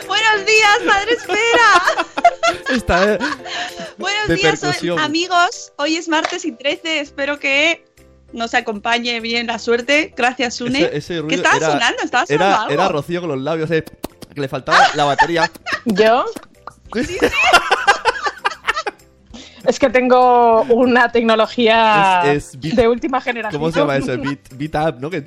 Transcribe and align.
Buenos 0.06 0.46
días, 0.46 0.78
Madre 0.86 1.12
Esfera. 1.12 2.62
Esta 2.74 3.14
es 3.14 3.18
Buenos 3.98 4.28
de 4.28 4.34
días, 4.36 4.64
amigos. 4.98 5.72
Hoy 5.76 5.96
es 5.96 6.08
martes 6.08 6.44
y 6.44 6.52
13. 6.52 7.00
Espero 7.00 7.38
que 7.38 7.84
nos 8.32 8.54
acompañe 8.54 9.20
bien 9.20 9.46
la 9.46 9.58
suerte. 9.58 10.12
Gracias, 10.16 10.54
Sune. 10.54 10.82
Ese, 10.84 10.96
ese 11.18 11.26
¿Qué 11.26 11.34
estaba 11.36 11.56
era- 11.56 11.72
sonando? 11.72 12.02
¿Estaba 12.02 12.26
sonando 12.26 12.44
era, 12.46 12.62
algo? 12.62 12.72
era 12.74 12.88
Rocío 12.88 13.20
con 13.20 13.30
los 13.30 13.40
labios, 13.40 13.70
eh, 13.70 13.84
que 14.34 14.40
le 14.40 14.48
faltaba 14.48 14.78
la 14.94 15.04
batería. 15.04 15.50
¿Yo? 15.84 16.24
Es 19.66 19.78
que 19.78 19.90
tengo 19.90 20.62
una 20.62 21.12
tecnología 21.12 22.22
Es- 22.24 22.54
es 22.54 22.60
bit- 22.60 22.74
de 22.74 22.88
última 22.88 23.20
generación. 23.20 23.60
¿Cómo 23.60 23.70
se 23.72 23.80
llama 23.80 23.96
eso? 23.96 24.16
Beat, 24.18 24.40
beat 24.52 24.74
up, 24.74 25.00
¿no? 25.00 25.10
Que- 25.10 25.22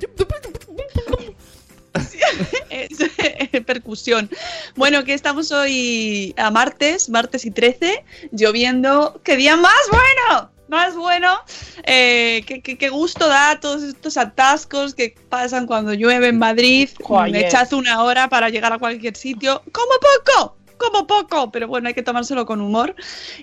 Es 3.54 3.64
percusión. 3.64 4.30
Bueno, 4.76 5.04
que 5.04 5.14
estamos 5.14 5.50
hoy 5.52 6.34
a 6.36 6.50
martes, 6.50 7.08
martes 7.08 7.44
y 7.44 7.50
13, 7.50 8.04
lloviendo. 8.32 9.20
¡Qué 9.24 9.36
día 9.36 9.56
más 9.56 9.74
bueno! 9.90 10.50
Más 10.68 10.96
bueno. 10.96 11.38
Eh, 11.84 12.42
qué, 12.46 12.62
qué- 12.62 12.78
qué 12.78 12.88
gusto 12.88 13.28
da 13.28 13.60
todos 13.60 13.82
estos 13.82 14.16
atascos 14.16 14.94
que 14.94 15.14
pasan 15.28 15.66
cuando 15.66 15.92
llueve 15.92 16.28
en 16.28 16.38
Madrid. 16.38 16.88
Joder. 17.02 17.32
Me 17.32 17.46
echas 17.46 17.72
una 17.72 18.02
hora 18.02 18.28
para 18.28 18.48
llegar 18.48 18.72
a 18.72 18.78
cualquier 18.78 19.16
sitio. 19.16 19.62
¡Como 19.72 19.92
poco! 20.00 20.56
Como 20.78 21.06
poco, 21.06 21.52
pero 21.52 21.68
bueno, 21.68 21.88
hay 21.88 21.94
que 21.94 22.02
tomárselo 22.02 22.46
con 22.46 22.60
humor 22.60 22.96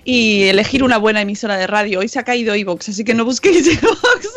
y 0.04 0.44
elegir 0.44 0.82
una 0.84 0.98
buena 0.98 1.22
emisora 1.22 1.56
de 1.56 1.66
radio. 1.66 2.00
Hoy 2.00 2.08
se 2.08 2.18
ha 2.18 2.24
caído 2.24 2.54
Evox, 2.54 2.90
así 2.90 3.04
que 3.04 3.14
no 3.14 3.24
busquéis 3.24 3.66
Evox. 3.82 4.28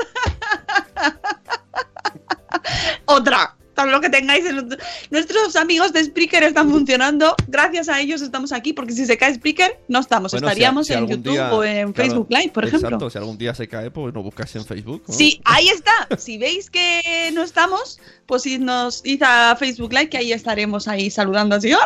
Otra. 3.05 3.55
Todo 3.75 3.87
lo 3.87 4.01
que 4.01 4.09
tengáis. 4.09 4.45
en- 4.45 4.69
Nuestros 5.11 5.55
amigos 5.55 5.93
de 5.93 6.03
Spreaker 6.03 6.43
están 6.43 6.71
funcionando. 6.71 7.35
Gracias 7.47 7.89
a 7.89 7.99
ellos 7.99 8.21
estamos 8.21 8.51
aquí, 8.51 8.73
porque 8.73 8.93
si 8.93 9.05
se 9.05 9.17
cae 9.17 9.33
Spreaker, 9.35 9.79
no 9.87 9.99
estamos. 9.99 10.31
Bueno, 10.31 10.47
si- 10.47 10.51
Estaríamos 10.51 10.87
si 10.87 10.93
en 10.93 11.07
YouTube 11.07 11.33
día- 11.33 11.53
o 11.53 11.63
en 11.63 11.91
claro, 11.93 12.09
Facebook 12.09 12.27
Live, 12.29 12.49
por 12.53 12.65
ejemplo. 12.65 12.87
Exacto, 12.89 13.09
si 13.09 13.17
algún 13.17 13.37
día 13.37 13.53
se 13.53 13.67
cae, 13.67 13.91
pues 13.91 14.13
no 14.13 14.23
buscas 14.23 14.55
en 14.55 14.65
Facebook. 14.65 15.03
¿no? 15.07 15.13
Sí, 15.13 15.41
ahí 15.45 15.67
está. 15.69 16.07
Si 16.17 16.37
veis 16.37 16.69
que 16.69 17.31
no 17.33 17.43
estamos, 17.43 17.99
pues 18.25 18.45
idnos, 18.45 19.01
id 19.03 19.21
a 19.23 19.55
Facebook 19.57 19.91
Live, 19.93 20.09
que 20.09 20.17
ahí 20.17 20.31
estaremos 20.31 20.87
ahí 20.87 21.09
saludando 21.11 21.55
así. 21.55 21.73
¡Hola! 21.73 21.85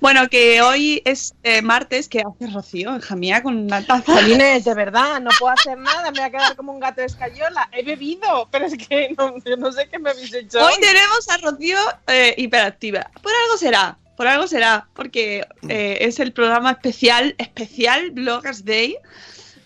Bueno, 0.00 0.28
que 0.28 0.60
hoy 0.62 1.00
es 1.04 1.34
eh, 1.42 1.62
martes, 1.62 2.08
que 2.08 2.20
hace 2.20 2.52
Rocío, 2.52 2.96
hija 2.96 3.16
mía, 3.16 3.42
con 3.42 3.56
una 3.56 3.84
taza. 3.86 4.12
Jolines, 4.14 4.64
de 4.64 4.74
verdad, 4.74 5.20
no 5.20 5.30
puedo 5.38 5.52
hacer 5.54 5.78
nada, 5.78 6.10
me 6.10 6.18
voy 6.18 6.26
a 6.26 6.30
quedar 6.30 6.56
como 6.56 6.72
un 6.72 6.80
gato 6.80 7.00
de 7.00 7.06
escayola. 7.06 7.68
He 7.72 7.82
bebido, 7.84 8.48
pero 8.50 8.66
es 8.66 8.76
que 8.76 9.14
no, 9.16 9.34
yo 9.44 9.56
no 9.56 9.72
sé 9.72 9.88
qué 9.90 9.98
me 9.98 10.10
habéis 10.10 10.32
hecho. 10.34 10.58
Hoy 10.64 10.74
tenemos 10.80 11.03
a 11.28 11.36
Rocío 11.38 11.78
eh, 12.06 12.34
hiperactiva. 12.36 13.10
Por 13.22 13.32
algo 13.44 13.56
será, 13.56 13.98
por 14.16 14.26
algo 14.26 14.46
será, 14.46 14.86
porque 14.94 15.46
eh, 15.68 15.98
es 16.00 16.20
el 16.20 16.32
programa 16.32 16.72
especial, 16.72 17.34
especial 17.38 18.10
Bloggers 18.10 18.64
Day. 18.64 18.96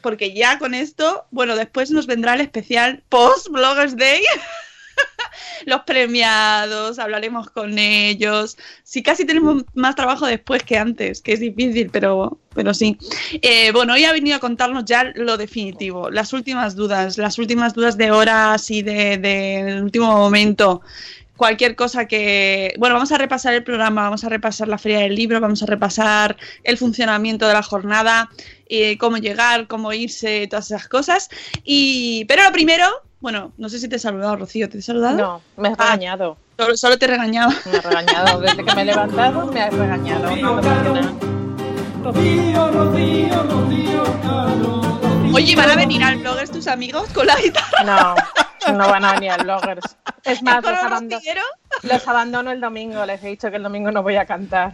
Porque 0.00 0.32
ya 0.32 0.58
con 0.58 0.74
esto, 0.74 1.26
bueno, 1.32 1.56
después 1.56 1.90
nos 1.90 2.06
vendrá 2.06 2.34
el 2.34 2.40
especial 2.40 3.02
post 3.08 3.48
Bloggers 3.48 3.96
Day. 3.96 4.22
Los 5.66 5.82
premiados, 5.82 6.98
hablaremos 6.98 7.50
con 7.50 7.78
ellos. 7.78 8.56
Sí, 8.84 9.02
casi 9.02 9.24
tenemos 9.24 9.64
más 9.74 9.94
trabajo 9.96 10.26
después 10.26 10.62
que 10.62 10.78
antes, 10.78 11.20
que 11.20 11.32
es 11.32 11.40
difícil, 11.40 11.90
pero, 11.90 12.38
pero 12.54 12.72
sí. 12.74 12.96
Eh, 13.42 13.70
bueno, 13.72 13.94
hoy 13.94 14.04
ha 14.04 14.12
venido 14.12 14.36
a 14.36 14.40
contarnos 14.40 14.84
ya 14.84 15.04
lo 15.14 15.36
definitivo, 15.36 16.10
las 16.10 16.32
últimas 16.32 16.74
dudas, 16.76 17.18
las 17.18 17.38
últimas 17.38 17.74
dudas 17.74 17.96
de 17.96 18.10
horas 18.10 18.70
y 18.70 18.82
de, 18.82 19.18
de- 19.18 19.62
del 19.64 19.82
último 19.82 20.06
momento 20.16 20.80
cualquier 21.38 21.74
cosa 21.74 22.06
que... 22.06 22.74
Bueno, 22.78 22.96
vamos 22.96 23.10
a 23.12 23.16
repasar 23.16 23.54
el 23.54 23.62
programa, 23.62 24.02
vamos 24.02 24.24
a 24.24 24.28
repasar 24.28 24.68
la 24.68 24.76
feria 24.76 24.98
del 24.98 25.14
libro, 25.14 25.40
vamos 25.40 25.62
a 25.62 25.66
repasar 25.66 26.36
el 26.64 26.76
funcionamiento 26.76 27.48
de 27.48 27.54
la 27.54 27.62
jornada, 27.62 28.28
eh, 28.68 28.98
cómo 28.98 29.16
llegar, 29.16 29.66
cómo 29.68 29.94
irse, 29.94 30.46
todas 30.48 30.66
esas 30.66 30.88
cosas. 30.88 31.30
Y... 31.64 32.26
Pero 32.26 32.42
lo 32.42 32.52
primero, 32.52 32.84
bueno, 33.20 33.52
no 33.56 33.70
sé 33.70 33.78
si 33.78 33.88
te 33.88 33.96
he 33.96 33.98
saludado, 33.98 34.36
Rocío, 34.36 34.68
¿te 34.68 34.78
he 34.78 34.82
saludado? 34.82 35.16
No, 35.16 35.42
me 35.56 35.68
has 35.68 35.78
regañado. 35.78 36.36
Solo, 36.58 36.76
solo 36.76 36.98
te 36.98 37.06
he 37.06 37.08
regañado. 37.08 37.50
Me 37.64 37.78
has 37.78 37.84
regañado. 37.84 38.40
Desde 38.40 38.64
que 38.64 38.74
me 38.74 38.82
he 38.82 38.84
levantado, 38.84 39.46
me 39.46 39.62
has 39.62 39.72
regañado. 39.72 40.36
No 40.36 40.54
me 40.54 40.62
funciona. 40.62 41.14
Oye, 45.32 45.56
¿van 45.56 45.70
a 45.70 45.76
venir 45.76 46.02
al 46.02 46.16
bloggers 46.16 46.50
tus 46.50 46.66
amigos 46.66 47.08
con 47.10 47.26
la 47.26 47.36
guitarra? 47.36 47.84
No, 47.84 48.14
no 48.72 48.88
van 48.88 49.04
a 49.04 49.12
venir 49.14 49.30
a 49.30 49.36
bloggers. 49.38 49.96
Es 50.24 50.42
más, 50.42 50.62
los, 50.62 50.72
abando- 50.72 51.16
rocillero? 51.16 51.42
los 51.82 52.08
abandono 52.08 52.50
el 52.50 52.60
domingo. 52.60 53.04
Les 53.06 53.22
he 53.22 53.28
dicho 53.28 53.50
que 53.50 53.56
el 53.56 53.62
domingo 53.62 53.90
no 53.90 54.02
voy 54.02 54.16
a 54.16 54.26
cantar. 54.26 54.72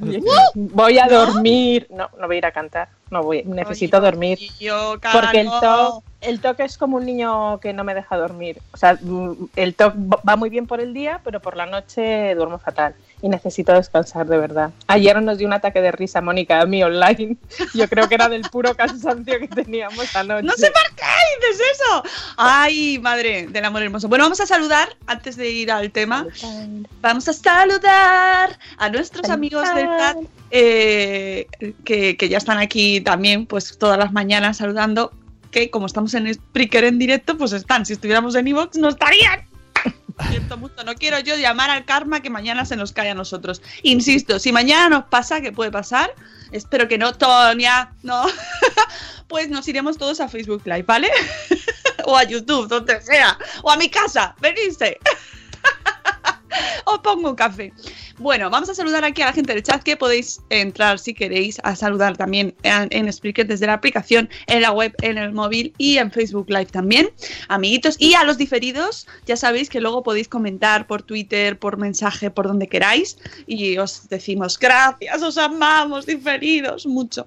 Voy 0.55 0.99
a 0.99 1.07
dormir. 1.07 1.87
No, 1.91 2.09
no 2.19 2.27
voy 2.27 2.37
a 2.37 2.39
ir 2.39 2.47
a 2.47 2.53
cantar. 2.53 2.89
No 3.11 3.23
voy. 3.23 3.43
Necesito 3.45 4.01
dormir. 4.01 4.39
Yo, 4.59 4.97
Porque 5.13 5.41
el. 5.41 5.49
TOC, 5.49 6.05
el 6.21 6.41
TOC 6.41 6.61
es 6.61 6.79
como 6.79 6.97
un 6.97 7.07
niño 7.07 7.61
que 7.61 7.73
no 7.73 7.85
me 7.85 7.95
deja 7.95 8.17
dormir. 8.17 8.61
O 8.73 8.77
sea, 8.77 8.99
mm, 9.01 9.49
el 9.57 9.75
TOC 9.75 9.95
va 10.29 10.37
muy 10.37 10.51
bien 10.51 10.67
por 10.67 10.81
el 10.81 10.95
día, 10.95 11.21
pero 11.23 11.41
por 11.41 11.57
la 11.57 11.67
noche 11.67 12.35
duermo 12.35 12.59
fatal. 12.59 12.95
Y 13.25 13.29
necesito 13.31 13.73
descansar 13.73 14.27
de 14.27 14.37
verdad. 14.37 14.71
Ayer 14.87 15.23
nos 15.23 15.39
dio 15.39 15.47
un 15.47 15.55
ataque 15.55 15.81
de 15.81 15.91
risa, 15.91 16.21
Mónica, 16.21 16.61
a 16.61 16.67
mí 16.67 16.83
online. 16.85 17.39
Yo 17.75 17.89
creo 17.89 18.07
que 18.07 18.17
era 18.17 18.29
del 18.29 18.43
puro 18.43 18.75
cansancio 18.75 19.39
que 19.39 19.49
teníamos 19.49 20.15
anoche. 20.15 20.43
No 20.43 20.53
sé 20.53 20.71
por 20.71 20.95
qué 20.95 21.49
dices 21.49 21.67
eso. 21.73 22.03
Ay, 22.37 22.99
madre 22.99 23.47
del 23.47 23.65
amor 23.65 23.83
hermoso. 23.83 24.09
Bueno, 24.09 24.27
vamos 24.27 24.41
a 24.41 24.47
saludar 24.47 24.95
antes 25.07 25.39
de 25.39 25.49
ir 25.49 25.73
al 25.73 25.91
tema. 25.91 26.27
Vamos 27.01 27.27
a 27.27 27.33
saludar 27.33 28.59
a 28.77 28.91
nuestros 28.91 29.31
amigos 29.31 29.75
del 29.75 29.87
chat 29.87 30.19
eh, 30.51 31.47
que, 31.83 32.19
que 32.19 32.29
ya 32.29 32.37
están 32.37 32.59
aquí 32.59 33.01
también, 33.01 33.47
pues 33.47 33.79
todas 33.79 33.97
las 33.97 34.13
mañanas 34.13 34.59
saludando. 34.59 35.13
Que 35.51 35.71
como 35.71 35.87
estamos 35.87 36.13
en 36.13 36.35
Spreaker 36.35 36.85
en 36.85 36.99
directo, 36.99 37.39
pues 37.39 37.53
están. 37.53 37.87
Si 37.87 37.95
estuviéramos 37.95 38.35
en 38.35 38.49
Evox, 38.49 38.77
no 38.77 38.91
estarían. 38.91 39.54
No 40.85 40.95
quiero 40.95 41.19
yo 41.21 41.37
llamar 41.37 41.71
al 41.71 41.85
karma 41.85 42.21
que 42.21 42.31
mañana 42.31 42.65
se 42.65 42.77
nos 42.77 42.93
cae 42.93 43.11
a 43.11 43.15
nosotros. 43.15 43.63
Insisto, 43.83 44.39
si 44.39 44.53
mañana 44.53 44.89
nos 44.89 45.05
pasa, 45.05 45.41
que 45.41 45.53
puede 45.53 45.71
pasar, 45.71 46.15
espero 46.53 46.89
que 46.89 46.99
no, 46.99 47.15
Tonia, 47.15 47.93
no, 48.03 48.25
pues 49.29 49.49
nos 49.49 49.67
iremos 49.69 49.97
todos 49.99 50.21
a 50.21 50.29
Facebook 50.29 50.63
Live, 50.65 50.83
¿vale? 50.83 51.11
o 52.05 52.17
a 52.17 52.25
YouTube, 52.25 52.69
donde 52.69 53.01
sea, 53.01 53.39
o 53.63 53.71
a 53.71 53.77
mi 53.77 53.89
casa, 53.89 54.35
venirse. 54.41 54.99
Os 56.85 56.99
pongo 56.99 57.31
un 57.31 57.37
café. 57.37 57.73
Bueno, 58.19 58.51
vamos 58.51 58.69
a 58.69 58.75
saludar 58.75 59.05
aquí 59.05 59.23
a 59.23 59.27
la 59.27 59.33
gente 59.33 59.53
del 59.53 59.63
chat 59.63 59.83
que 59.83 59.97
podéis 59.97 60.41
entrar 60.51 60.99
si 60.99 61.15
queréis 61.15 61.59
a 61.65 61.75
saludar 61.75 62.17
también 62.17 62.55
en, 62.63 62.89
en 62.91 63.13
Spreaker 63.13 63.47
desde 63.47 63.67
la 63.67 63.75
aplicación, 63.75 64.29
en 64.47 64.63
la 64.63 64.73
web, 64.73 64.95
en 65.03 65.19
el 65.19 65.33
móvil 65.33 65.75
y 65.79 65.99
en 65.99 66.11
Facebook 66.11 66.49
Live 66.49 66.67
también, 66.67 67.11
amiguitos. 67.49 67.97
Y 67.99 68.15
a 68.15 68.25
los 68.25 68.39
diferidos, 68.39 69.07
ya 69.27 69.37
sabéis 69.37 69.69
que 69.69 69.81
luego 69.81 70.03
podéis 70.03 70.29
comentar 70.29 70.87
por 70.87 71.03
Twitter, 71.03 71.59
por 71.59 71.77
mensaje, 71.77 72.31
por 72.31 72.47
donde 72.47 72.69
queráis 72.69 73.19
y 73.47 73.77
os 73.79 74.09
decimos 74.09 74.59
gracias, 74.59 75.23
os 75.23 75.39
amamos, 75.39 76.07
diferidos, 76.07 76.87
mucho. 76.87 77.27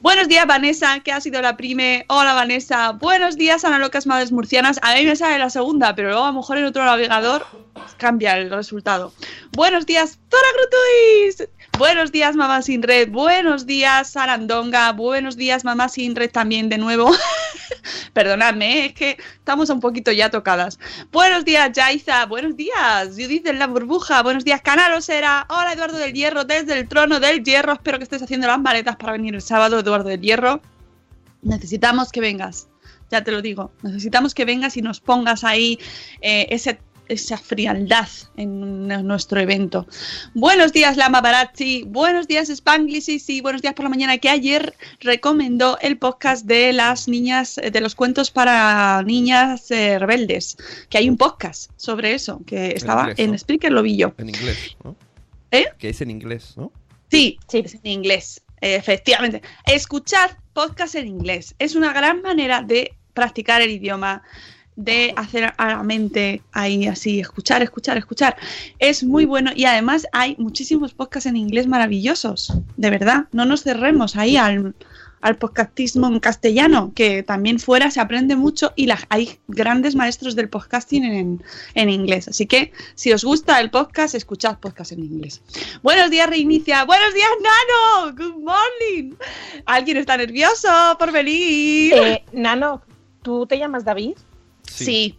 Buenos 0.00 0.28
días, 0.28 0.46
Vanessa, 0.46 1.00
que 1.00 1.10
ha 1.10 1.20
sido 1.20 1.42
la 1.42 1.56
prime. 1.56 2.04
Hola, 2.08 2.32
Vanessa. 2.32 2.92
Buenos 2.92 3.36
días, 3.36 3.64
Ana 3.64 3.80
Locas 3.80 4.06
Madres 4.06 4.30
Murcianas. 4.30 4.78
A 4.82 4.94
mí 4.94 5.04
me 5.04 5.16
sale 5.16 5.40
la 5.40 5.50
segunda, 5.50 5.96
pero 5.96 6.10
luego 6.10 6.24
a 6.24 6.28
lo 6.28 6.34
mejor 6.34 6.56
en 6.58 6.66
otro 6.66 6.84
navegador 6.84 7.44
cambia 7.96 8.38
el 8.38 8.48
resultado. 8.48 9.12
Buenos 9.56 9.86
días, 9.86 10.20
Tora 10.28 10.46
Grutuis. 10.54 11.48
Buenos 11.78 12.12
días, 12.12 12.36
Mamá 12.36 12.62
Sin 12.62 12.84
Red. 12.84 13.10
Buenos 13.10 13.66
días, 13.66 14.10
Sarandonga. 14.10 14.92
Buenos 14.92 15.36
días, 15.36 15.64
Mamá 15.64 15.88
Sin 15.88 16.14
Red 16.14 16.30
también 16.30 16.68
de 16.68 16.78
nuevo. 16.78 17.10
Perdonadme, 18.12 18.78
¿eh? 18.78 18.86
es 18.86 18.94
que 18.94 19.18
estamos 19.34 19.70
un 19.70 19.80
poquito 19.80 20.12
ya 20.12 20.30
tocadas. 20.30 20.78
Buenos 21.12 21.44
días, 21.44 21.70
Yaiza. 21.72 22.26
Buenos 22.26 22.56
días, 22.56 23.08
Judith 23.10 23.44
de 23.44 23.52
la 23.52 23.66
burbuja. 23.66 24.22
Buenos 24.22 24.44
días, 24.44 24.60
Canalosera. 24.62 25.46
Hola, 25.48 25.72
Eduardo 25.72 25.98
del 25.98 26.12
Hierro, 26.12 26.44
desde 26.44 26.78
el 26.78 26.88
trono 26.88 27.20
del 27.20 27.42
Hierro. 27.42 27.72
Espero 27.74 27.98
que 27.98 28.04
estés 28.04 28.22
haciendo 28.22 28.46
las 28.46 28.60
maletas 28.60 28.96
para 28.96 29.12
venir 29.12 29.34
el 29.34 29.42
sábado, 29.42 29.78
Eduardo 29.78 30.08
del 30.08 30.20
Hierro. 30.20 30.60
Necesitamos 31.42 32.10
que 32.12 32.20
vengas. 32.20 32.68
Ya 33.10 33.24
te 33.24 33.32
lo 33.32 33.40
digo. 33.40 33.70
Necesitamos 33.82 34.34
que 34.34 34.44
vengas 34.44 34.76
y 34.76 34.82
nos 34.82 35.00
pongas 35.00 35.44
ahí 35.44 35.78
eh, 36.20 36.46
ese 36.50 36.78
esa 37.08 37.36
frialdad 37.36 38.08
en 38.36 38.88
nuestro 39.06 39.40
evento. 39.40 39.86
Buenos 40.34 40.72
días, 40.72 40.96
Lama 40.96 41.20
Barazzi. 41.20 41.84
Buenos 41.86 42.28
días, 42.28 42.48
Spanglish. 42.48 43.08
Y 43.08 43.18
sí, 43.18 43.40
buenos 43.40 43.62
días 43.62 43.74
por 43.74 43.84
la 43.84 43.88
mañana. 43.90 44.18
Que 44.18 44.28
ayer 44.28 44.74
recomendó 45.00 45.78
el 45.80 45.98
podcast 45.98 46.46
de 46.46 46.72
las 46.72 47.08
niñas, 47.08 47.58
eh, 47.58 47.70
de 47.70 47.80
los 47.80 47.94
cuentos 47.94 48.30
para 48.30 49.02
niñas 49.04 49.70
eh, 49.70 49.98
rebeldes. 49.98 50.56
Que 50.88 50.98
hay 50.98 51.08
un 51.08 51.16
podcast 51.16 51.70
sobre 51.76 52.14
eso, 52.14 52.40
que 52.46 52.68
estaba 52.68 53.02
inglés, 53.02 53.18
en 53.18 53.30
¿no? 53.32 53.38
Spreaker, 53.38 53.72
lo 53.72 53.82
vi 53.82 53.96
yo. 53.96 54.14
En 54.18 54.28
inglés, 54.28 54.76
¿no? 54.84 54.96
¿Eh? 55.50 55.66
Que 55.78 55.90
es 55.90 56.00
en 56.00 56.10
inglés, 56.10 56.54
¿no? 56.56 56.72
Sí, 57.10 57.38
es 57.52 57.74
en 57.74 57.90
inglés. 57.90 58.42
Efectivamente. 58.60 59.42
Escuchar 59.66 60.36
podcast 60.52 60.96
en 60.96 61.06
inglés 61.06 61.54
es 61.58 61.76
una 61.76 61.92
gran 61.92 62.20
manera 62.22 62.62
de 62.62 62.94
practicar 63.14 63.62
el 63.62 63.70
idioma, 63.70 64.22
de 64.80 65.12
hacer 65.16 65.52
a 65.56 65.68
la 65.68 65.82
mente 65.82 66.40
ahí 66.52 66.86
así, 66.86 67.18
escuchar, 67.18 67.62
escuchar, 67.62 67.98
escuchar. 67.98 68.36
Es 68.78 69.02
muy 69.02 69.24
bueno 69.24 69.50
y 69.54 69.64
además 69.64 70.06
hay 70.12 70.36
muchísimos 70.38 70.94
podcasts 70.94 71.26
en 71.26 71.36
inglés 71.36 71.66
maravillosos, 71.66 72.52
de 72.76 72.90
verdad. 72.90 73.24
No 73.32 73.44
nos 73.44 73.64
cerremos 73.64 74.14
ahí 74.14 74.36
al, 74.36 74.76
al 75.20 75.36
podcastismo 75.36 76.06
en 76.06 76.20
castellano, 76.20 76.92
que 76.94 77.24
también 77.24 77.58
fuera 77.58 77.90
se 77.90 77.98
aprende 77.98 78.36
mucho 78.36 78.72
y 78.76 78.86
la- 78.86 79.00
hay 79.08 79.40
grandes 79.48 79.96
maestros 79.96 80.36
del 80.36 80.48
podcasting 80.48 81.02
en, 81.02 81.42
en 81.74 81.90
inglés. 81.90 82.28
Así 82.28 82.46
que 82.46 82.70
si 82.94 83.12
os 83.12 83.24
gusta 83.24 83.60
el 83.60 83.70
podcast, 83.70 84.14
escuchad 84.14 84.58
podcast 84.60 84.92
en 84.92 85.00
inglés. 85.00 85.42
Buenos 85.82 86.08
días, 86.08 86.30
Reinicia. 86.30 86.84
Buenos 86.84 87.12
días, 87.14 87.30
Nano. 87.42 88.14
Good 88.16 88.44
morning. 88.44 89.16
¿Alguien 89.66 89.96
está 89.96 90.16
nervioso 90.16 90.68
por 91.00 91.10
venir? 91.10 91.94
Eh, 91.94 92.24
Nano, 92.32 92.80
¿tú 93.22 93.44
te 93.44 93.58
llamas 93.58 93.84
David? 93.84 94.12
Sí. 94.70 95.18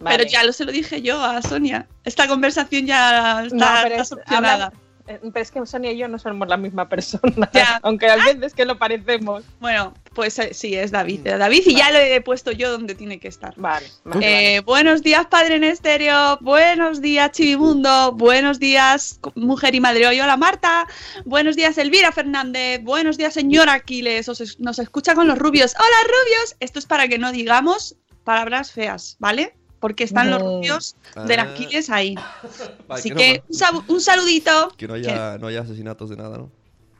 Vale. 0.00 0.18
Pero 0.18 0.30
ya 0.30 0.42
lo 0.44 0.52
se 0.52 0.64
lo 0.64 0.72
dije 0.72 1.00
yo 1.02 1.22
a 1.22 1.40
Sonia. 1.42 1.86
Esta 2.04 2.26
conversación 2.28 2.86
ya 2.86 3.44
está, 3.44 3.56
No, 3.56 3.66
pero 3.82 3.88
está 3.94 4.02
es- 4.02 4.08
solucionada. 4.08 4.52
habla- 4.66 4.72
eh, 5.06 5.20
pero 5.34 5.42
es 5.42 5.50
que 5.50 5.66
Sonia 5.66 5.92
y 5.92 5.98
yo 5.98 6.08
no 6.08 6.18
somos 6.18 6.48
la 6.48 6.56
misma 6.56 6.88
persona, 6.88 7.50
aunque 7.82 8.08
a 8.08 8.16
veces 8.16 8.54
que 8.54 8.64
lo 8.64 8.78
parecemos. 8.78 9.44
Bueno, 9.60 9.92
pues 10.14 10.38
eh, 10.38 10.54
sí, 10.54 10.74
es 10.74 10.90
David. 10.92 11.26
eh, 11.26 11.36
David 11.36 11.62
y 11.66 11.74
ya 11.74 11.90
lo 11.90 11.98
he 11.98 12.20
puesto 12.22 12.52
yo 12.52 12.70
donde 12.72 12.94
tiene 12.94 13.20
que 13.20 13.28
estar. 13.28 13.52
Vale. 13.58 13.86
Eh, 14.22 14.60
Buenos 14.64 15.02
días, 15.02 15.26
Padre 15.26 15.56
en 15.56 15.64
Estéreo. 15.64 16.38
Buenos 16.40 17.02
días, 17.02 17.30
Chivimundo. 17.32 18.12
Buenos 18.12 18.58
días, 18.58 19.20
Mujer 19.34 19.74
y 19.74 19.80
Madre 19.80 20.06
Hoy. 20.06 20.20
Hola, 20.20 20.38
Marta. 20.38 20.86
Buenos 21.26 21.54
días, 21.54 21.76
Elvira 21.76 22.10
Fernández. 22.10 22.80
Buenos 22.82 23.18
días, 23.18 23.34
señor 23.34 23.68
Aquiles. 23.68 24.26
Os 24.30 24.40
es- 24.40 24.58
nos 24.58 24.78
escucha 24.78 25.14
con 25.14 25.28
los 25.28 25.38
rubios. 25.38 25.74
Hola, 25.78 25.96
rubios. 26.06 26.56
Esto 26.60 26.78
es 26.78 26.86
para 26.86 27.08
que 27.08 27.18
no 27.18 27.30
digamos 27.30 27.96
palabras 28.24 28.72
feas, 28.72 29.16
¿vale? 29.18 29.54
Porque 29.80 30.04
están 30.04 30.30
los 30.30 30.40
No. 30.42 30.48
rubios 30.56 30.96
del 31.26 31.40
Ah. 31.40 31.42
Aquiles 31.42 31.90
ahí. 31.90 32.14
Vale, 32.88 33.00
Así 33.00 33.10
que 33.10 33.42
un, 33.48 33.84
un 33.96 34.00
saludito. 34.00 34.72
Que 34.76 34.88
no 34.88 34.94
haya, 34.94 35.36
no 35.38 35.46
haya 35.46 35.60
asesinatos 35.60 36.08
de 36.10 36.16
nada, 36.16 36.38
¿no? 36.38 36.50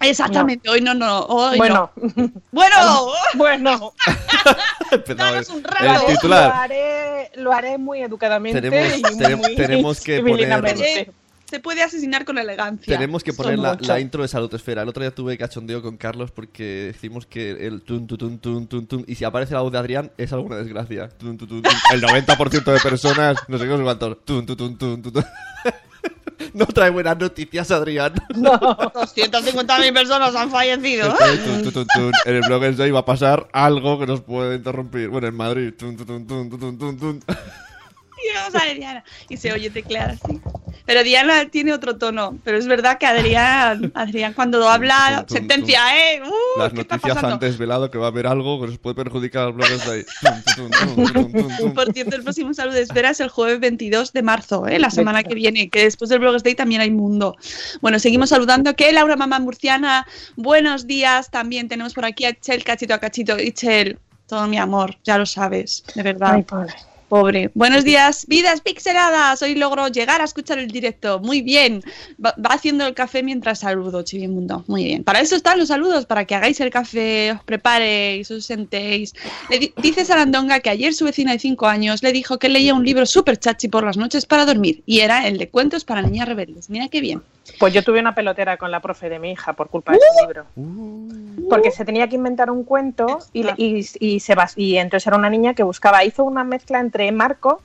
Exactamente, 0.00 0.68
hoy 0.68 0.82
no, 0.82 0.92
no. 0.92 1.20
Hoy 1.20 1.56
Bueno. 1.56 1.90
no. 1.96 2.30
Bueno, 2.52 3.06
bueno. 3.36 3.92
Empezaba 4.90 5.38
el, 5.38 5.46
rato. 5.64 5.84
el 5.86 5.92
Lo 5.94 6.06
titular. 6.06 6.52
haré, 6.52 7.30
lo 7.36 7.52
haré 7.52 7.78
muy 7.78 8.02
educadamente 8.02 8.60
Tenemos- 8.60 8.98
y 9.30 9.34
muy 9.36 9.56
tenemos 9.56 10.00
que 10.00 10.16
civilinamente. 10.16 11.10
Se 11.48 11.60
puede 11.60 11.82
asesinar 11.82 12.24
con 12.24 12.38
elegancia. 12.38 12.94
Tenemos 12.96 13.22
que 13.22 13.32
poner 13.32 13.58
la, 13.58 13.76
la 13.80 14.00
intro 14.00 14.22
de 14.22 14.28
Salud 14.28 14.52
Esfera. 14.54 14.82
El 14.82 14.88
otro 14.88 15.02
día 15.02 15.14
tuve 15.14 15.36
cachondeo 15.38 15.82
con 15.82 15.96
Carlos 15.96 16.30
porque 16.30 16.92
decimos 16.92 17.26
que 17.26 17.50
el 17.66 17.82
tun, 17.82 18.06
tun, 18.06 18.18
tun, 18.18 18.38
tun, 18.38 18.66
tun, 18.66 18.86
tun, 18.86 19.04
y 19.06 19.14
si 19.14 19.24
aparece 19.24 19.54
la 19.54 19.60
voz 19.60 19.72
de 19.72 19.78
Adrián 19.78 20.12
es 20.16 20.32
alguna 20.32 20.56
desgracia. 20.56 21.08
Tun, 21.08 21.36
tun, 21.36 21.48
tun, 21.48 21.62
tun. 21.62 21.72
El 21.92 22.02
90% 22.02 22.64
de 22.64 22.80
personas, 22.80 23.36
no 23.48 23.58
sé 23.58 23.64
qué, 23.64 23.70
no 23.76 23.84
cuántos. 23.84 24.24
Tun, 24.24 24.46
tun, 24.46 24.56
tun, 24.56 24.78
tun, 24.78 25.02
tun, 25.02 25.12
tun. 25.12 25.24
No 26.52 26.66
trae 26.66 26.90
buenas 26.90 27.18
noticias, 27.18 27.70
Adrián. 27.70 28.14
250.000 28.28 29.92
personas 29.92 30.34
han 30.36 30.50
fallecido. 30.50 31.10
Entonces, 31.10 31.44
tun, 31.44 31.62
tun, 31.62 31.72
tun, 31.72 31.86
tun. 31.86 32.12
En 32.24 32.36
el 32.36 32.42
blog 32.42 32.64
en 32.64 32.94
va 32.94 33.00
a 33.00 33.04
pasar 33.04 33.48
algo 33.52 33.98
que 33.98 34.06
nos 34.06 34.20
puede 34.20 34.56
interrumpir. 34.56 35.08
Bueno, 35.08 35.26
en 35.26 35.34
Madrid. 35.34 35.72
Y 38.24 38.74
Diana 38.78 39.04
y 39.28 39.36
se 39.36 39.52
oye 39.52 39.70
teclear 39.70 40.10
así. 40.10 40.40
Pero 40.86 41.02
Diana 41.02 41.48
tiene 41.48 41.72
otro 41.72 41.96
tono. 41.96 42.38
Pero 42.44 42.58
es 42.58 42.66
verdad 42.66 42.98
que 42.98 43.06
Adrián, 43.06 43.90
Adrián 43.94 44.34
cuando 44.34 44.68
habla, 44.68 45.24
tum, 45.26 45.26
tum. 45.26 45.36
sentencia, 45.36 45.80
¿eh? 45.96 46.22
Uh, 46.22 46.58
Las 46.58 46.72
¿qué 46.72 46.80
está 46.82 46.96
noticias 46.96 47.14
pasando? 47.14 47.34
han 47.34 47.40
desvelado 47.40 47.90
que 47.90 47.98
va 47.98 48.06
a 48.06 48.08
haber 48.08 48.26
algo 48.26 48.60
que 48.60 48.66
nos 48.68 48.78
puede 48.78 48.94
perjudicar 48.96 49.44
a 49.44 49.46
los 49.46 49.56
blogs 49.56 49.86
de 49.86 49.92
ahí. 49.92 50.04
Por 51.74 51.92
cierto, 51.92 52.16
el 52.16 52.22
próximo 52.22 52.52
saludo 52.52 52.74
de 52.74 52.82
espera 52.82 53.10
es 53.10 53.20
el 53.20 53.28
jueves 53.28 53.60
22 53.60 54.12
de 54.12 54.22
marzo, 54.22 54.66
¿eh? 54.66 54.78
la 54.78 54.90
semana 54.90 55.22
que 55.22 55.34
viene, 55.34 55.70
que 55.70 55.84
después 55.84 56.10
del 56.10 56.18
Blogs 56.20 56.42
Day 56.42 56.54
también 56.54 56.80
hay 56.80 56.90
mundo. 56.90 57.36
Bueno, 57.80 57.98
seguimos 57.98 58.28
saludando. 58.30 58.74
Que 58.74 58.92
Laura 58.92 59.16
Mamá 59.16 59.38
Murciana, 59.38 60.06
buenos 60.36 60.86
días. 60.86 61.30
También 61.30 61.68
tenemos 61.68 61.94
por 61.94 62.04
aquí 62.04 62.24
a 62.26 62.34
Chel 62.38 62.62
Cachito 62.62 62.94
a 62.94 62.98
Cachito. 62.98 63.38
Y 63.38 63.52
Chel, 63.52 63.98
todo 64.26 64.46
mi 64.46 64.58
amor, 64.58 64.96
ya 65.04 65.18
lo 65.18 65.26
sabes, 65.26 65.84
de 65.94 66.02
verdad. 66.02 66.34
Ay, 66.34 66.44
pobre. 67.14 67.52
Buenos 67.54 67.84
días, 67.84 68.26
vidas 68.26 68.60
pixeladas. 68.60 69.40
Hoy 69.40 69.54
logro 69.54 69.86
llegar 69.86 70.20
a 70.20 70.24
escuchar 70.24 70.58
el 70.58 70.66
directo. 70.66 71.20
Muy 71.20 71.42
bien. 71.42 71.80
Va, 72.24 72.34
va 72.44 72.54
haciendo 72.56 72.84
el 72.88 72.94
café 72.94 73.22
mientras 73.22 73.60
saludo, 73.60 74.02
Chivimundo. 74.02 74.64
Muy 74.66 74.82
bien. 74.82 75.04
Para 75.04 75.20
eso 75.20 75.36
están 75.36 75.60
los 75.60 75.68
saludos, 75.68 76.06
para 76.06 76.24
que 76.24 76.34
hagáis 76.34 76.58
el 76.60 76.70
café, 76.70 77.30
os 77.30 77.44
preparéis, 77.44 78.28
os 78.32 78.44
sentéis. 78.44 79.14
Le 79.48 79.60
di- 79.60 79.72
dice 79.76 80.04
Sarandonga 80.04 80.58
que 80.58 80.70
ayer 80.70 80.92
su 80.92 81.04
vecina 81.04 81.30
de 81.30 81.38
5 81.38 81.68
años 81.68 82.02
le 82.02 82.10
dijo 82.10 82.40
que 82.40 82.48
leía 82.48 82.74
un 82.74 82.84
libro 82.84 83.06
súper 83.06 83.36
chachi 83.38 83.68
por 83.68 83.84
las 83.84 83.96
noches 83.96 84.26
para 84.26 84.44
dormir. 84.44 84.82
Y 84.84 84.98
era 84.98 85.28
el 85.28 85.38
de 85.38 85.48
cuentos 85.48 85.84
para 85.84 86.02
niñas 86.02 86.26
rebeldes. 86.26 86.68
Mira 86.68 86.88
qué 86.88 87.00
bien. 87.00 87.22
Pues 87.58 87.74
yo 87.74 87.82
tuve 87.82 88.00
una 88.00 88.14
pelotera 88.14 88.56
con 88.56 88.70
la 88.70 88.80
profe 88.80 89.08
de 89.08 89.18
mi 89.18 89.32
hija 89.32 89.52
por 89.52 89.68
culpa 89.68 89.92
de 89.92 89.98
ese 89.98 90.22
libro. 90.22 90.46
Porque 91.50 91.70
se 91.70 91.84
tenía 91.84 92.08
que 92.08 92.16
inventar 92.16 92.50
un 92.50 92.64
cuento 92.64 93.18
y, 93.32 93.42
le- 93.42 93.54
y, 93.58 93.86
y 94.00 94.20
se 94.20 94.34
bas- 94.34 94.54
y 94.56 94.78
entonces 94.78 95.06
era 95.06 95.16
una 95.16 95.28
niña 95.28 95.52
que 95.54 95.62
buscaba, 95.62 96.02
hizo 96.04 96.24
una 96.24 96.42
mezcla 96.42 96.80
entre 96.80 97.10
Marco 97.12 97.60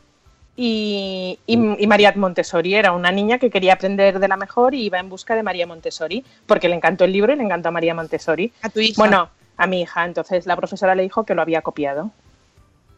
y, 0.57 1.39
y, 1.47 1.53
y 1.83 1.87
María 1.87 2.11
Montessori. 2.15 2.75
Era 2.75 2.91
una 2.91 3.11
niña 3.11 3.37
que 3.39 3.49
quería 3.49 3.73
aprender 3.73 4.19
de 4.19 4.27
la 4.27 4.35
mejor 4.35 4.75
y 4.75 4.83
iba 4.83 4.99
en 4.99 5.07
busca 5.09 5.33
de 5.35 5.43
María 5.43 5.65
Montessori, 5.65 6.25
porque 6.45 6.67
le 6.67 6.75
encantó 6.75 7.05
el 7.05 7.13
libro 7.13 7.31
y 7.31 7.37
le 7.37 7.43
encantó 7.43 7.69
a 7.69 7.71
María 7.71 7.93
Montessori. 7.95 8.51
A 8.61 8.69
tu 8.69 8.81
hija. 8.81 8.95
Bueno, 8.97 9.29
a 9.55 9.65
mi 9.67 9.81
hija. 9.81 10.03
Entonces 10.03 10.45
la 10.45 10.57
profesora 10.57 10.93
le 10.95 11.03
dijo 11.03 11.23
que 11.23 11.35
lo 11.35 11.41
había 11.41 11.61
copiado. 11.61 12.11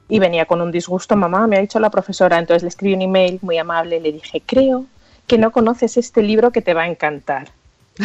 Y 0.10 0.18
venía 0.20 0.46
con 0.46 0.62
un 0.62 0.72
disgusto, 0.72 1.16
mamá, 1.16 1.46
me 1.48 1.58
ha 1.58 1.62
dicho 1.62 1.80
la 1.80 1.92
profesora. 1.92 2.40
Entonces 2.40 2.64
le 2.64 2.70
escribí 2.70 2.96
un 2.96 3.04
email 3.04 3.38
muy 3.44 3.58
amable, 3.60 4.00
le 4.00 4.12
dije, 4.12 4.42
creo 4.44 4.86
que 5.32 5.38
no 5.38 5.54
conoces 5.54 5.96
este 5.96 6.22
libro 6.22 6.52
que 6.52 6.62
te 6.62 6.74
va 6.74 6.82
a 6.82 6.88
encantar. 6.88 7.54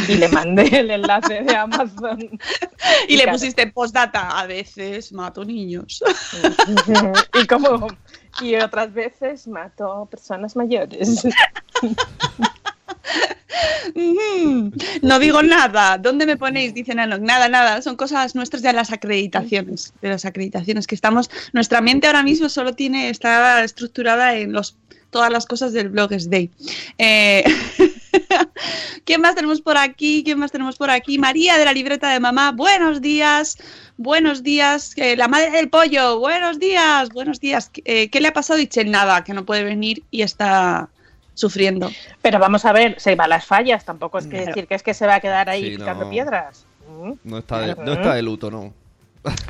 Y 0.09 0.15
le 0.15 0.29
mandé 0.29 0.79
el 0.79 0.93
enlace 0.93 1.43
de 1.43 1.57
Amazon. 1.57 2.21
Y 3.09 3.17
le 3.17 3.25
claro. 3.25 3.37
pusiste 3.37 3.67
postdata. 3.67 4.39
A 4.39 4.47
veces 4.47 5.11
mato 5.13 5.45
niños. 5.45 6.05
y 7.43 7.47
como 7.49 7.89
y 8.41 8.55
otras 8.55 8.95
veces 8.95 9.49
mato 9.49 10.07
personas 10.09 10.55
mayores. 10.55 11.27
No 15.03 15.19
digo 15.19 15.43
nada. 15.43 15.99
¿Dónde 15.99 16.27
me 16.27 16.37
ponéis? 16.37 16.75
Dice 16.75 16.95
Nano. 16.95 17.19
Nada, 17.19 17.49
nada. 17.49 17.83
Son 17.83 17.97
cosas 17.97 18.37
nuestras 18.37 18.63
de 18.63 18.73
las 18.73 18.93
acreditaciones. 18.93 19.95
De 20.01 20.11
las 20.11 20.25
acreditaciones 20.25 20.87
que 20.87 20.95
estamos. 20.95 21.29
Nuestra 21.53 21.81
mente 21.81 22.07
ahora 22.07 22.23
mismo 22.23 22.49
solo 22.49 22.75
tiene, 22.75 23.09
está 23.09 23.65
estructurada 23.65 24.37
en 24.37 24.53
los 24.53 24.77
todas 25.17 25.33
las 25.33 25.47
cosas 25.47 25.73
del 25.73 25.89
Bloggers 25.89 26.29
Day. 26.29 26.51
Eh, 26.99 27.43
¿Quién 29.07 29.23
más 29.23 29.35
tenemos 29.35 29.63
por 29.63 29.79
aquí? 29.79 30.23
¿Quién 30.23 30.39
más 30.39 30.53
tenemos 30.53 30.77
por 30.77 30.91
aquí? 30.91 31.19
María 31.19 31.57
de 31.57 31.65
la 31.65 31.73
libreta 31.73 32.11
de 32.11 32.21
mamá. 32.21 32.53
Buenos 32.53 33.01
días. 33.01 33.57
Buenos 33.97 34.43
días. 34.43 34.93
Eh, 34.97 35.17
la 35.17 35.27
madre 35.27 35.51
del 35.53 35.71
pollo. 35.71 36.19
Buenos 36.19 36.59
días. 36.59 37.09
Buenos 37.09 37.41
días. 37.41 37.71
Eh, 37.87 38.11
¿Qué 38.11 38.21
le 38.21 38.29
ha 38.29 38.33
pasado 38.35 38.59
a 38.59 38.63
Ichel? 38.63 38.91
Nada, 38.91 39.25
que 39.25 39.33
no 39.33 39.47
puede 39.47 39.65
venir 39.65 40.03
y 40.11 40.21
está 40.21 40.91
sufriendo. 41.33 41.91
Pero 42.21 42.39
vamos 42.39 42.67
a 42.67 42.73
ver, 42.73 43.01
se 43.01 43.15
va 43.15 43.25
a 43.25 43.29
las 43.29 43.47
fallas, 43.47 43.87
tampoco 43.87 44.19
es 44.19 44.25
que 44.27 44.33
Claro. 44.33 44.47
decir 44.49 44.67
que 44.67 44.75
es 44.75 44.83
que 44.83 44.93
se 44.93 45.07
va 45.07 45.15
a 45.15 45.21
quedar 45.21 45.49
ahí 45.49 45.63
Sí, 45.73 45.79
picando 45.79 46.05
no. 46.05 46.11
piedras. 46.11 46.67
Mm. 46.91 47.13
No 47.25 47.39
está 47.39 47.61
de, 47.61 47.75
no 47.75 47.93
está 47.95 48.15
de 48.15 48.23
luto, 48.23 48.51
no. 48.51 48.75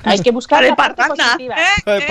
Hay 0.05 0.21
que 0.21 0.31
buscar 0.31 0.65
la 0.65 0.77
parte 0.77 1.03
positiva. 1.07 1.55
¿eh? 1.57 2.03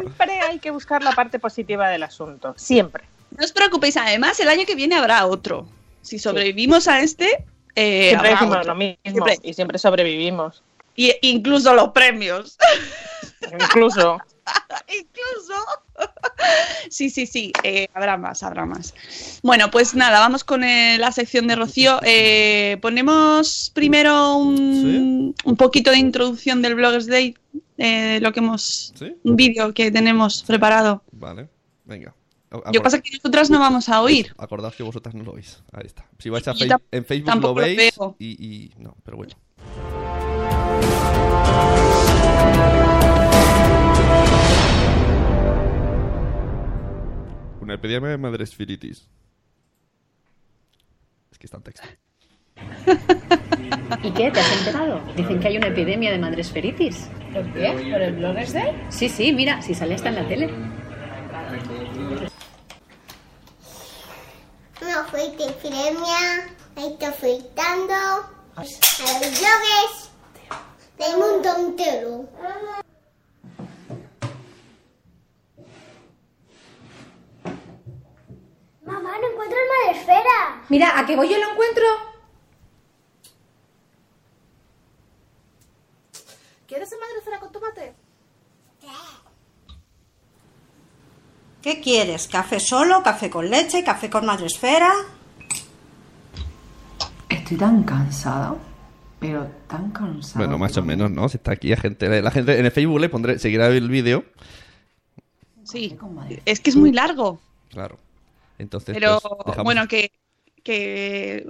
Siempre 0.00 0.40
hay 0.40 0.58
que 0.58 0.70
buscar 0.70 1.02
la 1.02 1.12
parte 1.12 1.38
positiva 1.38 1.88
del 1.88 2.02
asunto, 2.02 2.54
siempre. 2.56 3.04
No 3.36 3.44
os 3.44 3.52
preocupéis, 3.52 3.96
además 3.96 4.38
el 4.40 4.48
año 4.48 4.66
que 4.66 4.74
viene 4.74 4.96
habrá 4.96 5.26
otro. 5.26 5.66
Si 6.02 6.18
sobrevivimos 6.18 6.88
a 6.88 7.00
este, 7.00 7.44
eh, 7.74 8.08
Siempre 8.10 8.28
habrá 8.28 8.30
decimos 8.30 8.56
otro. 8.58 8.72
lo 8.72 8.74
mismo 8.74 8.96
Siempre. 9.02 9.38
y 9.42 9.54
siempre 9.54 9.78
sobrevivimos. 9.78 10.62
Y, 10.96 11.14
incluso 11.22 11.72
los 11.74 11.90
premios. 11.90 12.58
Incluso. 13.52 14.18
incluso. 14.88 15.54
sí, 16.90 17.10
sí, 17.10 17.26
sí, 17.26 17.52
eh, 17.62 17.88
habrá 17.94 18.16
más, 18.16 18.42
habrá 18.42 18.66
más. 18.66 18.94
Bueno, 19.42 19.70
pues 19.70 19.94
nada, 19.94 20.20
vamos 20.20 20.44
con 20.44 20.64
eh, 20.64 20.96
la 20.98 21.12
sección 21.12 21.46
de 21.46 21.56
Rocío. 21.56 22.00
Eh, 22.02 22.78
ponemos 22.82 23.70
primero 23.74 24.36
un, 24.36 25.34
un 25.44 25.56
poquito 25.56 25.90
de 25.90 25.98
introducción 25.98 26.62
del 26.62 26.74
Bloggers 26.74 27.06
Day, 27.06 27.34
lo 27.76 28.32
que 28.32 28.40
hemos, 28.40 28.92
¿Sí? 28.96 29.16
un 29.24 29.36
vídeo 29.36 29.74
que 29.74 29.90
tenemos 29.90 30.42
preparado. 30.42 31.02
Vale, 31.12 31.48
venga. 31.84 32.14
Lo 32.52 32.62
que 32.70 32.80
pasa 32.82 32.98
es 32.98 33.02
que 33.02 33.16
nosotras 33.16 33.48
no 33.48 33.58
vamos 33.58 33.88
a 33.88 34.02
oír. 34.02 34.34
Acordaos 34.36 34.76
que 34.76 34.82
vosotras 34.82 35.14
no 35.14 35.24
lo 35.24 35.32
veis. 35.32 35.62
Ahí 35.72 35.86
está. 35.86 36.06
Si 36.18 36.28
vais 36.28 36.46
a 36.46 36.52
Yo 36.52 36.76
en 36.90 37.04
Facebook 37.04 37.34
lo 37.36 37.40
lo 37.40 37.54
veis 37.54 37.94
y, 38.18 38.26
y- 38.46 38.70
No, 38.76 38.94
pero 39.02 39.16
bueno. 39.16 39.34
Epidemia 47.74 48.10
de 48.10 48.18
madresfiritis. 48.18 49.08
Es 51.30 51.38
que 51.38 51.46
está 51.46 51.56
en 51.58 51.62
texto. 51.62 51.88
¿Y 54.02 54.10
qué? 54.12 54.30
¿Te 54.30 54.40
has 54.40 54.58
enterado? 54.58 55.00
Dicen 55.16 55.40
que 55.40 55.48
hay 55.48 55.56
una 55.56 55.68
epidemia 55.68 56.10
de 56.12 56.18
madresferitis. 56.18 57.08
¿Por 57.32 57.52
qué? 57.52 57.88
¿Por 57.90 58.02
el 58.02 58.16
Bloggers 58.16 58.52
Day? 58.52 58.72
Sí, 58.90 59.08
sí, 59.08 59.32
mira, 59.32 59.62
si 59.62 59.74
sale 59.74 59.94
hasta 59.94 60.08
en 60.08 60.14
la 60.16 60.28
tele. 60.28 60.50
Una 64.80 65.04
fuerte 65.04 65.46
epidemia 65.46 66.48
está 66.76 67.08
afectando 67.08 67.94
a 67.94 68.62
los 68.62 68.80
bloggers 69.20 70.10
del 70.98 71.16
mundo 71.16 71.48
entero. 71.58 72.28
Mamá, 78.84 79.12
no 79.20 79.30
encuentro 79.30 79.56
el 79.58 79.92
madresfera. 79.92 80.62
Mira, 80.68 80.98
¿a 80.98 81.06
qué 81.06 81.14
voy 81.14 81.28
yo 81.28 81.38
lo 81.38 81.52
encuentro? 81.52 81.84
¿Quieres 86.66 86.90
el 86.92 86.98
madresfera 86.98 87.38
con 87.38 87.52
tomate? 87.52 87.94
¿Qué 91.60 91.80
quieres? 91.80 92.26
¿Café 92.26 92.58
solo? 92.58 93.04
¿Café 93.04 93.30
con 93.30 93.48
leche? 93.48 93.84
¿Café 93.84 94.10
con 94.10 94.26
madresfera? 94.26 94.92
Estoy 97.28 97.56
tan 97.56 97.84
cansada, 97.84 98.56
pero 99.20 99.46
tan 99.68 99.92
cansada. 99.92 100.44
Bueno, 100.44 100.58
más 100.58 100.76
o 100.76 100.82
menos, 100.82 101.08
¿no? 101.10 101.28
Si 101.28 101.36
está 101.36 101.52
aquí 101.52 101.68
la 101.68 101.76
gente. 101.76 102.20
La 102.20 102.32
gente 102.32 102.58
en 102.58 102.66
el 102.66 102.72
Facebook 102.72 102.98
le 102.98 103.08
pondré, 103.08 103.38
seguirá 103.38 103.68
el 103.68 103.88
vídeo. 103.88 104.24
Sí, 105.62 105.96
es 106.46 106.58
que 106.58 106.70
es 106.70 106.76
muy 106.76 106.90
largo. 106.90 107.38
Claro. 107.70 107.96
Entonces, 108.58 108.94
Pero 108.94 109.20
pues, 109.20 109.46
dejamos- 109.46 109.64
bueno, 109.64 109.88
que, 109.88 110.12
que 110.62 111.44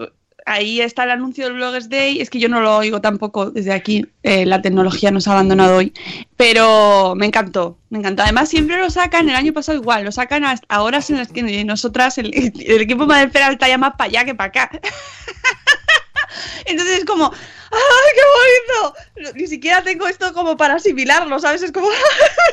ahí 0.46 0.80
está 0.80 1.04
el 1.04 1.10
anuncio 1.12 1.44
del 1.44 1.54
Bloggers 1.54 1.88
Day. 1.88 2.20
Es 2.20 2.30
que 2.30 2.38
yo 2.40 2.48
no 2.48 2.60
lo 2.60 2.76
oigo 2.76 3.00
tampoco 3.00 3.50
desde 3.50 3.72
aquí. 3.72 4.06
eh, 4.22 4.44
la 4.46 4.60
tecnología 4.62 5.10
nos 5.10 5.28
ha 5.28 5.32
abandonado 5.32 5.76
hoy. 5.76 5.92
Pero 6.36 7.14
me 7.16 7.26
encantó, 7.26 7.78
me 7.90 7.98
encantó. 7.98 8.22
Además, 8.22 8.48
siempre 8.48 8.78
lo 8.78 8.90
sacan, 8.90 9.28
el 9.28 9.36
año 9.36 9.52
pasado 9.52 9.78
igual, 9.78 10.04
lo 10.04 10.12
sacan 10.12 10.44
hasta 10.44 10.66
a 10.74 10.82
horas 10.82 11.10
en 11.10 11.18
las 11.18 11.28
que 11.28 11.42
nosotras, 11.64 12.18
el, 12.18 12.32
el 12.34 12.80
equipo 12.80 13.06
Madre 13.06 13.30
está 13.32 13.68
ya 13.68 13.78
más 13.78 13.92
para 13.96 14.08
allá 14.08 14.24
que 14.24 14.34
para 14.34 14.48
acá. 14.48 14.70
Entonces 16.66 16.98
es 17.00 17.04
como, 17.04 17.32
¡ay, 17.72 18.12
qué 18.14 18.22
bonito! 18.76 19.34
Ni 19.36 19.46
siquiera 19.46 19.82
tengo 19.82 20.06
esto 20.06 20.32
como 20.32 20.56
para 20.56 20.74
asimilarlo, 20.74 21.38
¿sabes? 21.38 21.62
Es 21.62 21.72
como, 21.72 21.88
¡ay, 21.90 21.96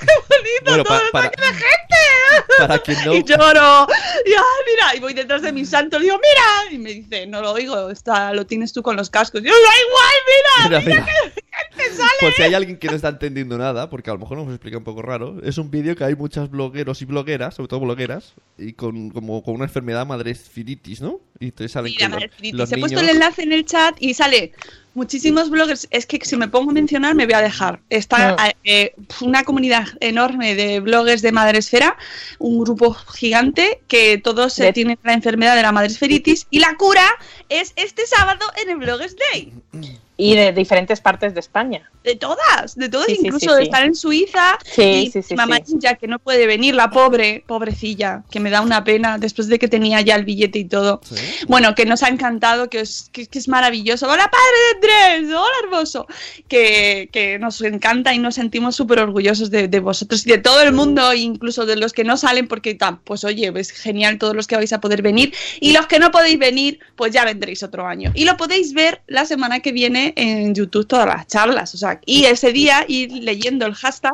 qué 0.01 0.13
bonito! 0.29 0.63
Bueno, 0.65 0.83
todo 0.83 1.01
el 1.05 1.11
para- 1.11 1.29
de 1.29 1.47
gente! 1.47 2.55
para 2.57 2.79
quien 2.79 2.97
no- 3.05 3.13
Y 3.15 3.23
lloro. 3.23 3.88
Y 4.25 4.31
ay, 4.31 4.63
mira, 4.67 4.95
y 4.95 4.99
voy 4.99 5.13
detrás 5.13 5.41
de 5.41 5.51
mi 5.51 5.65
santo, 5.65 5.97
le 5.97 6.05
digo, 6.05 6.17
mira. 6.17 6.73
Y 6.73 6.77
me 6.77 6.93
dice, 6.93 7.25
no 7.27 7.41
lo 7.41 7.51
oigo, 7.51 7.89
está, 7.89 8.33
lo 8.33 8.45
tienes 8.45 8.71
tú 8.73 8.81
con 8.83 8.95
los 8.95 9.09
cascos. 9.09 9.41
Y 9.41 9.45
yo, 9.45 9.51
da 9.53 9.59
igual, 9.88 10.15
mira, 10.27 10.69
Mira, 10.69 10.79
mira, 10.81 11.01
mira. 11.05 11.33
que 11.35 11.83
gente 11.83 11.95
sale. 11.97 12.09
Por 12.19 12.33
si 12.33 12.41
hay 12.43 12.53
alguien 12.53 12.77
que 12.77 12.88
no 12.88 12.95
está 12.95 13.09
entendiendo 13.09 13.57
nada, 13.57 13.89
porque 13.89 14.09
a 14.09 14.13
lo 14.13 14.19
mejor 14.19 14.38
nos 14.38 14.49
explica 14.49 14.77
un 14.77 14.83
poco 14.83 15.01
raro, 15.01 15.38
es 15.43 15.57
un 15.57 15.71
vídeo 15.71 15.95
que 15.95 16.03
hay 16.03 16.15
muchas 16.15 16.49
blogueros 16.49 17.01
y 17.01 17.05
blogueras, 17.05 17.55
sobre 17.55 17.67
todo 17.69 17.79
blogueras, 17.81 18.33
y 18.57 18.73
con 18.73 19.09
como 19.09 19.43
con 19.43 19.55
una 19.55 19.65
enfermedad 19.65 20.05
madresfiritis, 20.05 21.01
¿no? 21.01 21.19
Y 21.39 21.45
entonces 21.45 21.71
salen 21.71 21.91
Mira, 21.93 22.09
que 22.09 22.51
los, 22.51 22.53
los 22.53 22.71
he 22.71 22.75
niños... 22.75 22.91
puesto 22.91 22.99
el 22.99 23.09
enlace 23.15 23.43
en 23.43 23.53
el 23.53 23.65
chat 23.65 23.95
y 23.99 24.13
sale 24.13 24.53
muchísimos 24.93 25.50
bloggers. 25.50 25.88
Es 25.91 26.05
que 26.05 26.19
si 26.24 26.36
me 26.38 26.48
pongo 26.48 26.72
a 26.72 26.74
mencionar 26.74 27.15
me 27.15 27.25
voy 27.25 27.34
a 27.36 27.41
dejar. 27.41 27.79
Está 27.89 28.31
No. 28.31 28.36
eh, 28.63 28.93
una 29.22 29.43
comunidad 29.43 29.88
enorme 30.00 30.55
de 30.55 30.79
bloggers 30.79 31.22
de 31.22 31.31
Madresfera, 31.31 31.98
un 32.39 32.60
grupo 32.60 32.93
gigante 32.93 33.81
que 33.88 34.17
todos 34.17 34.58
eh, 34.60 34.63
De- 34.63 34.74
tienen 34.74 35.00
la 35.03 35.13
enfermedad 35.13 35.55
de 35.55 35.62
la 35.62 35.72
madresferitis 35.72 36.48
y 36.50 36.60
la 36.60 36.75
cura 36.75 37.08
es 37.50 37.74
este 37.75 38.05
sábado 38.05 38.46
en 38.62 38.69
el 38.69 38.77
Bloggers 38.77 39.15
Day. 39.31 39.53
Y 40.19 40.35
de 40.35 40.51
diferentes 40.51 40.99
partes 40.99 41.33
de 41.33 41.39
España. 41.39 41.89
De 42.03 42.15
todas, 42.15 42.75
de 42.75 42.89
todas, 42.89 43.07
Sí, 43.07 43.17
incluso 43.21 43.39
sí, 43.39 43.55
de 43.55 43.57
sí. 43.57 43.63
estar 43.63 43.85
en 43.85 43.95
Suiza. 43.95 44.57
Sí, 44.65 44.81
y 44.81 45.11
sí, 45.11 45.21
sí, 45.21 45.35
mamá 45.35 45.57
sí. 45.65 45.73
Ninja, 45.73 45.95
que 45.95 46.07
no 46.07 46.19
puede 46.19 46.45
venir, 46.45 46.75
la 46.75 46.89
pobre, 46.89 47.43
pobrecilla, 47.47 48.23
que 48.29 48.41
me 48.41 48.49
da 48.49 48.59
una 48.59 48.83
pena 48.83 49.17
después 49.17 49.47
de 49.47 49.57
que 49.57 49.69
tenía 49.69 50.01
ya 50.01 50.15
el 50.15 50.25
billete 50.25 50.59
y 50.59 50.65
todo. 50.65 50.99
Bueno, 51.47 51.73
que 51.73 51.85
nos 51.85 52.03
ha 52.03 52.09
encantado, 52.09 52.69
que 52.69 52.81
es, 52.81 53.09
que, 53.13 53.27
que 53.27 53.39
es 53.39 53.47
maravilloso. 53.47 54.07
Hola, 54.09 54.29
padre 54.29 54.91
de 55.07 55.13
Andrés, 55.19 55.33
hola, 55.35 55.55
hermoso. 55.63 56.05
Que, 56.49 57.09
que 57.13 57.39
nos 57.39 57.61
encanta 57.61 58.13
y 58.13 58.19
nos 58.19 58.35
sentimos 58.35 58.75
súper 58.75 58.99
orgullosos 58.99 59.49
de, 59.49 59.69
de 59.69 59.79
vosotros 59.79 60.27
y 60.27 60.31
de 60.31 60.38
todo 60.39 60.61
el 60.61 60.73
mundo, 60.73 61.13
incluso 61.13 61.65
de 61.65 61.77
los 61.77 61.93
que 61.93 62.03
no 62.03 62.17
salen, 62.17 62.47
porque 62.47 62.77
pues 63.03 63.23
oye, 63.23 63.51
es 63.55 63.71
genial 63.71 64.17
todos 64.17 64.35
los 64.35 64.47
que 64.47 64.55
vais 64.55 64.73
a 64.73 64.81
poder 64.81 65.01
venir. 65.01 65.33
Y 65.59 65.71
los 65.71 65.88
que 65.88 65.99
no 65.99 66.11
podéis 66.11 66.39
venir, 66.39 66.79
pues 66.95 67.13
ya 67.13 67.23
vendréis 67.25 67.63
otro 67.63 67.88
año. 67.88 68.11
Y 68.15 68.25
lo 68.25 68.38
podéis 68.38 68.73
ver 68.73 69.01
la 69.07 69.25
semana 69.25 69.59
que 69.59 69.71
viene 69.71 70.09
en 70.16 70.54
YouTube 70.56 70.88
todas 70.88 71.06
las 71.08 71.28
charlas. 71.28 71.74
O 71.75 71.78
sea, 71.78 72.00
y 72.06 72.25
ese 72.25 72.51
día 72.51 72.86
ir 72.88 73.12
leyendo 73.12 73.66
el 73.66 73.74
hashtag 73.74 74.13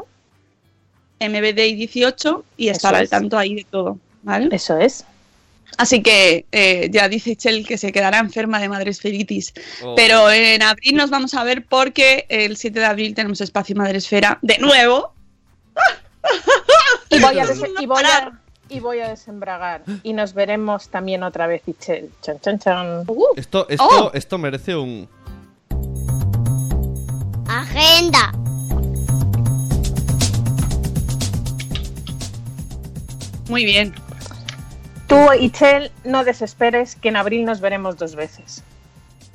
MBDI18 1.20 2.44
y 2.58 2.70
estar 2.70 2.94
Eso 2.94 2.98
al 3.00 3.04
es. 3.06 3.10
tanto 3.10 3.38
ahí 3.38 3.56
de 3.56 3.64
todo. 3.70 3.98
¿Vale? 4.24 4.50
Eso 4.56 4.78
es. 4.78 5.06
Así 5.78 6.02
que 6.02 6.46
eh, 6.52 6.90
ya 6.92 7.10
dice 7.10 7.36
Chel 7.36 7.66
que 7.68 7.78
se 7.78 7.92
quedará 7.92 8.20
enferma 8.20 8.60
de 8.60 8.70
madresferitis. 8.70 9.54
Oh. 9.84 9.94
Pero 9.96 10.32
en 10.32 10.62
abril 10.62 10.96
nos 10.96 11.10
vamos 11.10 11.34
a 11.34 11.44
ver 11.44 11.66
porque 11.66 12.26
el 12.30 12.56
7 12.58 12.80
de 12.80 12.86
abril 12.86 13.14
tenemos 13.16 13.42
espacio 13.42 13.76
Madresfera 13.76 14.40
de 14.42 14.58
nuevo. 14.60 15.14
Y 17.10 17.20
voy 17.20 17.40
a, 17.40 17.46
des- 17.48 17.62
y 17.80 17.86
voy 17.86 18.04
a, 18.04 18.32
y 18.70 18.80
voy 18.80 19.00
a 19.00 19.10
desembragar. 19.10 19.84
Y 20.04 20.14
nos 20.14 20.34
veremos 20.34 20.90
también 20.90 21.24
otra 21.24 21.46
vez, 21.48 21.62
Ichel. 21.68 22.10
Chan, 22.22 22.40
chan, 22.40 22.60
chan. 22.60 23.06
Esto, 23.36 23.68
esto, 23.70 23.88
Oh. 23.90 24.12
esto 24.14 24.38
merece 24.38 24.76
un... 24.76 25.08
Agenda. 27.60 28.32
Muy 33.48 33.64
bien. 33.64 33.94
Tú, 35.08 35.16
Ichel, 35.40 35.92
no 36.04 36.24
desesperes 36.24 36.96
que 36.96 37.10
en 37.10 37.16
abril 37.16 37.46
nos 37.46 37.62
veremos 37.62 37.98
dos 37.98 38.16
veces. 38.16 38.64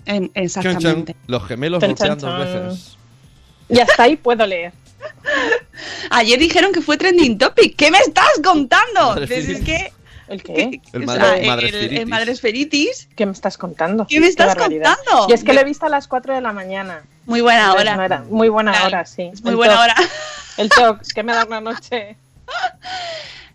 En- 0.05 0.33
Chan, 0.33 0.43
exactamente. 0.45 1.13
chan. 1.15 1.23
Los 1.29 1.47
gemelos 1.47 1.81
Chan, 1.81 2.19
dos 2.19 2.39
veces. 2.39 2.99
Y 3.69 3.79
hasta 3.79 4.03
ahí 4.03 4.17
puedo 4.17 4.45
leer. 4.47 4.73
Ayer 6.11 6.39
dijeron 6.39 6.73
que 6.73 6.83
fue 6.83 6.99
trending 6.99 7.39
topic. 7.39 7.77
¿Qué 7.77 7.91
me 7.91 7.99
estás 7.99 8.33
contando? 8.45 9.15
Que 9.27 9.93
¿El 10.31 10.43
qué? 10.43 10.81
El 10.93 11.05
madre- 11.07 11.41
el- 11.43 11.47
madresferitis. 11.49 11.99
el 12.01 12.07
madresferitis. 12.07 13.09
¿Qué 13.17 13.27
me 13.27 13.33
estás 13.33 13.59
contando? 13.59 14.07
¿Qué 14.07 14.21
me 14.21 14.29
estás 14.29 14.55
contando? 14.55 15.27
Y 15.29 15.33
es 15.33 15.45
que 15.45 15.53
lo 15.53 15.61
he 15.61 15.65
visto 15.65 15.85
a 15.87 15.89
las 15.89 16.07
4 16.09 16.35
de 16.35 16.41
la 16.41 16.53
mañana. 16.53 17.03
Muy 17.27 17.41
buena 17.41 17.63
Entonces 17.67 17.81
hora. 17.83 17.97
no 17.97 18.03
era- 18.05 18.21
muy 18.31 18.49
buena 18.49 18.71
Claro, 18.73 18.87
hora, 18.87 19.05
sí. 19.07 19.31
es 19.33 19.43
muy 19.43 19.51
El 19.51 19.57
buena 19.57 19.81
hora. 19.83 19.95
El 20.57 20.69
tox, 20.71 21.13
que 21.13 21.23
me 21.23 21.33
da 21.35 21.45
una 21.45 21.61
noche. 21.61 22.17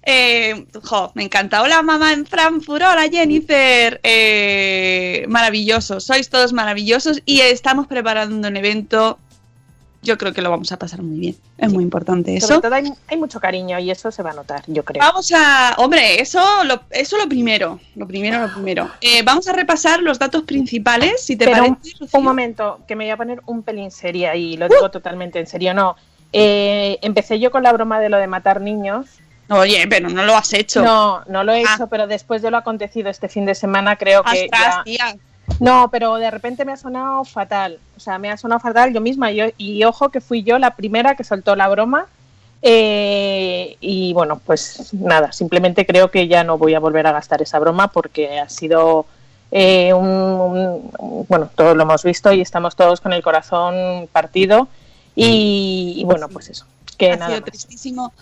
Eh, 0.08 0.68
jo, 0.84 1.12
me 1.16 1.24
encanta. 1.24 1.64
Hola 1.64 1.82
mamá 1.82 2.14
en 2.14 2.28
Frankfurt, 2.28 2.84
hola 2.84 3.08
Jennifer. 3.12 4.00
Eh, 4.04 5.26
maravillosos, 5.28 6.04
sois 6.04 6.30
todos 6.30 6.54
maravillosos 6.54 7.24
y 7.26 7.42
estamos 7.42 7.88
preparando 7.88 8.48
un 8.48 8.56
evento. 8.56 9.18
Yo 10.06 10.18
creo 10.18 10.32
que 10.34 10.42
lo 10.42 10.50
vamos 10.50 10.72
a 10.72 10.78
pasar 10.78 11.02
muy 11.02 11.20
bien. 11.20 11.36
Es 11.58 11.74
muy 11.74 11.84
importante 11.84 12.36
eso. 12.38 12.48
Sobre 12.48 12.62
todo 12.62 12.76
hay, 12.76 12.94
hay 13.08 13.18
mucho 13.18 13.40
cariño 13.40 13.78
y 13.80 13.92
eso 13.92 14.12
se 14.12 14.24
va 14.24 14.32
a 14.32 14.34
notar, 14.34 14.64
yo 14.68 14.86
creo. 14.86 15.02
Vamos 15.04 15.32
a, 15.36 15.76
hombre, 15.78 16.22
eso 16.22 16.64
lo, 16.64 16.82
eso 16.92 17.18
lo 17.18 17.28
primero, 17.28 17.80
lo 17.96 18.08
primero, 18.08 18.40
lo 18.40 18.54
primero. 18.54 18.90
Eh, 19.02 19.22
vamos 19.24 19.48
a 19.48 19.54
repasar 19.54 20.02
los 20.02 20.18
datos 20.20 20.44
principales, 20.44 21.22
si 21.26 21.36
te 21.36 21.46
Pero 21.46 21.58
parece. 21.58 21.76
un, 22.02 22.10
un 22.12 22.24
momento, 22.24 22.80
que 22.88 22.96
me 22.96 23.04
voy 23.06 23.12
a 23.12 23.18
poner 23.18 23.42
un 23.48 23.64
pelín 23.64 23.92
seria 23.92 24.36
y 24.36 24.58
lo 24.58 24.70
digo 24.70 24.90
totalmente 24.92 25.40
en 25.40 25.48
serio. 25.48 25.74
No, 25.74 25.96
Eh, 26.34 27.00
empecé 27.02 27.40
yo 27.40 27.50
con 27.50 27.64
la 27.64 27.72
broma 27.72 28.00
de 28.00 28.10
lo 28.10 28.18
de 28.18 28.28
matar 28.28 28.60
niños. 28.62 29.06
Oye, 29.50 29.88
pero 29.88 30.10
no 30.10 30.26
lo 30.26 30.36
has 30.36 30.52
hecho. 30.54 30.84
No, 30.84 31.24
no 31.28 31.44
lo 31.44 31.54
he 31.54 31.64
Ah. 31.66 31.76
hecho, 31.76 31.88
pero 31.88 32.08
después 32.08 32.42
de 32.42 32.52
lo 32.52 32.58
acontecido 32.58 33.10
este 33.10 33.30
fin 33.30 33.46
de 33.46 33.56
semana 33.56 33.96
creo 33.96 34.22
que 34.24 34.50
ya- 34.52 34.82
tía. 34.84 35.16
No, 35.60 35.90
pero 35.92 36.16
de 36.16 36.30
repente 36.32 36.66
me 36.66 36.74
ha 36.74 36.78
sonado 36.78 37.24
fatal. 37.24 37.80
O 37.96 38.00
sea, 38.00 38.18
me 38.20 38.30
ha 38.30 38.38
sonado 38.38 38.60
fatal 38.60 38.94
yo 38.94 39.02
misma. 39.02 39.32
Yo, 39.32 39.46
y 39.58 39.84
ojo 39.84 40.10
que 40.10 40.22
fui 40.22 40.44
yo 40.44 40.60
la 40.60 40.76
primera 40.76 41.16
que 41.16 41.24
soltó 41.24 41.56
la 41.56 41.68
broma. 41.70 42.08
Eh, 42.62 43.78
y 43.80 44.12
bueno, 44.14 44.42
pues 44.44 44.92
nada, 44.94 45.32
simplemente 45.32 45.86
creo 45.86 46.10
que 46.10 46.28
ya 46.28 46.44
no 46.44 46.58
voy 46.58 46.74
a 46.74 46.80
volver 46.80 47.06
a 47.06 47.12
gastar 47.12 47.42
esa 47.42 47.60
broma 47.60 47.90
porque 47.92 48.40
ha 48.40 48.50
sido 48.50 49.06
eh, 49.52 49.94
un, 49.94 50.08
un- 50.98 51.26
Bueno, 51.30 51.50
todos 51.56 51.76
lo 51.78 51.84
hemos 51.84 52.04
visto 52.04 52.34
y 52.34 52.42
estamos 52.42 52.76
todos 52.76 53.02
con 53.02 53.14
el 53.14 53.22
corazón 53.24 54.08
partido. 54.12 54.68
Y, 55.16 55.94
y 55.98 56.04
bueno, 56.06 56.28
pues 56.28 56.50
eso. 56.50 56.66
Que 56.98 57.12
ha 57.12 57.16
nada 57.18 57.28
sido 57.28 57.42
más. 57.42 57.50
tristísimo. 57.52 58.14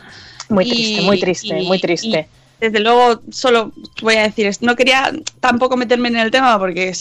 Muy 0.50 0.66
Y- 0.66 0.70
triste, 0.70 1.02
muy 1.04 1.20
triste, 1.20 1.60
y- 1.62 1.68
muy 1.68 1.80
triste. 1.80 2.28
Desde 2.60 2.80
luego, 2.80 3.22
solo 3.32 3.72
voy 4.02 4.16
a 4.16 4.24
decir 4.24 4.46
esto. 4.48 4.66
No 4.66 4.76
quería 4.76 5.12
tampoco 5.40 5.76
meterme 5.78 6.08
en 6.10 6.18
el 6.18 6.32
tema 6.32 6.58
porque 6.60 6.94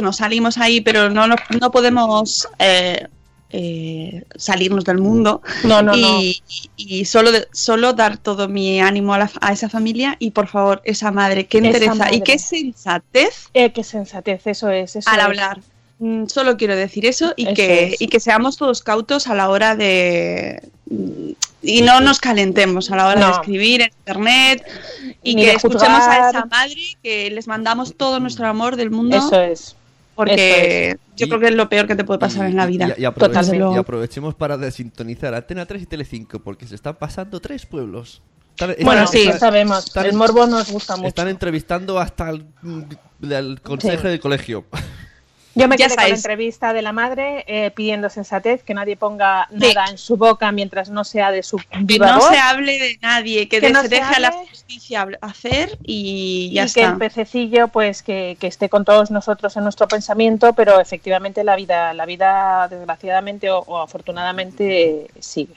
nos 0.00 0.16
salimos 0.16 0.58
ahí, 0.58 0.80
pero 0.80 1.08
no, 1.10 1.26
no, 1.26 1.36
no 1.60 1.70
podemos 1.70 2.46
eh, 2.58 3.06
eh, 3.50 4.24
salirnos 4.36 4.84
del 4.84 4.98
mundo. 4.98 5.40
No, 5.64 5.80
no, 5.80 5.96
y, 5.96 6.00
no. 6.02 6.20
y- 6.20 6.42
y 6.76 7.04
solo, 7.06 7.30
solo 7.52 7.92
dar 7.94 8.18
todo 8.18 8.48
mi 8.48 8.80
ánimo 8.80 9.14
a, 9.14 9.18
la- 9.18 9.30
a 9.40 9.52
esa 9.52 9.68
familia 9.70 10.16
y 10.18 10.32
por 10.32 10.48
favor, 10.48 10.82
esa 10.84 11.10
madre, 11.12 11.46
qué 11.46 11.58
entereza 11.58 12.12
y 12.12 12.20
qué 12.20 12.38
sensatez 12.38 13.48
Eh, 13.54 13.72
qué 13.72 13.84
sensatez, 13.84 14.46
eso 14.46 14.68
es. 14.70 14.96
Eso 14.96 15.08
al 15.08 15.20
es. 15.20 15.24
hablar. 15.24 15.60
Mm, 15.98 16.26
Solo 16.26 16.58
quiero 16.58 16.76
decir 16.76 17.06
eso 17.06 17.32
y, 17.36 17.46
Eso 17.46 17.54
que, 17.54 17.84
es. 17.94 18.02
y 18.02 18.08
que 18.08 18.20
seamos 18.20 18.58
todos 18.58 18.82
cautos 18.82 19.28
a 19.28 19.34
la 19.34 19.48
hora 19.48 19.76
de... 19.76 20.60
mm, 21.62 21.68
Y 21.68 21.82
no 21.82 22.00
nos 22.00 22.20
calentemos 22.20 22.90
a 22.90 22.96
la 22.96 23.08
hora 23.08 23.26
de 23.26 23.32
escribir 23.32 23.80
en 23.82 23.90
internet 23.98 24.66
y 25.22 25.34
Ni 25.34 25.42
que 25.44 25.52
escuchemos 25.52 26.02
a 26.02 26.30
esa 26.30 26.44
madre 26.46 26.76
que 27.02 27.30
les 27.30 27.46
mandamos 27.48 27.94
todo 27.96 28.20
nuestro 28.20 28.46
amor 28.46 28.76
del 28.76 28.90
mundo. 28.90 29.16
Eso 29.16 29.40
es. 29.40 29.76
Porque 30.14 30.88
Eso 30.90 30.98
yo 31.16 31.26
Y- 31.26 31.28
creo 31.28 31.40
que 31.40 31.46
es 31.48 31.54
lo 31.54 31.68
peor 31.68 31.86
que 31.86 31.94
te 31.94 32.04
puede 32.04 32.18
pasar 32.18 32.46
en 32.46 32.56
la 32.56 32.64
vida. 32.66 32.94
Y, 32.96 33.02
y 33.02 33.04
aprovechemos 33.04 34.34
para 34.34 34.56
desintonizar 34.56 35.34
Antena 35.34 35.66
3 35.66 35.82
y 35.82 35.86
Telecinco, 35.86 36.38
porque 36.38 36.66
se 36.66 36.74
están 36.74 36.94
pasando 36.96 37.38
tres 37.40 37.66
pueblos. 37.66 38.22
Están- 38.58 38.74
Bueno, 38.82 39.02
están- 39.04 39.12
sí, 39.20 39.24
están- 39.26 39.40
sabemos. 39.40 39.86
están- 39.88 40.06
el 40.06 40.14
morbo 40.14 40.46
nos 40.46 40.70
gusta 40.72 40.96
mucho. 40.96 41.08
Están 41.08 41.28
entrevistando 41.28 41.98
hasta 41.98 42.30
el, 42.30 42.46
el 43.30 43.60
consejo 43.60 44.02
Sí. 44.02 44.08
del 44.08 44.20
colegio. 44.20 44.64
Yo 45.56 45.68
me 45.68 45.76
Ya 45.76 45.86
quedé 45.86 45.96
con 45.96 46.04
la 46.04 46.14
entrevista 46.14 46.72
de 46.72 46.82
la 46.82 46.92
madre 46.92 47.44
eh, 47.48 47.70
pidiendo 47.70 48.10
sensatez, 48.10 48.62
que 48.62 48.74
nadie 48.74 48.96
ponga 48.96 49.48
nada 49.50 49.86
en 49.90 49.98
su 49.98 50.16
boca 50.16 50.52
mientras 50.52 50.90
no 50.90 51.02
sea 51.02 51.30
de 51.30 51.42
su 51.42 51.56
Que 51.56 51.78
viva 51.80 52.12
no 52.12 52.18
voz, 52.18 52.28
se 52.28 52.38
hable 52.38 52.78
de 52.78 52.98
nadie, 53.00 53.48
que, 53.48 53.60
Que 53.60 53.70
no 53.70 53.82
se 53.82 53.88
deje 53.88 54.14
a 54.14 54.20
la 54.20 54.32
justicia 54.32 55.08
hacer 55.22 55.78
y 55.82 55.96
y 55.96 56.50
ya 56.52 56.62
que 56.64 56.66
está. 56.66 56.88
el 56.88 56.98
pececillo 56.98 57.68
pues 57.68 58.02
que, 58.02 58.36
que 58.38 58.46
esté 58.46 58.68
con 58.68 58.84
todos 58.84 59.10
nosotros 59.10 59.56
en 59.56 59.64
nuestro 59.64 59.88
pensamiento, 59.88 60.52
pero 60.52 60.78
efectivamente 60.78 61.42
la 61.42 61.56
vida, 61.56 61.94
la 61.94 62.04
vida 62.04 62.68
desgraciadamente 62.68 63.50
o, 63.50 63.60
o 63.60 63.78
afortunadamente 63.78 65.08
sigue. 65.18 65.54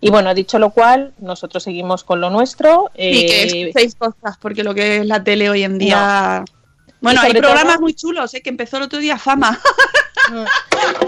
Y 0.00 0.10
bueno, 0.10 0.32
dicho 0.34 0.58
lo 0.58 0.70
cual, 0.70 1.12
nosotros 1.18 1.62
seguimos 1.62 2.04
con 2.04 2.20
lo 2.20 2.30
nuestro. 2.30 2.90
Y 2.94 3.26
que 3.26 3.42
eh, 3.42 3.62
escuchéis 3.62 3.94
cosas, 3.96 4.36
porque 4.40 4.62
lo 4.62 4.74
que 4.74 4.98
es 4.98 5.06
la 5.06 5.24
tele 5.24 5.50
hoy 5.50 5.64
en 5.64 5.78
día. 5.78 6.44
Bueno, 7.00 7.20
Y 7.22 7.26
hay 7.26 7.32
programas 7.32 7.74
todo- 7.74 7.80
muy 7.82 7.94
chulos, 7.94 8.34
¿eh? 8.34 8.40
que 8.42 8.50
empezó 8.50 8.76
el 8.78 8.84
otro 8.84 8.98
día 8.98 9.18
Fama. 9.18 9.58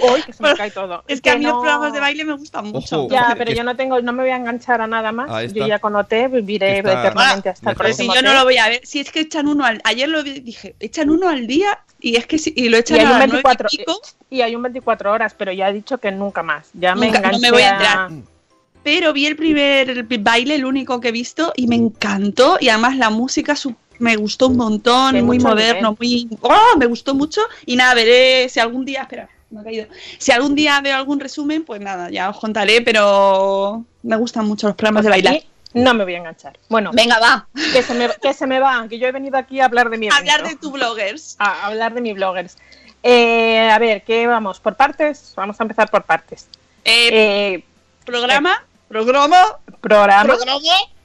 Uy, 0.02 0.22
que 0.22 0.32
se 0.32 0.42
me 0.42 0.54
cae 0.54 0.70
todo. 0.70 1.04
Es 1.06 1.20
que 1.20 1.30
a 1.30 1.36
mí 1.36 1.42
los 1.44 1.52
no- 1.54 1.60
programas 1.60 1.92
de 1.92 2.00
baile 2.00 2.24
me 2.24 2.32
gustan 2.34 2.66
mucho. 2.66 3.00
Ojo. 3.04 3.08
Ya, 3.12 3.34
pero 3.36 3.52
yo 3.52 3.62
no 3.64 3.76
tengo, 3.76 4.00
no 4.00 4.12
me 4.12 4.22
voy 4.22 4.30
a 4.32 4.36
enganchar 4.36 4.80
a 4.80 4.86
nada 4.86 5.12
más. 5.12 5.52
Yo 5.52 5.66
ya 5.66 5.78
con 5.78 5.94
OT 5.96 6.28
viviré 6.28 6.78
Está- 6.78 7.00
eternamente 7.00 7.48
hasta 7.50 7.70
el 7.70 7.76
mejor. 7.76 7.84
Pero 7.84 7.94
si 7.94 8.04
próximo 8.06 8.14
yo 8.14 8.22
no 8.22 8.34
lo 8.38 8.44
voy 8.44 8.56
a 8.56 8.68
ver, 8.68 8.80
si 8.84 9.00
es 9.00 9.10
que 9.10 9.20
echan 9.20 9.46
uno 9.48 9.64
al. 9.64 9.80
Ayer 9.84 10.08
lo 10.08 10.22
vi- 10.22 10.40
dije, 10.40 10.74
echan 10.80 11.10
uno 11.10 11.28
al 11.28 11.46
día 11.46 11.80
y 12.00 12.16
es 12.16 12.26
que 12.26 12.38
si, 12.38 12.52
y 12.56 12.68
lo 12.68 12.76
Y 12.78 12.80
echan 12.80 12.98
hay, 13.00 13.04
a 13.04 13.10
un 13.12 13.18
las 13.18 13.28
nueve 13.28 13.42
24, 13.44 13.68
y 13.72 13.76
pico, 13.78 14.00
y 14.30 14.40
hay 14.40 14.54
un 14.56 14.62
24 14.62 15.12
horas, 15.12 15.34
pero 15.36 15.52
ya 15.52 15.68
he 15.68 15.72
dicho 15.72 15.98
que 15.98 16.10
nunca 16.12 16.42
más. 16.42 16.68
Ya 16.72 16.94
me 16.94 17.06
Nunca, 17.06 17.20
no 17.20 17.26
enganché 17.26 17.40
me 17.42 17.50
voy 17.50 17.62
a 17.62 17.68
a- 17.70 17.72
entrar. 17.72 18.10
Pero 18.82 19.12
vi 19.12 19.26
el 19.26 19.36
primer 19.36 19.90
el 19.90 20.04
baile, 20.20 20.54
el 20.54 20.64
único 20.64 20.98
que 21.00 21.08
he 21.08 21.12
visto, 21.12 21.52
y 21.56 21.66
me 21.66 21.76
encantó. 21.76 22.56
Y 22.58 22.70
además 22.70 22.96
la 22.96 23.10
música 23.10 23.54
su- 23.54 23.74
me 24.00 24.16
gustó 24.16 24.48
un 24.48 24.56
montón, 24.56 25.24
muy 25.24 25.38
moderno, 25.38 25.96
muy. 25.98 26.28
¡Oh! 26.40 26.76
Me 26.78 26.86
gustó 26.86 27.14
mucho. 27.14 27.40
Y 27.66 27.76
nada, 27.76 27.94
veré 27.94 28.48
si 28.48 28.58
algún 28.58 28.84
día. 28.84 29.02
Espera, 29.02 29.28
me 29.50 29.60
ha 29.60 29.62
caído. 29.64 29.86
Si 30.18 30.32
algún 30.32 30.54
día 30.54 30.80
veo 30.80 30.96
algún 30.96 31.20
resumen, 31.20 31.64
pues 31.64 31.80
nada, 31.80 32.10
ya 32.10 32.30
os 32.30 32.38
contaré, 32.38 32.80
pero 32.82 33.84
me 34.02 34.16
gustan 34.16 34.46
mucho 34.46 34.66
los 34.66 34.76
programas 34.76 35.04
de 35.04 35.10
bailar. 35.10 35.42
No 35.72 35.94
me 35.94 36.02
voy 36.02 36.14
a 36.14 36.18
enganchar. 36.18 36.58
Bueno, 36.68 36.90
Venga, 36.92 37.20
va. 37.20 37.46
que 37.72 37.82
se, 37.84 37.94
me, 37.94 38.08
que 38.20 38.34
se 38.34 38.44
me 38.48 38.58
va, 38.58 38.86
que 38.88 38.98
yo 38.98 39.06
he 39.06 39.12
venido 39.12 39.38
aquí 39.38 39.60
a 39.60 39.66
hablar 39.66 39.88
de 39.88 39.98
mi 39.98 40.08
Hablar 40.12 40.42
de 40.48 40.56
tu 40.56 40.72
bloggers. 40.72 41.36
A 41.38 41.66
hablar 41.66 41.94
de 41.94 42.00
mi 42.00 42.12
bloggers. 42.12 42.56
Eh, 43.02 43.70
a 43.70 43.78
ver, 43.78 44.02
¿qué 44.02 44.26
vamos? 44.26 44.58
¿Por 44.60 44.74
partes? 44.76 45.32
Vamos 45.36 45.60
a 45.60 45.62
empezar 45.64 45.88
por 45.90 46.02
partes. 46.04 46.48
Eh, 46.84 47.08
Eh, 47.12 47.64
programa, 48.04 48.64
programa, 48.88 49.58
programa. 49.80 50.36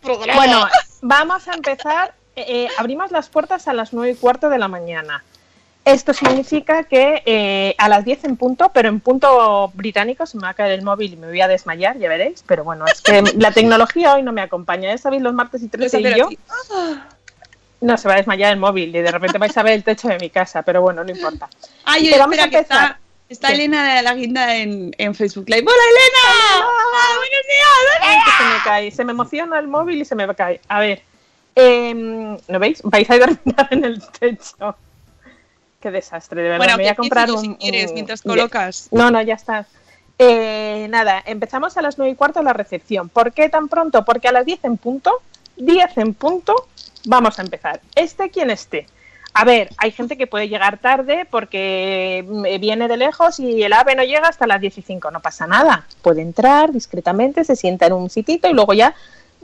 programa. 0.01 0.35
Bueno, 0.35 0.67
vamos 1.01 1.47
a 1.47 1.53
empezar. 1.53 2.15
Eh, 2.35 2.45
eh, 2.47 2.67
abrimos 2.77 3.11
las 3.11 3.29
puertas 3.29 3.67
a 3.67 3.73
las 3.73 3.93
nueve 3.93 4.11
y 4.13 4.15
cuarto 4.15 4.49
de 4.49 4.57
la 4.57 4.67
mañana. 4.67 5.23
Esto 5.85 6.13
significa 6.13 6.83
que 6.83 7.21
eh, 7.27 7.75
a 7.77 7.87
las 7.89 8.03
10 8.03 8.23
en 8.23 8.37
punto, 8.37 8.71
pero 8.73 8.89
en 8.89 8.99
punto 8.99 9.71
británico, 9.75 10.25
se 10.25 10.35
me 10.37 10.41
va 10.43 10.49
a 10.49 10.53
caer 10.55 10.71
el 10.71 10.81
móvil 10.81 11.13
y 11.13 11.15
me 11.15 11.27
voy 11.27 11.41
a 11.41 11.47
desmayar, 11.47 11.99
ya 11.99 12.09
veréis. 12.09 12.43
Pero 12.47 12.63
bueno, 12.63 12.85
es 12.87 13.01
que 13.01 13.21
la 13.37 13.51
tecnología 13.51 14.15
hoy 14.15 14.23
no 14.23 14.31
me 14.31 14.41
acompaña. 14.41 14.89
Ya 14.89 14.97
sabéis, 14.97 15.21
los 15.21 15.35
martes 15.35 15.61
y 15.61 15.67
13 15.67 16.01
y 16.01 16.15
yo. 16.17 16.29
¡ah! 16.49 17.07
No 17.81 17.97
se 17.97 18.07
va 18.07 18.15
a 18.15 18.17
desmayar 18.17 18.51
el 18.51 18.57
móvil 18.59 18.95
y 18.95 18.99
de 18.99 19.11
repente 19.11 19.37
vais 19.37 19.55
a 19.55 19.61
ver 19.61 19.73
el 19.73 19.83
techo 19.83 20.07
de 20.07 20.17
mi 20.17 20.31
casa, 20.31 20.63
pero 20.63 20.81
bueno, 20.81 21.03
no 21.03 21.11
importa. 21.11 21.47
Ay, 21.83 22.07
Pero 22.09 22.19
vamos 22.21 22.33
espera, 22.35 22.47
a 22.47 22.49
que 22.49 22.57
empezar. 22.57 22.83
está, 22.83 22.99
está 23.29 23.47
Sí. 23.49 23.53
Elena 23.53 23.95
de 23.95 24.01
la 24.01 24.15
Guinda 24.15 24.55
en, 24.55 24.95
en 24.97 25.13
Facebook 25.13 25.45
Live. 25.47 25.65
¡Hola, 25.67 25.83
Elena! 25.91 26.63
¡Ah, 26.63 27.15
¡Buenos 27.17 27.45
días! 27.45 28.01
Ay, 28.01 28.17
que 28.25 28.31
se 28.31 28.49
me 28.49 28.63
cae, 28.63 28.91
se 28.91 29.05
me 29.05 29.11
emociona 29.11 29.59
el 29.59 29.67
móvil 29.67 30.01
y 30.01 30.05
se 30.05 30.15
me 30.15 30.33
cae. 30.33 30.61
A 30.67 30.79
ver, 30.79 31.03
em, 31.55 32.37
¿no 32.47 32.59
veis? 32.59 32.81
Vais 32.83 33.09
a 33.09 33.17
dormir 33.17 33.55
en 33.71 33.85
el 33.85 34.01
techo. 34.07 34.75
Qué 35.79 35.91
desastre, 35.91 36.41
de 36.41 36.49
verdad. 36.49 36.65
Bueno, 36.65 36.77
me 36.77 36.83
voy 36.83 36.91
a 36.91 36.95
comprar 36.95 37.31
un, 37.31 37.39
si 37.39 37.55
quieres, 37.55 37.93
mientras 37.93 38.21
colocas. 38.21 38.89
No, 38.91 39.11
no, 39.11 39.21
ya 39.21 39.35
está. 39.35 39.67
Eh, 40.17 40.87
nada, 40.89 41.21
empezamos 41.25 41.77
a 41.77 41.81
las 41.81 41.97
9 41.97 42.13
y 42.13 42.15
cuarto 42.15 42.41
la 42.41 42.53
recepción. 42.53 43.09
¿Por 43.09 43.33
qué 43.33 43.49
tan 43.49 43.67
pronto? 43.67 44.05
Porque 44.05 44.27
a 44.27 44.31
las 44.31 44.45
10 44.45 44.63
en 44.63 44.77
punto, 44.77 45.21
10 45.57 45.97
en 45.97 46.13
punto, 46.13 46.55
vamos 47.05 47.37
a 47.39 47.41
empezar. 47.41 47.81
Este 47.95 48.29
quien 48.29 48.49
esté. 48.49 48.87
A 49.37 49.43
ver, 49.43 49.69
hay 49.77 49.91
gente 49.91 50.17
que 50.17 50.27
puede 50.27 50.47
llegar 50.47 50.77
tarde 50.77 51.27
porque 51.29 52.23
mm, 52.25 52.43
viene 52.61 52.87
de 52.87 52.95
lejos 52.95 53.37
y 53.39 53.63
el 53.63 53.73
AVE 53.73 53.95
no 53.95 54.03
llega 54.03 54.29
hasta 54.29 54.47
las 54.47 54.61
15. 54.61 54.99
No 55.11 55.19
pasa 55.19 55.45
nada. 55.45 55.85
Puede 56.01 56.21
entrar 56.21 56.71
discretamente, 56.71 57.43
se 57.43 57.57
sienta 57.57 57.87
en 57.87 57.93
un 57.93 58.09
sitito 58.09 58.47
y 58.47 58.53
luego 58.53 58.73
ya. 58.73 58.95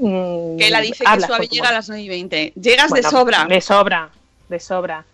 Mm, 0.02 0.58
Que 0.58 0.70
la 0.70 0.82
dice 0.82 1.04
que 1.04 1.22
suave 1.22 1.48
llega 1.48 1.70
a 1.70 1.74
las 1.74 1.88
9 1.88 2.02
y 2.04 2.10
20. 2.10 2.54
Llegas 2.56 2.92
de 2.92 3.04
sobra. 3.04 3.46
De 3.46 3.62
sobra, 3.62 4.10
de 4.50 4.60
sobra. 4.60 5.06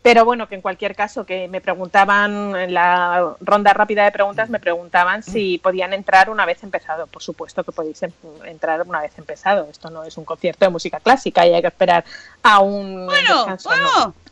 Pero 0.00 0.24
bueno, 0.24 0.48
que 0.48 0.54
en 0.54 0.62
cualquier 0.62 0.94
caso, 0.94 1.26
que 1.26 1.48
me 1.48 1.60
preguntaban 1.60 2.54
en 2.56 2.72
la 2.72 3.34
ronda 3.40 3.72
rápida 3.72 4.04
de 4.04 4.12
preguntas, 4.12 4.48
me 4.48 4.60
preguntaban 4.60 5.22
si 5.22 5.58
podían 5.58 5.92
entrar 5.92 6.30
una 6.30 6.46
vez 6.46 6.62
empezado. 6.62 7.08
Por 7.08 7.22
supuesto 7.22 7.64
que 7.64 7.72
podéis 7.72 8.00
entrar 8.44 8.80
una 8.86 9.00
vez 9.00 9.12
empezado. 9.18 9.66
Esto 9.70 9.90
no 9.90 10.04
es 10.04 10.16
un 10.16 10.24
concierto 10.24 10.64
de 10.64 10.70
música 10.70 11.00
clásica 11.00 11.46
y 11.46 11.52
hay 11.52 11.60
que 11.60 11.68
esperar 11.68 12.04
a 12.42 12.60
un 12.60 13.06
Bueno, 13.06 13.36
descanso, 13.38 13.70
no. 13.70 13.76
bueno. 13.76 14.04
No 14.06 14.27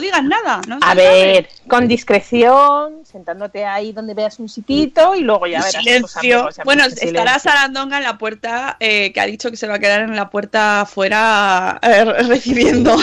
digas 0.00 0.24
nada. 0.24 0.60
No 0.66 0.78
A 0.80 0.94
ver, 0.94 1.48
con 1.68 1.88
discreción, 1.88 3.04
sentándote 3.04 3.64
ahí 3.64 3.92
donde 3.92 4.14
veas 4.14 4.38
un 4.38 4.48
sitito 4.48 5.14
y 5.14 5.20
luego 5.20 5.46
ya 5.46 5.58
verás. 5.58 5.72
Silencio. 5.72 6.18
amigos, 6.20 6.60
Bueno, 6.64 6.84
estará. 6.84 7.38
Sarandonga 7.38 7.98
en 7.98 8.04
la 8.04 8.18
puerta, 8.18 8.76
eh, 8.80 9.12
que 9.12 9.20
ha 9.20 9.26
dicho 9.26 9.50
que 9.50 9.56
se 9.56 9.66
va 9.66 9.74
a 9.74 9.78
quedar 9.78 10.02
en 10.02 10.16
la 10.16 10.30
puerta 10.30 10.82
afuera 10.82 11.78
eh, 11.82 12.04
recibiendo. 12.04 12.96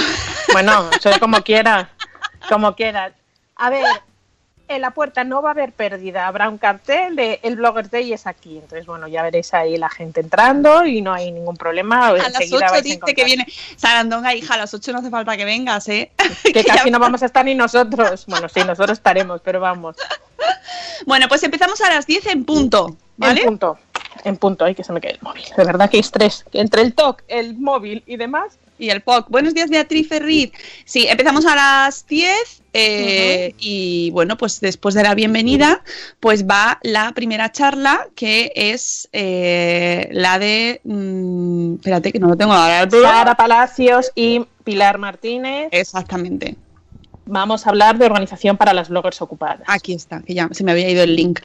Bueno, 0.51 0.89
eso 0.91 1.11
como 1.19 1.41
quiera, 1.43 1.89
como 2.47 2.75
quiera. 2.75 3.13
A 3.55 3.69
ver, 3.69 3.85
en 4.69 4.81
la 4.81 4.91
puerta 4.91 5.23
no 5.23 5.41
va 5.41 5.49
a 5.49 5.51
haber 5.53 5.71
pérdida, 5.71 6.27
habrá 6.27 6.47
un 6.47 6.59
cartel 6.59 7.15
de 7.15 7.39
el 7.43 7.55
Bloggers 7.55 7.89
Day 7.89 8.13
es 8.13 8.27
aquí. 8.27 8.57
Entonces, 8.57 8.85
bueno, 8.85 9.07
ya 9.07 9.23
veréis 9.23 9.53
ahí 9.53 9.77
la 9.77 9.89
gente 9.89 10.21
entrando 10.21 10.85
y 10.85 11.01
no 11.01 11.11
hay 11.11 11.31
ningún 11.31 11.57
problema. 11.57 12.07
A 12.07 12.13
las 12.13 12.27
Enseguida 12.27 12.67
8 12.67 12.71
vais 12.71 12.79
a 12.79 12.81
dice 12.81 13.13
que 13.15 13.25
viene 13.25 13.47
Sarandonga, 13.75 14.33
hija, 14.35 14.53
a 14.53 14.57
las 14.57 14.73
8 14.73 14.91
no 14.93 14.99
hace 14.99 15.09
falta 15.09 15.35
que 15.35 15.45
vengas, 15.45 15.89
¿eh? 15.89 16.11
Que 16.53 16.63
casi 16.63 16.91
no 16.91 16.99
vamos 16.99 17.23
a 17.23 17.25
estar 17.25 17.43
ni 17.43 17.55
nosotros. 17.55 18.25
Bueno, 18.27 18.47
sí, 18.47 18.61
nosotros 18.61 18.97
estaremos, 18.99 19.41
pero 19.41 19.59
vamos. 19.59 19.97
Bueno, 21.05 21.27
pues 21.27 21.41
empezamos 21.43 21.81
a 21.81 21.89
las 21.89 22.05
10 22.05 22.27
en 22.27 22.45
punto, 22.45 22.95
¿vale? 23.17 23.41
En 23.41 23.47
punto. 23.47 23.79
En 24.23 24.37
punto, 24.37 24.65
ay, 24.65 24.75
que 24.75 24.83
se 24.83 24.91
me 24.93 25.01
cae 25.01 25.11
el 25.11 25.19
móvil. 25.21 25.43
De 25.55 25.63
verdad 25.63 25.89
que 25.89 25.97
estrés. 25.97 26.45
Entre 26.51 26.81
el 26.81 26.93
TOC, 26.93 27.23
el 27.27 27.57
móvil 27.57 28.03
y 28.05 28.17
demás. 28.17 28.59
Y 28.79 28.89
el 28.89 29.01
POC. 29.01 29.29
Buenos 29.29 29.53
días, 29.53 29.69
Beatriz 29.69 30.07
Ferriz. 30.07 30.51
Sí, 30.85 31.05
empezamos 31.07 31.45
a 31.45 31.53
las 31.53 32.07
10 32.07 32.63
eh, 32.71 33.53
y 33.59 34.09
bueno, 34.11 34.37
pues 34.37 34.61
después 34.61 34.95
de 34.95 35.03
la 35.03 35.15
bienvenida, 35.15 35.83
pues 36.21 36.45
va 36.47 36.79
la 36.81 37.11
primera 37.11 37.51
charla 37.51 38.07
que 38.15 38.53
es 38.55 39.09
eh, 39.11 40.07
la 40.13 40.39
de... 40.39 40.79
mm, 40.85 41.75
espérate, 41.75 42.13
que 42.13 42.19
no 42.19 42.29
lo 42.29 42.37
tengo 42.37 42.53
ahora. 42.53 42.89
Sara 42.89 43.35
Palacios 43.35 44.11
y 44.15 44.45
Pilar 44.63 44.97
Martínez. 44.97 45.67
Exactamente. 45.71 46.55
Vamos 47.29 47.65
a 47.65 47.69
hablar 47.69 47.97
de 47.97 48.05
organización 48.05 48.57
para 48.57 48.73
las 48.73 48.89
bloggers 48.89 49.21
ocupadas. 49.21 49.61
Aquí 49.67 49.93
está, 49.93 50.21
que 50.21 50.33
ya 50.33 50.49
se 50.51 50.63
me 50.63 50.71
había 50.71 50.89
ido 50.89 51.03
el 51.03 51.15
link. 51.15 51.39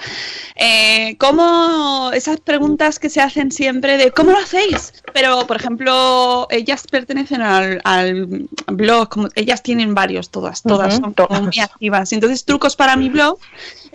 Eh, 0.56 1.16
¿Cómo 1.18 2.10
esas 2.12 2.40
preguntas 2.40 2.98
que 2.98 3.10
se 3.10 3.20
hacen 3.20 3.52
siempre 3.52 3.96
de 3.96 4.10
cómo 4.10 4.32
lo 4.32 4.38
hacéis? 4.38 4.92
Pero, 5.12 5.46
por 5.46 5.56
ejemplo, 5.56 6.46
ellas 6.50 6.84
pertenecen 6.90 7.42
al, 7.42 7.80
al 7.84 8.48
blog, 8.66 9.08
como, 9.08 9.28
ellas 9.34 9.62
tienen 9.62 9.94
varios, 9.94 10.30
todas, 10.30 10.62
todas, 10.62 10.94
son 10.94 11.14
muy 11.42 11.60
activas. 11.60 12.12
Entonces, 12.12 12.44
trucos 12.44 12.76
para 12.76 12.96
mi 12.96 13.08
blog 13.08 13.38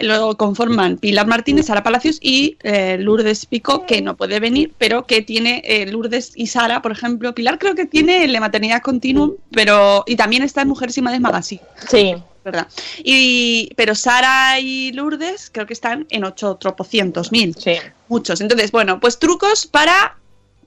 lo 0.02 0.36
conforman 0.38 0.98
Pilar 0.98 1.28
Martínez, 1.28 1.68
Sara 1.68 1.84
Palacios 1.84 2.20
y 2.22 2.58
eh, 2.64 2.98
Lourdes 3.00 3.46
Pico, 3.46 3.86
que 3.86 4.02
no 4.02 4.16
puede 4.18 4.40
venir, 4.40 4.74
pero 4.78 5.06
que 5.06 5.22
tiene 5.22 5.62
eh, 5.66 5.86
Lourdes 5.92 6.32
y 6.36 6.48
Sara, 6.48 6.82
por 6.82 6.92
ejemplo. 6.92 7.34
Pilar 7.36 7.60
creo 7.60 7.76
que 7.76 7.86
tiene 7.86 8.24
el 8.26 8.34
de 8.34 8.40
maternidad 8.40 8.82
continuum, 8.82 9.36
pero 9.52 10.04
y 10.08 10.16
también 10.16 10.44
está 10.44 10.62
en 10.62 10.68
Mujeres 10.70 10.98
y 10.98 11.02
Madres 11.02 11.22
Magazine. 11.22 11.62
Sí. 11.90 12.16
¿verdad? 12.46 12.68
Y, 13.04 13.70
pero 13.76 13.94
Sara 13.96 14.60
y 14.60 14.92
Lourdes 14.94 15.50
creo 15.54 15.66
que 15.68 15.74
están 15.74 16.08
en 16.10 16.24
ocho 16.24 16.56
tropocientos 16.56 17.32
mil. 17.32 17.54
Sí. 17.56 17.74
Muchos. 18.08 18.42
Entonces, 18.42 18.72
bueno, 18.72 19.00
pues 19.00 19.20
trucos 19.20 19.68
para 19.68 20.18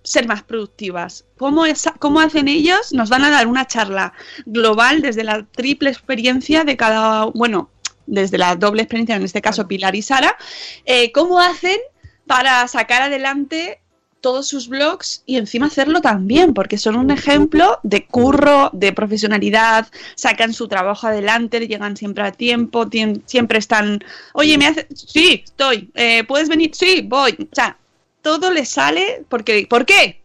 ser 0.05 0.29
más 0.29 0.43
productivas. 0.43 1.25
¿Cómo, 1.39 1.65
es- 1.65 1.89
¿Cómo 1.99 2.21
hacen 2.21 2.47
ellos? 2.49 2.93
Nos 2.93 3.09
van 3.09 3.25
a 3.25 3.31
dar 3.31 3.47
una 3.47 3.67
charla 3.67 4.13
global 4.47 5.01
desde 5.01 5.25
la 5.25 5.45
triple 5.45 5.91
experiencia 5.91 6.63
de 6.65 6.77
cada, 6.77 7.25
bueno, 7.27 7.71
desde 8.07 8.39
la 8.39 8.57
doble 8.57 8.83
experiencia, 8.83 9.17
en 9.17 9.23
este 9.23 9.43
caso 9.43 9.69
Pilar 9.69 9.95
y 9.95 10.03
Sara, 10.03 10.37
eh, 10.85 11.13
cómo 11.13 11.39
hacen 11.41 11.79
para 12.27 12.67
sacar 12.69 13.03
adelante 13.03 13.81
todos 14.23 14.47
sus 14.47 14.69
blogs 14.69 15.25
y 15.27 15.37
encima 15.37 15.67
hacerlo 15.67 16.01
también, 16.01 16.55
porque 16.55 16.79
son 16.79 16.97
un 16.97 17.11
ejemplo 17.11 17.81
de 17.83 18.07
curro, 18.07 18.71
de 18.73 18.93
profesionalidad, 18.93 19.89
sacan 20.15 20.55
su 20.55 20.69
trabajo 20.69 21.09
adelante, 21.09 21.67
llegan 21.67 21.97
siempre 21.97 22.25
a 22.25 22.33
tiempo, 22.33 22.87
tien- 22.87 23.23
siempre 23.27 23.59
están, 23.59 24.03
oye, 24.33 24.57
me 24.57 24.69
hace, 24.69 24.87
sí, 24.95 25.43
estoy, 25.45 25.91
eh, 25.95 26.23
¿puedes 26.25 26.49
venir? 26.49 26.71
Sí, 26.73 27.03
voy. 27.05 27.33
O 27.33 27.55
sea, 27.55 27.77
todo 28.23 28.53
les 28.53 28.69
sale 28.69 29.25
porque, 29.29 29.67
¿por 29.69 29.85
qué? 29.85 30.23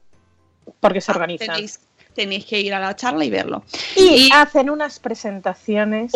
Porque 0.79 1.01
se 1.01 1.11
organizan. 1.11 1.47
Tenéis, 1.47 1.79
tenéis 2.13 2.45
que 2.45 2.59
ir 2.59 2.75
a 2.75 2.79
la 2.79 2.95
charla 2.95 3.25
y 3.25 3.31
verlo. 3.31 3.63
Y, 3.95 4.29
hacen 4.31 4.69
unas 4.69 4.99
presentaciones 4.99 6.11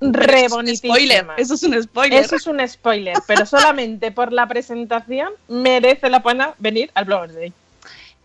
re 0.00 0.48
spoiler, 0.48 1.26
eso 1.36 1.54
es 1.54 1.62
un 1.62 1.82
spoiler. 1.82 2.22
Eso 2.22 2.36
es 2.36 2.46
un 2.46 2.66
spoiler, 2.66 3.16
pero 3.26 3.44
solamente 3.44 4.10
por 4.10 4.32
la 4.32 4.48
presentación 4.48 5.32
merece 5.48 6.08
la 6.08 6.22
pena 6.22 6.54
venir 6.58 6.90
al 6.94 7.04
Bloggers 7.04 7.34
Day. 7.34 7.52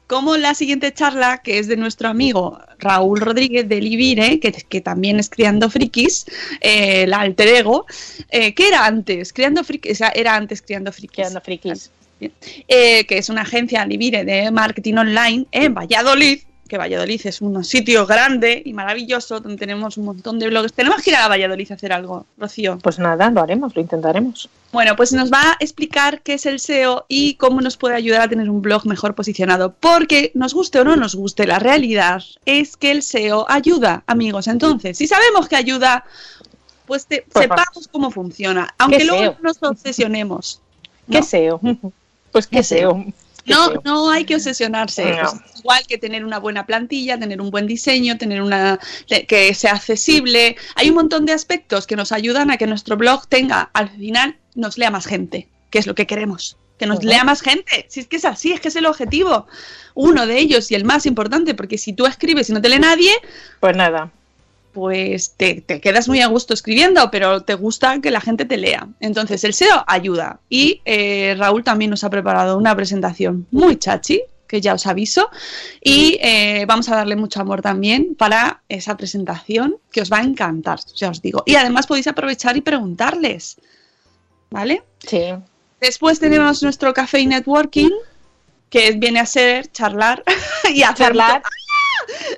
como 0.07 0.38
la 0.38 0.53
siguiente 0.53 0.93
charla, 0.93 1.39
que 1.39 1.59
es 1.59 1.67
de 1.67 1.77
nuestro 1.77 2.07
amigo 2.09 2.59
Raúl 2.79 3.19
Rodríguez 3.19 3.67
de 3.67 3.81
Livire, 3.81 4.39
que, 4.39 4.51
que 4.51 4.81
también 4.81 5.19
es 5.19 5.29
Criando 5.29 5.69
Frikis, 5.69 6.25
eh, 6.61 7.03
el 7.03 7.13
alter 7.13 7.47
ego, 7.47 7.85
eh, 8.29 8.53
¿qué 8.53 8.67
era 8.67 8.85
antes? 8.85 9.33
Criando 9.33 9.63
Frikis, 9.63 9.91
o 9.93 9.95
sea, 9.95 10.09
era 10.09 10.35
antes 10.35 10.61
Criando 10.61 10.91
Frikis. 10.91 11.15
Criando 11.15 11.41
Frikis. 11.41 11.91
Eh, 12.19 13.05
que 13.07 13.17
es 13.17 13.29
una 13.29 13.41
agencia 13.41 13.85
Livire 13.85 14.23
de 14.23 14.49
marketing 14.49 14.95
online 14.95 15.45
en 15.51 15.73
Valladolid, 15.73 16.39
que 16.67 16.78
Valladolid 16.78 17.21
es 17.25 17.41
un 17.41 17.63
sitio 17.63 18.06
grande 18.08 18.62
y 18.65 18.73
maravilloso, 18.73 19.39
donde 19.39 19.58
tenemos 19.58 19.97
un 19.97 20.06
montón 20.06 20.39
de 20.39 20.47
blogs. 20.47 20.73
Tenemos 20.73 21.01
que 21.04 21.12
ir 21.12 21.15
a 21.15 21.28
Valladolid 21.28 21.71
a 21.71 21.75
hacer 21.75 21.93
algo, 21.93 22.25
Rocío. 22.38 22.80
Pues 22.82 22.97
nada, 22.97 23.30
lo 23.30 23.41
haremos, 23.41 23.75
lo 23.75 23.82
intentaremos. 23.82 24.49
Bueno, 24.71 24.95
pues 24.95 25.13
nos 25.13 25.32
va 25.32 25.51
a 25.51 25.58
explicar 25.60 26.21
qué 26.21 26.34
es 26.34 26.45
el 26.47 26.60
SEO 26.60 27.06
y 27.08 27.36
cómo 27.36 27.62
nos 27.62 27.78
puede 27.78 27.95
ayudar 27.95 28.21
a 28.21 28.28
tener 28.28 28.49
un 28.49 28.62
blog 28.62 28.86
mejor 28.88 29.13
posicionado. 29.15 29.73
Porque 29.80 30.32
nos 30.34 30.54
guste 30.54 30.80
o 30.80 30.84
no 30.84 30.95
nos 30.95 31.15
guste, 31.15 31.45
la 31.45 31.60
realidad 31.60 32.23
es 32.45 32.75
que 32.78 32.91
el 32.91 33.04
SEO 33.04 33.45
ayuda, 33.49 34.04
amigos. 34.08 34.47
Entonces, 34.47 34.97
si 34.97 35.08
sabemos 35.08 35.47
que 35.47 35.56
ayuda, 35.56 36.04
pues, 36.88 37.06
te- 37.06 37.25
Pues 37.32 37.43
sepamos 37.43 37.88
cómo 37.91 38.10
funciona. 38.12 38.73
Aunque 38.80 38.97
¿Qué 38.97 39.06
luego 39.06 39.21
SEO? 39.23 39.36
no 39.41 39.49
nos 39.49 39.62
obsesionemos. 39.62 40.62
¿Qué. 41.12 41.21
SEO? 41.21 41.60
Pues 42.32 42.47
qué 42.47 42.58
¿Qué 42.58 42.63
SEO. 42.63 42.95
¿Qué 42.95 43.13
No, 43.45 43.73
no 43.84 44.10
hay 44.10 44.25
que 44.25 44.36
obsesionarse. 44.36 45.21
No. 45.21 45.31
Pues 45.31 45.60
igual 45.60 45.88
que 45.88 45.97
tener 45.97 46.25
una 46.25 46.39
buena 46.39 46.65
plantilla, 46.65 47.19
tener 47.19 47.41
un 47.41 47.51
buen 47.51 47.67
diseño, 47.67 48.17
tener 48.17 48.41
una 48.41 48.79
que 49.27 49.53
sea 49.53 49.73
accesible. 49.73 50.58
Hay 50.75 50.89
un 50.89 50.95
montón 50.95 51.25
de 51.25 51.34
aspectos 51.34 51.88
que 51.88 51.95
nos 51.95 52.12
ayudan 52.12 52.51
a 52.51 52.58
que 52.58 52.67
nuestro 52.67 52.97
blog 52.97 53.27
tenga, 53.27 53.69
al 53.73 53.89
final, 53.89 54.38
nos 54.55 54.77
lea 54.77 54.91
más 54.91 55.05
gente, 55.05 55.47
que 55.69 55.79
es 55.79 55.88
lo 55.88 55.95
que 55.95 56.08
queremos. 56.08 56.58
Que 56.77 56.86
nos 56.86 57.03
lea 57.03 57.23
más 57.23 57.41
gente. 57.41 57.86
Si 57.89 58.01
es 58.01 58.08
que 58.08 58.17
es 58.17 58.25
así, 58.25 58.51
es 58.51 58.60
que 58.60 58.67
es 58.67 58.75
el 58.75 58.86
objetivo. 58.86 59.47
Uno 59.93 60.27
de 60.27 60.38
ellos 60.38 60.69
y 60.71 60.75
el 60.75 60.84
más 60.84 61.05
importante, 61.05 61.53
porque 61.53 61.77
si 61.77 61.93
tú 61.93 62.05
escribes 62.05 62.49
y 62.49 62.53
no 62.53 62.62
te 62.62 62.67
lee 62.67 62.79
nadie, 62.79 63.13
Pues 63.62 63.77
nada. 63.77 64.12
Pues 64.75 65.35
te, 65.38 65.61
te 65.61 65.79
quedas 65.79 66.09
muy 66.09 66.19
a 66.19 66.27
gusto 66.27 66.53
escribiendo, 66.53 67.09
pero 67.09 67.43
te 67.43 67.53
gusta 67.53 68.01
que 68.01 68.11
la 68.11 68.19
gente 68.19 68.43
te 68.43 68.57
lea. 68.57 68.89
Entonces 68.99 69.45
el 69.45 69.53
SEO 69.53 69.85
ayuda. 69.88 70.41
Y 70.49 70.81
eh, 70.83 71.33
Raúl 71.39 71.63
también 71.63 71.91
nos 71.91 72.03
ha 72.03 72.09
preparado 72.09 72.57
una 72.57 72.75
presentación 72.75 73.47
muy 73.51 73.77
chachi, 73.77 74.21
que 74.47 74.59
ya 74.59 74.73
os 74.73 74.85
aviso, 74.85 75.29
y 75.81 76.19
eh, 76.21 76.65
vamos 76.67 76.89
a 76.89 76.95
darle 76.97 77.15
mucho 77.15 77.39
amor 77.39 77.61
también 77.61 78.15
para 78.15 78.61
esa 78.67 78.97
presentación, 78.97 79.77
que 79.91 80.01
os 80.01 80.11
va 80.11 80.17
a 80.17 80.23
encantar, 80.23 80.79
ya 80.93 81.09
os 81.09 81.21
digo. 81.21 81.43
Y 81.45 81.55
además 81.55 81.88
podéis 81.88 82.07
aprovechar 82.07 82.57
y 82.57 82.61
preguntarles, 82.61 83.55
¿vale? 84.51 84.83
Sí. 84.99 85.21
Después 85.79 86.19
tenemos 86.19 86.61
nuestro 86.61 86.93
café 86.93 87.21
y 87.21 87.27
networking, 87.27 87.91
que 88.69 88.91
viene 88.91 89.21
a 89.21 89.25
ser 89.25 89.71
charlar 89.71 90.21
y 90.73 90.83
hacer 90.83 91.07
Charlar. 91.07 91.41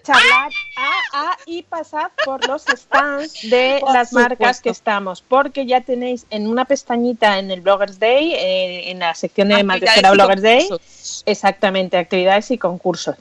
Charlar 0.04 0.52
ah, 0.78 0.92
ah, 1.14 1.38
y 1.46 1.64
pasad 1.64 2.12
por 2.26 2.48
los 2.48 2.64
stands 2.64 3.50
de 3.50 3.78
Por 3.82 3.94
las 3.94 4.14
marcas 4.14 4.62
que 4.62 4.70
estamos, 4.70 5.22
porque 5.22 5.66
ya 5.66 5.82
tenéis 5.82 6.26
en 6.30 6.48
una 6.48 6.66
pestañita 6.66 7.40
en 7.40 7.52
el 7.52 7.62
Bloggers 7.62 8.00
Day, 8.00 8.34
eh, 8.34 8.92
en 8.92 9.00
la 9.00 9.14
sección 9.16 9.50
de 9.50 9.64
Madresfera 9.64 10.12
Bloggers 10.12 10.42
Day, 10.42 10.70
exactamente, 11.26 11.98
actividades 11.98 12.52
y 12.52 12.58
concursos. 12.58 13.16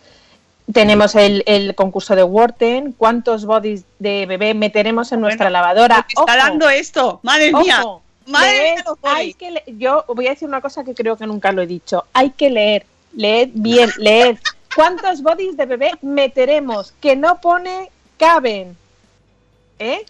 Tenemos 0.73 1.14
el, 1.14 1.45
el 1.47 1.75
concurso 1.75 2.16
de 2.16 2.25
Wharton, 2.25 2.92
cuántos 2.92 3.45
bodies 3.45 3.85
de 3.99 4.27
bebé 4.27 4.53
meteremos 4.55 5.12
en 5.12 5.21
nuestra 5.21 5.49
lavadora. 5.49 6.05
Está 6.09 6.23
Ojo, 6.23 6.37
dando 6.37 6.69
esto, 6.69 7.21
madre 7.23 7.53
mía. 7.53 7.83
Ojo, 7.83 8.03
Madre 8.27 8.75
leed, 8.77 8.85
hay 9.03 9.35
que 9.35 9.62
yo 9.66 10.05
voy 10.09 10.27
a 10.27 10.31
decir 10.31 10.49
una 10.49 10.61
cosa 10.61 10.83
que 10.83 10.95
creo 10.95 11.16
que 11.16 11.27
nunca 11.27 11.53
lo 11.53 11.62
he 11.62 11.66
dicho. 11.66 12.05
Hay 12.12 12.31
que 12.31 12.51
leer, 12.51 12.85
leed 13.14 13.51
bien, 13.55 13.90
leed. 13.99 14.37
¿Cuántos 14.76 15.22
bodies 15.22 15.56
de 15.56 15.64
bebé 15.64 15.92
meteremos? 16.02 16.92
Que 17.00 17.16
no 17.16 17.40
pone 17.40 17.90
caben. 18.18 18.76
¿Eh? 19.78 20.04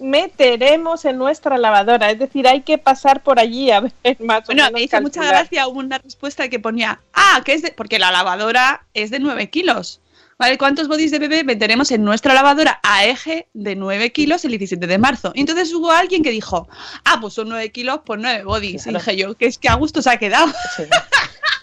Meteremos 0.00 1.04
en 1.04 1.16
nuestra 1.16 1.56
lavadora. 1.58 2.10
Es 2.10 2.18
decir, 2.18 2.48
hay 2.48 2.62
que 2.62 2.76
pasar 2.76 3.22
por 3.22 3.38
allí 3.38 3.70
a 3.70 3.78
ver 3.78 3.92
más 4.18 4.40
o 4.40 4.46
Bueno, 4.46 4.64
menos 4.64 4.72
me 4.72 4.82
hizo 4.82 5.00
mucha 5.00 5.24
gracia 5.24 5.68
hubo 5.68 5.78
una 5.78 5.98
respuesta 5.98 6.48
que 6.48 6.58
ponía, 6.58 7.00
ah, 7.12 7.40
que 7.44 7.52
es 7.54 7.62
de, 7.62 7.70
porque 7.70 8.00
la 8.00 8.10
lavadora 8.10 8.84
es 8.94 9.12
de 9.12 9.20
9 9.20 9.48
kilos. 9.48 10.00
¿Vale? 10.38 10.58
¿Cuántos 10.58 10.88
bodies 10.88 11.12
de 11.12 11.20
bebé 11.20 11.44
meteremos 11.44 11.92
en 11.92 12.02
nuestra 12.02 12.34
lavadora 12.34 12.80
a 12.82 13.04
eje 13.04 13.46
de 13.52 13.76
9 13.76 14.10
kilos 14.10 14.44
el 14.44 14.50
17 14.52 14.88
de 14.88 14.98
marzo? 14.98 15.30
Y 15.36 15.40
entonces 15.40 15.72
hubo 15.72 15.92
alguien 15.92 16.24
que 16.24 16.30
dijo, 16.30 16.66
ah, 17.04 17.18
pues 17.20 17.34
son 17.34 17.48
9 17.50 17.70
kilos, 17.70 18.00
pues 18.04 18.18
9 18.20 18.42
bodies. 18.42 18.88
Y 18.88 18.92
dije 18.92 19.16
yo, 19.16 19.36
que 19.36 19.46
es 19.46 19.56
que 19.56 19.68
a 19.68 19.74
gusto 19.74 20.02
se 20.02 20.10
ha 20.10 20.16
quedado. 20.16 20.52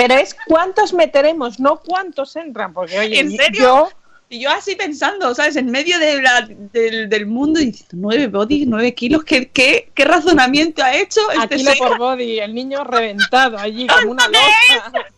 Pero 0.00 0.14
es 0.14 0.34
cuántos 0.46 0.92
meteremos, 0.94 1.60
no 1.60 1.80
cuántos 1.80 2.34
entran. 2.36 2.72
Porque, 2.72 2.98
oye, 2.98 3.20
¿En 3.20 3.30
serio? 3.32 3.60
yo 3.60 3.88
Y 4.32 4.40
yo 4.40 4.50
así 4.50 4.76
pensando, 4.76 5.34
¿sabes? 5.34 5.56
En 5.56 5.70
medio 5.72 5.98
de 5.98 6.22
la- 6.22 6.48
del, 6.48 7.08
del 7.08 7.26
mundo 7.26 7.58
y 7.60 7.66
diciendo, 7.66 7.96
9 7.96 8.28
bodies, 8.28 8.66
9 8.68 8.94
kilos, 8.94 9.24
¿qué, 9.24 9.48
qué, 9.50 9.90
qué 9.92 10.04
razonamiento 10.04 10.84
ha 10.84 10.94
hecho 10.94 11.20
este 11.32 11.42
a 11.42 11.48
kilo 11.58 11.72
señor? 11.72 11.88
por 11.88 11.98
body, 11.98 12.38
el 12.38 12.54
niño 12.54 12.84
reventado 12.84 13.58
allí 13.58 13.88
como 13.88 14.12
una 14.12 14.28
loca. 14.28 15.10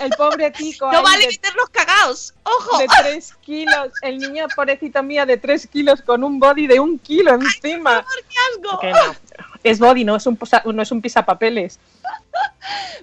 El 0.00 0.10
pobre 0.10 0.50
tico. 0.50 0.90
No 0.92 1.02
vale 1.02 1.22
de- 1.22 1.28
meterlos 1.28 1.68
cagados. 1.70 2.34
¡Ojo! 2.42 2.78
de 2.78 2.86
3 3.02 3.34
kilos. 3.44 3.88
El 4.02 4.18
niño, 4.18 4.46
pobrecito 4.54 5.02
mío, 5.02 5.24
de 5.26 5.36
3 5.36 5.66
kilos 5.68 6.02
con 6.02 6.22
un 6.24 6.38
body 6.38 6.66
de 6.66 6.80
un 6.80 6.98
kilo 6.98 7.34
encima. 7.34 8.04
¡Qué 8.28 8.36
asco! 8.38 8.80
No. 8.82 9.16
Es 9.62 9.78
body, 9.78 10.04
no 10.04 10.16
es 10.16 10.26
un, 10.26 10.38
no 10.74 10.82
es 10.82 10.90
un 10.92 11.00
pisapapeles. 11.00 11.78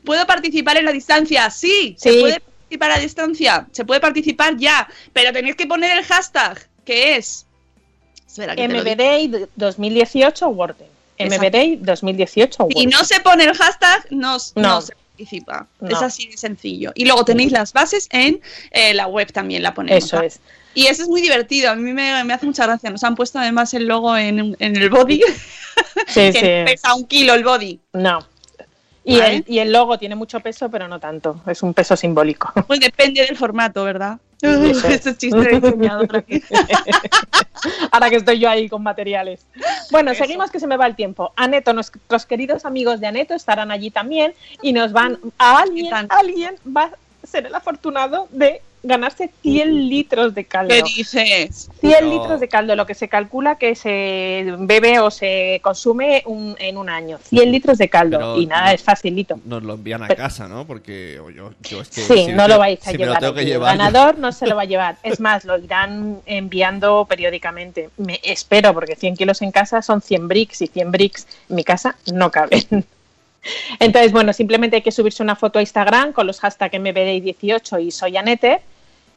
¿Puedo 0.06 0.26
participar 0.28 0.78
en 0.78 0.86
la 0.86 0.92
distancia? 0.92 1.50
Sí, 1.50 1.96
Sí. 1.98 2.10
se 2.14 2.20
puede 2.20 2.40
participar 2.40 2.92
a 2.92 3.00
distancia. 3.00 3.68
Se 3.72 3.86
puede 3.86 4.00
participar 4.00 4.58
ya. 4.58 4.88
Pero 5.14 5.32
tenéis 5.34 5.56
que 5.56 5.66
poner 5.68 5.98
el 5.98 6.04
hashtag, 6.06 6.68
que 6.86 7.16
es. 7.18 7.46
Espera, 8.28 8.56
que. 8.56 8.68
MBDay 8.68 9.48
2018 9.56 10.48
Worden. 10.50 10.88
Exacto. 11.18 11.46
MBDay 11.46 11.76
2018 11.78 12.64
Worden. 12.64 12.78
Si 12.78 12.86
no 12.88 13.04
se 13.04 13.20
pone 13.20 13.44
el 13.44 13.56
hashtag, 13.56 14.08
no, 14.12 14.38
no 14.56 14.62
No. 14.62 14.82
se 14.82 14.94
participa. 15.12 15.68
No. 15.80 15.90
Es 15.90 16.02
así 16.02 16.28
de 16.28 16.38
sencillo. 16.38 16.92
Y 16.96 17.06
luego 17.06 17.24
tenéis 17.26 17.52
las 17.52 17.74
bases 17.74 18.08
en 18.12 18.42
eh, 18.72 18.94
la 18.94 19.08
web 19.08 19.32
también, 19.32 19.64
la 19.64 19.74
ponemos. 19.74 20.04
Eso 20.04 20.22
es. 20.22 20.40
Y 20.74 20.88
eso 20.88 21.04
es 21.04 21.10
muy 21.10 21.22
divertido, 21.22 21.70
a 21.70 21.76
mí 21.76 21.92
me, 21.92 22.24
me 22.24 22.34
hace 22.34 22.46
mucha 22.46 22.66
gracia. 22.66 22.90
Nos 22.90 23.04
han 23.04 23.16
puesto 23.16 23.40
además 23.40 23.74
el 23.74 23.88
logo 23.88 24.16
en, 24.16 24.56
en 24.60 24.76
el 24.76 24.90
body, 24.90 25.22
Sí, 26.08 26.14
que 26.32 26.34
sí. 26.34 26.72
pesa 26.72 26.96
un 26.96 27.06
kilo 27.06 27.34
el 27.34 27.44
body. 27.44 27.80
No. 27.94 28.26
Y, 29.04 29.18
Vale. 29.18 29.36
el, 29.38 29.46
y 29.48 29.60
el 29.60 29.74
logo 29.74 29.98
tiene 29.98 30.16
mucho 30.16 30.40
peso, 30.40 30.70
pero 30.70 30.88
no 30.88 31.00
tanto. 31.00 31.42
Es 31.48 31.64
un 31.64 31.74
peso 31.74 31.98
simbólico. 31.98 32.54
Pues 32.68 32.80
depende 32.80 33.26
del 33.26 33.36
formato, 33.36 33.84
¿verdad? 33.84 34.20
Este 34.42 35.16
chiste 35.16 35.60
de. 35.60 36.42
Ahora 37.92 38.10
que 38.10 38.16
estoy 38.16 38.40
yo 38.40 38.50
ahí 38.50 38.68
con 38.68 38.82
materiales. 38.82 39.46
Bueno, 39.92 40.12
Eso. 40.12 40.24
seguimos 40.24 40.50
que 40.50 40.60
se 40.60 40.66
me 40.68 40.78
va 40.78 40.88
el 40.88 40.96
tiempo. 40.96 41.32
Aneto, 41.36 41.74
nuestros 41.74 42.26
queridos 42.26 42.66
amigos 42.66 43.00
de 43.00 43.08
Aneto 43.08 43.36
estarán 43.36 43.72
allí 43.72 43.92
también 43.92 44.34
y 44.62 44.74
nos 44.74 44.92
van 44.92 45.20
a 45.38 45.60
alguien, 45.60 45.94
alguien 46.10 46.56
va 46.66 46.86
a 46.86 47.28
ser 47.28 47.46
el 47.46 47.54
afortunado 47.54 48.28
de 48.32 48.62
ganarse 48.84 49.30
100 49.44 49.90
litros 49.90 50.34
de 50.34 50.46
caldo. 50.46 50.74
¿Qué 50.74 50.82
dices? 50.84 51.70
100 51.82 52.06
No. 52.06 52.12
litros 52.12 52.40
de 52.40 52.48
caldo, 52.48 52.76
lo 52.76 52.86
que 52.86 52.96
se 52.96 53.08
calcula 53.10 53.56
que 53.58 53.76
se 53.76 54.46
bebe 54.60 55.00
o 55.00 55.12
se 55.12 55.60
consume 55.62 56.24
un- 56.26 56.56
en 56.60 56.78
un 56.78 56.90
año. 56.90 57.20
100 57.24 57.52
litros 57.52 57.78
de 57.78 57.90
caldo. 57.90 58.18
Pero 58.18 58.40
y 58.42 58.46
nada, 58.48 58.66
no- 58.68 58.72
es 58.72 58.82
facilito. 58.82 59.40
Nos 59.46 59.62
lo 59.64 59.76
envían 59.76 60.04
a 60.04 60.08
Pero- 60.08 60.24
casa, 60.24 60.48
¿no? 60.48 60.66
Porque 60.66 61.20
o 61.20 61.30
yo, 61.30 61.52
yo 61.62 61.82
es 61.82 61.90
que. 61.90 62.02
Sí, 62.02 62.26
si 62.26 62.32
no 62.34 62.48
lo 62.48 62.58
vais 62.58 62.80
a 62.88 62.92
si 62.92 62.98
me 62.98 63.06
lo 63.06 63.06
llevar. 63.06 63.20
tengo 63.20 63.34
que 63.36 63.40
allí. 63.42 63.50
llevar, 63.52 63.72
El 63.74 63.78
ganador 63.78 64.18
no 64.18 64.32
se 64.32 64.48
lo 64.48 64.56
va 64.56 64.64
a 64.64 64.66
llevar. 64.66 64.98
Es 65.04 65.20
más, 65.20 65.46
lo 65.46 65.58
irán 65.58 66.20
enviando 66.26 67.06
periódicamente. 67.08 67.90
Me 67.98 68.20
espero, 68.24 68.74
porque 68.74 68.96
100 68.96 69.16
kilos 69.16 69.42
en 69.42 69.52
casa 69.52 69.82
son 69.82 70.02
100 70.02 70.28
bricks 70.28 70.62
y 70.62 70.68
100 70.68 70.92
bricks 70.92 71.28
en 71.50 71.56
mi 71.56 71.64
casa 71.64 71.96
no 72.14 72.32
caben. 72.32 72.64
Entonces, 73.80 74.12
bueno, 74.12 74.34
simplemente 74.34 74.76
hay 74.78 74.82
que 74.84 74.92
subirse 74.92 75.24
una 75.24 75.36
foto 75.36 75.58
a 75.58 75.62
Instagram 75.64 76.14
con 76.14 76.28
los 76.28 76.40
hashtags 76.40 76.76
MBD18 76.76 77.80
y 77.84 77.90
soy 77.92 78.16
Anete, 78.18 78.62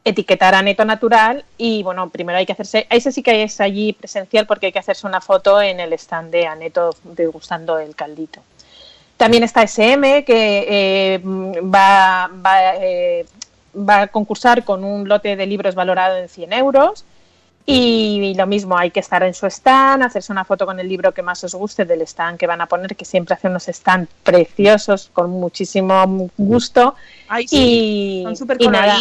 etiquetar 0.04 0.54
a 0.54 0.62
Neto 0.62 0.84
Natural 0.84 1.44
y, 1.56 1.82
bueno, 1.82 2.10
primero 2.10 2.38
hay 2.38 2.46
que 2.46 2.52
hacerse, 2.52 2.86
ese 2.90 3.10
sí 3.10 3.22
que 3.22 3.42
es 3.42 3.60
allí 3.60 3.94
presencial 3.94 4.46
porque 4.46 4.66
hay 4.66 4.72
que 4.72 4.78
hacerse 4.78 5.06
una 5.06 5.20
foto 5.20 5.62
en 5.62 5.80
el 5.80 5.92
stand 5.94 6.30
de 6.30 6.46
Aneto 6.46 6.94
degustando 7.04 7.78
el 7.78 7.94
caldito. 7.96 8.40
También 9.16 9.42
está 9.44 9.62
SM, 9.62 10.24
que 10.24 10.66
eh, 10.68 11.20
va, 11.24 12.28
va, 12.44 12.74
eh, 12.76 13.24
va 13.76 14.02
a 14.02 14.06
concursar 14.08 14.64
con 14.64 14.84
un 14.84 15.08
lote 15.08 15.36
de 15.36 15.46
libros 15.46 15.74
valorado 15.74 16.18
en 16.18 16.28
100 16.28 16.52
euros. 16.52 17.04
Y 17.66 18.34
lo 18.36 18.46
mismo, 18.46 18.76
hay 18.76 18.90
que 18.90 19.00
estar 19.00 19.22
en 19.22 19.32
su 19.32 19.46
stand, 19.46 20.02
hacerse 20.02 20.30
una 20.30 20.44
foto 20.44 20.66
con 20.66 20.78
el 20.78 20.86
libro 20.86 21.14
que 21.14 21.22
más 21.22 21.42
os 21.44 21.54
guste 21.54 21.86
del 21.86 22.02
stand 22.02 22.38
que 22.38 22.46
van 22.46 22.60
a 22.60 22.66
poner, 22.66 22.94
que 22.94 23.06
siempre 23.06 23.34
hacen 23.34 23.52
unos 23.52 23.64
stands 23.64 24.10
preciosos, 24.22 25.08
con 25.14 25.30
muchísimo 25.30 26.28
gusto. 26.36 26.94
Ay, 27.26 27.48
sí, 27.48 28.20
y, 28.20 28.22
son 28.24 28.36
súper 28.36 28.60
nada. 28.70 28.98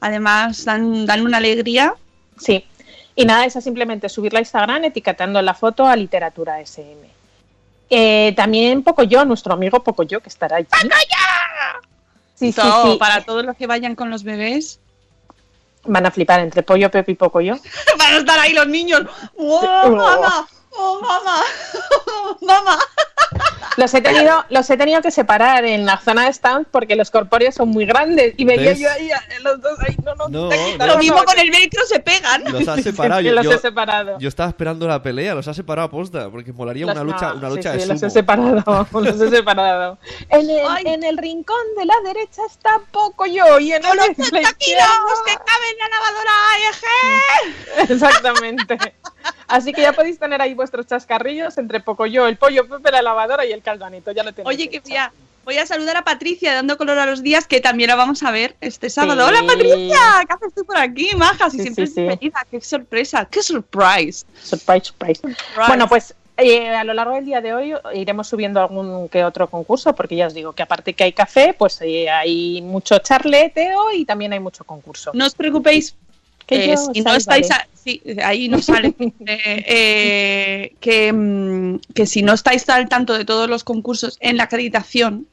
Además, 0.00 0.64
dan, 0.64 1.06
dan 1.06 1.24
una 1.24 1.36
alegría. 1.36 1.94
Sí. 2.38 2.64
Y 3.14 3.24
nada, 3.24 3.44
es 3.44 3.52
simplemente 3.52 4.08
subirla 4.08 4.38
a 4.38 4.42
Instagram 4.42 4.84
etiquetando 4.84 5.42
la 5.42 5.54
foto 5.54 5.86
a 5.86 5.94
Literatura 5.96 6.60
SM. 6.60 7.10
Eh, 7.90 8.32
también 8.36 8.82
Pocoyo, 8.82 9.24
nuestro 9.24 9.52
amigo 9.52 9.82
Pocoyo, 9.82 10.20
que 10.20 10.28
estará 10.28 10.56
allí. 10.56 10.68
Sí, 12.36 12.52
sí, 12.52 12.60
Todo, 12.60 12.92
sí. 12.92 12.98
Para 12.98 13.22
todos 13.22 13.44
los 13.44 13.56
que 13.56 13.66
vayan 13.66 13.94
con 13.94 14.10
los 14.10 14.22
bebés. 14.22 14.78
Van 15.84 16.06
a 16.06 16.10
flipar 16.10 16.40
entre 16.40 16.62
Pollo, 16.62 16.90
Pepe 16.90 17.12
y 17.12 17.14
Pocoyo. 17.14 17.56
Van 17.98 18.14
a 18.14 18.18
estar 18.18 18.38
ahí 18.38 18.52
los 18.52 18.68
niños. 18.68 19.02
¡Oh, 19.36 19.90
mamá! 19.96 20.46
¡Oh, 20.70 21.00
mamá! 21.00 21.42
¡Mamá! 22.40 22.78
Los 23.76 23.94
he 23.94 24.00
tenido, 24.00 24.44
los 24.50 24.68
he 24.68 24.76
tenido 24.76 25.00
que 25.00 25.10
separar 25.10 25.64
en 25.64 25.86
la 25.86 25.96
zona 25.98 26.24
de 26.24 26.30
stand 26.32 26.66
porque 26.70 26.96
los 26.96 27.10
corpóreos 27.10 27.54
son 27.54 27.68
muy 27.68 27.86
grandes 27.86 28.34
y 28.36 28.44
veía 28.44 28.70
¿Ves? 28.70 28.78
yo 28.80 28.90
ahí 28.90 29.08
los 29.42 29.60
dos 29.60 29.78
ahí, 29.80 29.96
no, 30.04 30.14
no, 30.16 30.28
No, 30.28 30.48
te 30.48 30.56
no. 30.58 30.66
quitas, 30.72 30.88
Lo 30.88 30.98
mismo 30.98 31.18
no, 31.18 31.24
con 31.24 31.38
el 31.38 31.50
velcro 31.50 31.84
se 31.86 32.00
pegan. 32.00 32.44
Los 32.52 32.66
has 32.68 32.82
separado. 32.84 33.20
Yo, 33.22 33.32
los 33.32 33.44
yo- 33.44 33.52
he 33.52 33.58
separado. 33.58 34.18
yo 34.18 34.28
estaba 34.28 34.48
esperando 34.48 34.86
la 34.88 35.02
pelea, 35.02 35.34
los 35.34 35.46
has 35.48 35.56
separado 35.56 35.86
a 35.88 35.90
posta, 35.90 36.28
porque 36.30 36.52
molaría 36.52 36.84
Los- 36.86 36.94
una 36.96 37.04
lucha, 37.04 37.28
no, 37.30 37.34
una 37.38 37.50
sí, 37.50 37.56
lucha 37.56 37.72
sí, 37.74 37.78
de 37.78 37.86
los 37.86 38.02
he 38.02 38.10
separado, 38.10 38.86
los 38.92 39.20
he 39.20 39.30
separado. 39.30 39.98
En 40.28 40.50
el, 40.50 40.86
en 40.86 41.04
el 41.04 41.16
rincón 41.18 41.56
de 41.78 41.84
la 41.86 41.94
derecha 42.04 42.42
está 42.50 42.80
Pocoyo 42.90 43.58
y 43.60 43.72
en 43.72 43.84
el 43.84 43.96
¡Los 43.96 44.06
de 44.08 44.08
la 44.08 44.14
30 44.14 44.40
izquierda- 44.40 44.54
kilos 44.58 45.22
que 45.26 45.34
caben 45.34 45.72
en 45.72 45.78
la 45.78 45.88
lavadora 45.96 46.32
AEG! 46.54 47.90
Exactamente. 47.90 48.78
Así 49.46 49.72
que 49.72 49.82
ya 49.82 49.92
podéis 49.92 50.18
tener 50.18 50.40
ahí 50.40 50.54
vuestros 50.54 50.86
chascarrillos 50.86 51.58
entre 51.58 51.80
Pocoyo, 51.80 52.26
el 52.26 52.36
pollo, 52.36 52.68
Pepe, 52.68 52.92
la 52.92 53.02
lavadora 53.02 53.44
y 53.44 53.52
el 53.52 53.62
caldanito. 53.62 54.12
Ya 54.12 54.22
lo 54.22 54.32
tenéis. 54.32 54.56
Oye, 54.56 54.70
que 54.70 54.78
hecho. 54.78 55.12
voy 55.44 55.58
a, 55.58 55.66
saludar 55.66 55.96
a 55.96 56.04
Patricia 56.04 56.54
dando 56.54 56.76
color 56.76 56.98
a 56.98 57.06
los 57.06 57.22
días, 57.22 57.46
que 57.46 57.60
también 57.60 57.88
la 57.88 57.96
vamos 57.96 58.22
a 58.22 58.30
ver 58.30 58.56
este 58.60 58.90
sábado. 58.90 59.26
Sí. 59.26 59.28
¡Hola, 59.28 59.46
Patricia! 59.46 59.98
¿Qué 60.26 60.32
haces 60.34 60.54
tú 60.54 60.64
por 60.64 60.76
aquí, 60.76 61.10
maja? 61.16 61.50
Si 61.50 61.58
Sí, 61.58 61.62
siempre 61.64 61.86
sí, 61.86 62.00
es 62.00 62.18
feliz. 62.18 62.32
¡Qué 62.50 62.60
sorpresa! 62.60 63.24
¡Qué 63.30 63.42
surprise! 63.42 64.24
Surprise, 64.40 64.84
surprise. 64.84 65.20
Bueno, 65.66 65.88
pues 65.88 66.14
eh, 66.42 66.70
a 66.70 66.84
lo 66.84 66.94
largo 66.94 67.14
del 67.14 67.24
día 67.24 67.40
de 67.40 67.52
hoy 67.52 67.74
iremos 67.92 68.28
subiendo 68.28 68.60
algún 68.60 69.08
que 69.08 69.24
otro 69.24 69.48
concurso, 69.48 69.94
porque 69.94 70.16
ya 70.16 70.26
os 70.26 70.34
digo 70.34 70.52
que 70.52 70.62
aparte 70.62 70.94
que 70.94 71.04
hay 71.04 71.12
café, 71.12 71.54
pues 71.56 71.80
eh, 71.82 72.08
hay 72.08 72.62
mucho 72.62 72.98
charleteo 72.98 73.92
y 73.92 74.04
también 74.04 74.32
hay 74.32 74.40
mucho 74.40 74.64
concurso. 74.64 75.10
No 75.12 75.26
os 75.26 75.34
preocupéis. 75.34 75.96
Que 76.50 76.64
eh, 76.64 76.68
yo 76.76 76.92
si 76.92 77.00
no 77.00 77.14
estáis 77.14 77.50
a- 77.50 77.66
sí, 77.82 78.02
ahí 78.22 78.48
no 78.48 78.60
sale 78.60 78.92
Eh, 79.26 79.64
eh, 79.66 80.74
que, 80.80 81.12
mm, 81.12 81.78
que 81.94 82.04
si 82.06 82.22
no 82.22 82.34
estáis 82.34 82.68
al 82.68 82.88
tanto 82.88 83.14
de 83.16 83.24
todos 83.24 83.48
los 83.48 83.64
concursos 83.64 84.18
en 84.20 84.36
la 84.36 84.44
acreditación 84.44 85.26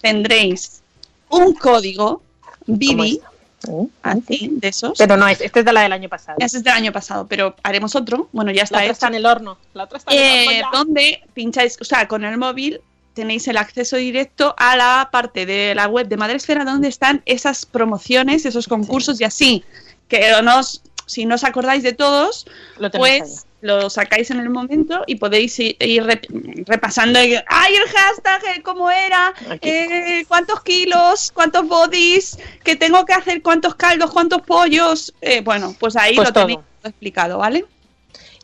tendréis 0.00 0.80
un 1.28 1.54
código 1.54 2.22
Bibi 2.66 3.14
está? 3.16 3.30
Uh, 3.68 3.88
así 4.02 4.48
de 4.52 4.68
esos 4.68 4.96
Pero 4.98 5.16
no, 5.16 5.26
es- 5.26 5.40
este 5.40 5.60
es 5.60 5.64
de 5.66 5.72
la 5.72 5.80
del 5.82 5.92
año 5.92 6.08
pasado. 6.08 6.36
Ese 6.40 6.58
es 6.58 6.62
del 6.64 6.74
año 6.74 6.92
pasado, 6.92 7.26
pero 7.26 7.56
haremos 7.64 7.96
otro. 7.96 8.28
Bueno, 8.32 8.50
ya 8.52 8.58
La 8.58 8.64
está 8.64 8.76
otra 8.76 8.84
hecho. 8.84 8.92
está 8.92 9.06
en 9.08 9.14
el 9.14 9.26
horno. 9.26 9.58
La 9.74 9.84
otra 9.84 9.98
está 9.98 10.12
en 10.12 10.18
el 10.18 10.38
horno 10.40 10.50
Eh, 10.52 10.60
ya. 10.60 10.78
donde 10.78 11.22
pincháis, 11.34 11.78
o 11.80 11.84
sea, 11.84 12.06
con 12.06 12.24
el 12.24 12.36
móvil 12.38 12.80
tenéis 13.14 13.48
el 13.48 13.56
acceso 13.56 13.96
directo 13.96 14.54
a 14.58 14.76
la 14.76 15.08
parte 15.10 15.46
de 15.46 15.74
la 15.74 15.88
web 15.88 16.06
de 16.06 16.16
Madresfera 16.16 16.64
donde 16.64 16.88
están 16.88 17.22
esas 17.26 17.64
promociones, 17.66 18.44
esos 18.46 18.68
concursos 18.68 19.20
y 19.20 19.24
así. 19.24 19.64
Que 20.08 20.32
no 20.42 20.60
os- 20.60 20.82
si 21.06 21.24
no 21.24 21.34
os 21.36 21.44
acordáis 21.44 21.82
de 21.82 21.92
todos, 21.92 22.46
Lo 22.78 22.90
pues 22.90 23.46
lo 23.62 23.90
sacáis 23.90 24.30
en 24.30 24.38
el 24.38 24.50
momento 24.50 25.02
y 25.06 25.16
podéis 25.16 25.58
ir, 25.58 25.76
ir 25.80 26.04
rep- 26.04 26.64
repasando. 26.66 27.20
y, 27.22 27.34
¡Ay, 27.48 27.74
el 27.74 27.88
hashtag! 27.88 28.42
eh, 28.56 28.62
¿Cómo 28.62 28.90
era? 28.90 29.32
Eh, 29.62 30.24
¿Cuántos 30.28 30.62
kilos? 30.62 31.32
¿Cuántos 31.32 31.66
bodies? 31.66 32.38
¿Qué 32.62 32.76
tengo 32.76 33.04
que 33.04 33.12
hacer? 33.14 33.42
¿Cuántos 33.42 33.74
caldos? 33.74 34.10
¿Cuántos 34.12 34.42
pollos? 34.42 35.12
Eh, 35.20 35.40
bueno, 35.40 35.74
pues 35.80 35.96
ahí 35.96 36.14
Pues 36.14 36.28
lo 36.28 36.32
todo. 36.34 36.46
tenéis 36.46 36.60
explicado, 36.84 37.38
¿vale? 37.38 37.64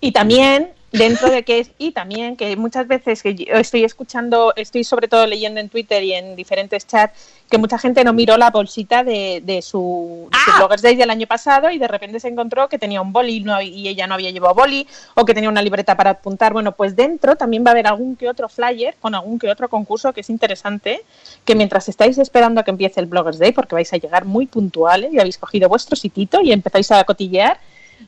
Y 0.01 0.11
también, 0.11 0.73
dentro 0.93 1.31
de 1.31 1.43
que 1.43 1.61
es, 1.61 1.71
y 1.79 1.93
también 1.93 2.37
que 2.37 2.55
muchas 2.57 2.87
veces 2.87 3.23
que 3.23 3.35
yo 3.35 3.55
estoy 3.55 3.85
escuchando, 3.85 4.53
estoy 4.57 4.85
sobre 4.85 5.09
todo 5.09 5.27
leyendo 5.27 5.59
en 5.61 5.69
Twitter 5.69 6.03
y 6.03 6.13
en 6.13 6.37
diferentes 6.37 6.87
chats, 6.87 7.19
que 7.51 7.59
mucha 7.59 7.79
gente 7.79 8.05
no 8.05 8.13
miró 8.13 8.37
la 8.39 8.51
bolsita 8.51 9.03
de, 9.05 9.43
de 9.45 9.61
su, 9.63 10.29
de 10.31 10.39
su 10.39 10.51
¡Ah! 10.53 10.59
Bloggers 10.59 10.83
Day 10.83 10.97
del 10.97 11.11
año 11.11 11.27
pasado 11.27 11.71
y 11.71 11.79
de 11.79 11.89
repente 11.89 12.21
se 12.21 12.29
encontró 12.29 12.69
que 12.69 12.79
tenía 12.79 13.01
un 13.03 13.13
boli 13.13 13.37
y 13.37 13.41
no- 13.41 13.61
y 13.61 13.89
ella 13.89 14.07
no 14.07 14.15
había 14.15 14.31
llevado 14.31 14.55
boli 14.55 14.87
o 15.15 15.25
que 15.25 15.35
tenía 15.35 15.51
una 15.51 15.61
libreta 15.63 15.97
para 15.97 16.11
apuntar. 16.11 16.53
Bueno, 16.53 16.73
pues 16.73 16.97
dentro 16.97 17.37
también 17.37 17.65
va 17.65 17.71
a 17.71 17.73
haber 17.73 17.87
algún 17.87 18.17
que 18.17 18.29
otro 18.29 18.49
flyer 18.49 18.95
con 19.01 19.15
algún 19.15 19.39
que 19.39 19.51
otro 19.51 19.69
concurso 19.69 20.13
que 20.13 20.23
es 20.23 20.31
interesante, 20.31 21.03
que 21.45 21.55
mientras 21.55 21.89
estáis 21.89 22.17
esperando 22.19 22.61
a 22.61 22.65
que 22.65 22.71
empiece 22.71 23.01
el 23.01 23.07
Bloggers 23.07 23.39
Day, 23.39 23.53
porque 23.53 23.75
vais 23.75 23.93
a 23.93 23.97
llegar 23.97 24.25
muy 24.25 24.47
puntuales 24.47 25.13
y 25.13 25.19
habéis 25.19 25.37
cogido 25.39 25.69
vuestro 25.69 25.97
sitito 25.97 26.41
y 26.41 26.53
empezáis 26.53 26.91
a 26.91 27.05
cotillear, 27.05 27.59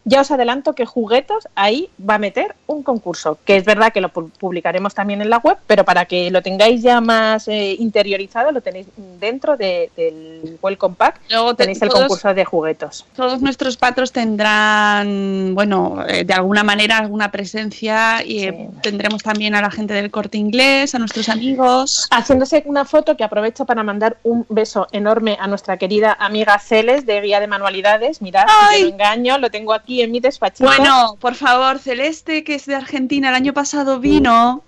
ya 0.05 0.21
os 0.21 0.31
adelanto 0.31 0.75
que 0.75 0.85
Juguetos 0.87 1.49
ahí 1.55 1.89
va 1.99 2.15
a 2.15 2.19
meter 2.19 2.55
un 2.67 2.83
concurso, 2.83 3.39
que 3.45 3.57
es 3.57 3.65
verdad 3.65 3.93
que 3.93 4.01
lo 4.01 4.13
pu- 4.13 4.31
publicaremos 4.39 4.95
también 4.95 5.21
en 5.23 5.31
la 5.31 5.39
web, 5.39 5.59
pero 5.67 5.85
para 5.85 6.05
que 6.07 6.31
lo 6.31 6.43
tengáis 6.43 6.83
ya 6.83 7.01
más 7.01 7.49
eh, 7.49 7.77
interiorizado, 7.79 8.53
lo 8.53 8.61
tenéis 8.61 8.87
dentro 9.21 9.57
de- 9.57 9.91
del 9.97 10.59
Welcome 10.63 10.95
Pack, 10.97 11.21
Luego 11.31 11.55
te- 11.55 11.65
tenéis 11.65 11.83
el 11.83 11.89
todos- 11.89 12.03
concurso 12.03 12.35
de 12.35 12.45
juguetos. 12.45 13.07
Todos 13.17 13.41
nuestros 13.41 13.77
patros 13.77 14.13
tendrán, 14.13 15.55
bueno, 15.55 16.05
eh, 16.09 16.25
de 16.25 16.35
alguna 16.35 16.63
manera 16.63 16.99
alguna 16.99 17.31
presencia 17.31 18.23
y 18.25 18.45
eh, 18.45 18.69
tendremos 18.83 19.23
también 19.23 19.55
a 19.55 19.61
la 19.63 19.71
gente 19.71 19.95
del 19.95 20.11
corte 20.11 20.39
inglés, 20.39 20.95
a 20.95 20.99
nuestros 20.99 21.29
amigos. 21.29 22.07
Haciéndose 22.11 22.63
una 22.67 22.85
foto 22.85 23.17
que 23.17 23.25
aprovecho 23.25 23.65
para 23.65 23.83
mandar 23.83 24.17
un 24.23 24.47
beso 24.49 24.87
enorme 24.93 25.37
a 25.41 25.47
nuestra 25.47 25.77
querida 25.77 26.17
amiga 26.19 26.59
Celes 26.59 27.07
de 27.07 27.21
Guía 27.21 27.41
de 27.41 27.47
Manualidades. 27.47 28.23
Mirad, 28.23 28.47
no 28.47 28.87
engaño, 28.89 29.39
lo 29.39 29.51
tengo 29.51 29.73
aquí 29.85 30.01
en 30.01 30.11
mi 30.11 30.21
despachito. 30.21 30.65
Bueno, 30.65 31.17
por 31.21 31.35
favor, 31.35 31.79
Celeste, 31.79 32.43
que 32.43 32.55
es 32.55 32.65
de 32.65 32.75
Argentina, 32.75 33.29
el 33.29 33.35
año 33.35 33.53
pasado 33.53 34.01
vino 34.01 34.65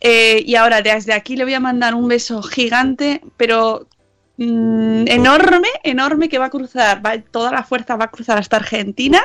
eh, 0.00 0.42
y 0.44 0.54
ahora 0.56 0.80
desde 0.80 1.12
aquí 1.12 1.36
le 1.36 1.44
voy 1.44 1.54
a 1.54 1.60
mandar 1.60 1.94
un 1.94 2.08
beso 2.08 2.42
gigante, 2.42 3.20
pero 3.36 3.86
mm, 4.38 5.04
enorme, 5.06 5.68
enorme, 5.82 6.30
que 6.30 6.38
va 6.38 6.46
a 6.46 6.50
cruzar, 6.50 7.04
va, 7.04 7.18
toda 7.18 7.52
la 7.52 7.62
fuerza 7.62 7.96
va 7.96 8.06
a 8.06 8.10
cruzar 8.10 8.38
hasta 8.38 8.56
Argentina. 8.56 9.22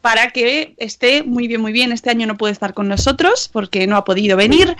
Para 0.00 0.30
que 0.30 0.74
esté 0.76 1.22
muy 1.22 1.48
bien, 1.48 1.62
muy 1.62 1.72
bien. 1.72 1.90
Este 1.90 2.10
año 2.10 2.26
no 2.26 2.36
puede 2.36 2.52
estar 2.52 2.74
con 2.74 2.88
nosotros 2.88 3.48
porque 3.50 3.86
no 3.86 3.96
ha 3.96 4.04
podido 4.04 4.36
venir, 4.36 4.76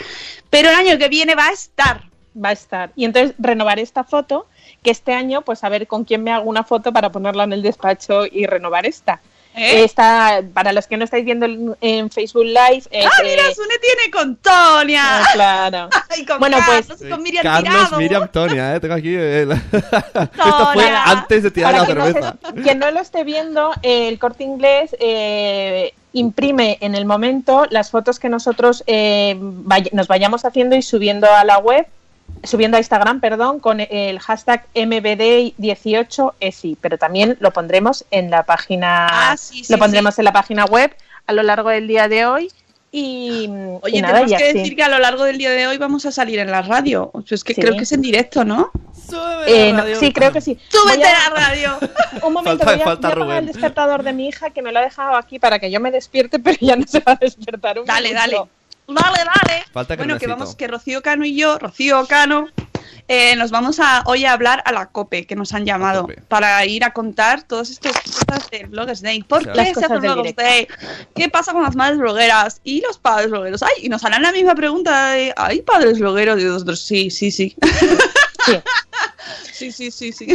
pero 0.51 0.69
el 0.69 0.75
año 0.75 0.99
que 0.99 1.09
viene 1.09 1.35
va 1.35 1.47
a 1.47 1.53
estar. 1.53 2.03
va 2.37 2.51
a 2.51 2.53
estar. 2.53 2.93
Y 2.95 3.07
entonces 3.07 3.35
renovaré 3.39 3.81
esta 3.81 4.05
foto, 4.05 4.47
que 4.83 4.91
este 4.91 5.15
año, 5.15 5.41
pues 5.41 5.65
a 5.65 5.71
ver 5.71 5.87
con 5.87 6.05
quién 6.05 6.23
me 6.23 6.31
hago 6.31 6.49
una 6.49 6.63
foto 6.63 6.93
para 6.93 7.11
ponerla 7.11 7.45
en 7.45 7.55
el 7.55 7.63
despacho 7.63 8.27
y 8.27 8.45
renovar 8.45 8.85
esta. 8.85 9.23
¿Eh? 9.57 9.85
Esta, 9.85 10.43
para 10.53 10.73
los 10.73 10.87
que 10.89 10.97
no 10.97 11.05
estáis 11.05 11.25
viendo 11.25 11.47
en, 11.81 12.11
Facebook 12.11 12.45
Live. 12.45 12.83
es, 12.91 13.07
¡Ah, 13.07 13.11
mira! 13.23 13.43
eh, 13.49 13.55
Sune 13.55 13.75
tiene 13.81 14.11
con 14.11 14.37
Tonia. 14.37 15.21
ah, 15.21 15.27
claro. 15.33 15.89
Ay, 16.11 16.27
con 16.27 16.39
Bueno, 16.41 16.59
pues- 16.67 16.87
Carlos, 16.89 17.09
con 17.11 17.23
Miriam 17.23 17.43
Carlos, 17.43 17.73
Tirado. 17.75 17.97
Miriam, 17.99 18.29
Tonia, 18.29 18.75
¿eh? 18.75 18.81
Tengo 18.81 18.95
aquí... 18.95 19.15
el- 19.15 19.53
Esto 19.73 20.69
fue 20.73 20.89
antes 20.89 21.43
de 21.45 21.51
tirar 21.51 21.73
Para 21.73 21.83
la 21.83 21.87
que 21.89 21.95
no 21.95 22.05
cerveza. 22.07 22.37
se- 22.55 22.63
quien 22.63 22.79
no 22.81 22.91
lo 22.91 23.01
esté 23.01 23.23
viendo, 23.25 23.71
el 23.83 24.19
corte 24.19 24.43
inglés 24.45 24.95
eh, 24.99 25.95
imprime 26.13 26.79
en 26.81 26.95
el 26.95 27.05
momento 27.05 27.67
las 27.71 27.91
fotos 27.91 28.19
que 28.19 28.29
nosotros 28.29 28.83
eh, 28.87 29.37
vay- 29.39 29.91
nos 29.93 30.09
vayamos 30.09 30.45
haciendo 30.45 30.75
y 30.77 30.83
subiendo 30.83 31.31
a 31.33 31.45
la 31.45 31.59
web, 31.59 31.87
subiendo 32.43 32.77
a 32.77 32.81
Instagram, 32.81 33.21
perdón, 33.21 33.61
con 33.61 33.81
el 33.81 34.19
hashtag 34.21 34.67
MBD18ESI, 34.75 36.77
pero 36.81 36.99
también 36.99 37.37
lo 37.41 37.53
pondremos 37.53 38.05
en 38.11 38.31
la 38.31 38.45
página, 38.45 39.31
Ah, 39.33 39.37
sí, 39.37 39.65
sí, 39.65 39.73
lo 39.73 39.79
pondremos 39.79 40.15
sí. 40.15 40.21
en 40.21 40.25
la 40.27 40.33
página 40.33 40.65
web 40.65 40.95
a 41.27 41.33
lo 41.33 41.43
largo 41.43 41.71
del 41.71 41.87
día 41.89 42.09
de 42.09 42.27
hoy. 42.27 42.51
Y, 42.97 43.49
Oye, 43.83 43.99
y 43.99 44.03
nada, 44.03 44.21
tenemos 44.21 44.41
que 44.41 44.53
decir 44.53 44.77
que 44.77 44.83
a 44.85 44.89
lo 44.89 45.01
largo 45.01 45.25
del 45.25 45.37
día 45.37 45.51
de 45.51 45.67
hoy 45.67 45.79
vamos 45.79 46.07
a 46.07 46.13
salir 46.13 46.39
en 46.39 46.53
la 46.53 46.63
radio. 46.63 47.11
Es 47.29 47.43
que 47.43 47.53
Sí. 47.53 47.61
creo 47.61 47.75
que 47.77 47.83
es 47.83 47.91
en 47.91 48.03
directo, 48.03 48.45
¿no? 48.45 48.71
Eh, 49.49 49.73
no, 49.73 49.83
sí, 49.99 50.13
creo 50.13 50.31
que 50.33 50.41
sí. 50.41 50.57
¡Súbete 50.69 51.05
a- 51.05 51.31
la 51.31 51.35
radio! 51.35 51.77
Un 52.23 52.33
momento, 52.33 52.65
Falta- 52.65 52.73
voy 52.73 52.83
a, 52.83 52.85
falta 52.85 52.85
voy 52.85 52.85
a 52.85 52.93
apagar 52.95 53.19
Rubén. 53.19 53.39
el 53.39 53.47
despertador 53.47 54.03
de 54.05 54.13
mi 54.13 54.29
hija 54.29 54.51
que 54.51 54.63
me 54.63 54.71
lo 54.71 54.79
ha 54.79 54.83
dejado 54.83 55.17
aquí 55.17 55.41
para 55.41 55.59
que 55.59 55.73
yo 55.73 55.81
me 55.81 55.91
despierte, 55.91 56.39
pero 56.39 56.57
ya 56.61 56.77
no 56.77 56.87
se 56.87 57.01
va 57.01 57.13
a 57.13 57.17
despertar. 57.17 57.81
Un 57.81 57.87
Dale, 57.87 58.13
dale. 58.13 58.37
Dale, 58.87 59.19
dale. 59.19 59.65
Falta 59.73 59.97
bueno, 59.97 60.19
que 60.19 60.27
vamos, 60.27 60.55
que 60.55 60.69
Rocío 60.69 61.03
Cano 61.03 61.25
y 61.25 61.37
yo, 61.37 61.59
Rocío 61.59 62.07
Cano, 62.07 62.49
eh, 63.09 63.37
nos 63.37 63.51
vamos 63.51 63.81
a 63.81 64.03
hoy 64.07 64.25
a 64.25 64.33
hablar 64.33 64.63
a 64.65 64.73
la 64.73 64.87
COPE, 64.87 65.27
que 65.27 65.37
nos 65.37 65.53
han 65.53 65.67
llamado, 65.67 66.09
para 66.29 66.65
ir 66.65 66.85
a 66.85 66.93
contar 66.93 67.43
todas 67.43 67.71
estas 67.71 67.93
cosas 68.01 68.51
del 68.51 68.69
Bloggers 68.69 69.03
Day. 69.03 69.23
¿Por 69.23 69.45
Las 69.47 69.57
qué 69.57 69.67
se 69.67 69.75
cosas 69.75 69.91
hace 69.91 70.01
Bloggers 70.01 70.37
Day? 70.37 70.69
¿Qué 71.15 71.29
pasa 71.29 71.53
con 71.53 71.63
las 71.63 71.77
madres 71.77 71.99
blogueras 71.99 72.61
y 72.65 72.81
los 72.81 72.99
padres 72.99 73.31
blogueros? 73.31 73.63
Ay, 73.63 73.85
y 73.85 73.89
nos 73.89 74.05
harán 74.05 74.23
la 74.23 74.33
misma 74.33 74.55
pregunta 74.55 75.13
de, 75.13 75.35
¿hay 75.37 75.61
padres 75.63 75.99
blogueros? 75.99 76.41
Y 76.41 76.45
nosotros, 76.45 76.81
sí, 76.81 77.11
sí, 77.11 77.31
sí. 77.31 77.55
Sí, 79.53 79.71
sí, 79.73 79.91
sí, 79.91 80.13
sí. 80.13 80.27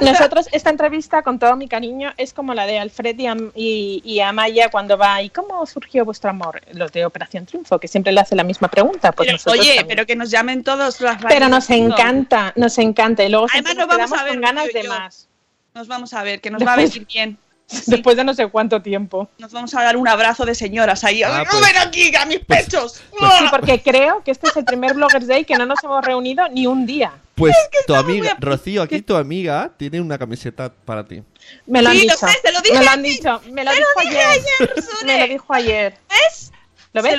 Nosotros, 0.00 0.48
esta 0.50 0.70
entrevista, 0.70 1.22
con 1.22 1.38
todo 1.38 1.56
mi 1.56 1.68
cariño, 1.68 2.12
es 2.16 2.32
como 2.32 2.54
la 2.54 2.66
de 2.66 2.78
Alfred 2.78 3.16
y, 3.18 3.26
Am- 3.26 3.52
y, 3.54 4.02
y 4.04 4.20
Amaya 4.20 4.70
cuando 4.70 4.96
va, 4.96 5.20
¿y 5.22 5.30
cómo 5.30 5.64
surgió 5.66 6.04
vuestro 6.04 6.30
amor? 6.30 6.60
Los 6.72 6.90
de 6.90 7.04
Operación 7.04 7.46
Triunfo, 7.46 7.78
que 7.78 7.86
siempre 7.86 8.12
le 8.12 8.20
hace 8.20 8.34
la 8.34 8.44
misma 8.44 8.68
pregunta. 8.68 9.12
Pues 9.12 9.28
Pero, 9.28 9.52
oye, 9.52 9.76
también. 9.76 9.86
pero 9.88 10.06
que 10.06 10.16
nos 10.16 10.30
llamen 10.30 10.64
todos 10.64 11.00
las 11.00 11.22
Pero 11.22 11.48
nos 11.48 11.68
encanta, 11.70 12.52
nos 12.56 12.78
encanta. 12.78 13.22
Y 13.24 13.28
luego 13.28 13.46
Además, 13.52 13.76
nos 13.76 13.86
vamos 13.86 14.12
a 14.12 14.24
ver 14.24 14.32
con 14.32 14.40
ganas 14.40 14.72
de 14.72 14.82
más. 14.84 15.28
Nos 15.74 15.86
vamos 15.86 16.14
a 16.14 16.22
ver, 16.22 16.40
que 16.40 16.50
nos 16.50 16.62
va 16.66 16.72
a 16.72 16.76
venir 16.76 17.06
bien. 17.06 17.38
Después 17.86 18.16
de 18.16 18.22
no 18.24 18.32
sé 18.32 18.46
cuánto 18.46 18.80
tiempo. 18.80 19.28
Nos 19.38 19.52
vamos 19.52 19.74
a 19.74 19.82
dar 19.82 19.96
un 19.96 20.06
abrazo 20.06 20.44
de 20.44 20.54
señoras 20.54 21.02
ahí. 21.02 21.22
Ah, 21.24 21.38
¡Ay, 21.40 21.46
pues- 21.50 21.60
¡Ven 21.66 21.76
aquí, 21.78 22.14
a 22.14 22.24
mis 22.24 22.38
pechos! 22.40 22.92
Sí, 23.10 23.44
porque 23.50 23.82
creo 23.82 24.22
que 24.22 24.30
este 24.30 24.48
es 24.48 24.56
el 24.56 24.64
primer 24.64 24.94
Bloggers 24.94 25.26
Day 25.26 25.44
que 25.44 25.56
no 25.56 25.66
nos 25.66 25.82
hemos 25.82 26.04
reunido 26.04 26.48
ni 26.48 26.66
un 26.66 26.86
día. 26.86 27.12
Pues 27.34 27.54
tu 27.86 27.94
amiga, 27.94 28.36
Rocío, 28.40 28.82
aquí 28.82 29.02
tu 29.02 29.14
amiga 29.16 29.70
tiene 29.76 30.00
una 30.00 30.16
camiseta 30.16 30.72
para 30.72 31.04
ti. 31.06 31.22
Me 31.66 31.82
lo 31.82 31.90
han 31.90 31.96
Sí, 31.96 32.06
lo 32.06 32.14
dicho. 32.14 32.26
sé, 32.28 32.38
te 32.42 32.52
lo 32.52 32.60
dije 32.62 32.78
me 32.78 32.84
lo 32.84 32.90
han 32.90 33.02
dicho. 33.02 33.40
Me 33.50 33.64
lo 33.64 33.70
Te 33.72 33.76
dijo 33.76 33.88
lo 33.96 34.00
dije 34.10 34.22
ayer. 34.22 34.42
ayer, 34.60 34.84
me 35.04 35.20
lo 35.20 35.26
dijo 35.26 35.52
ayer. 35.54 35.98
¿Ves? 36.08 36.52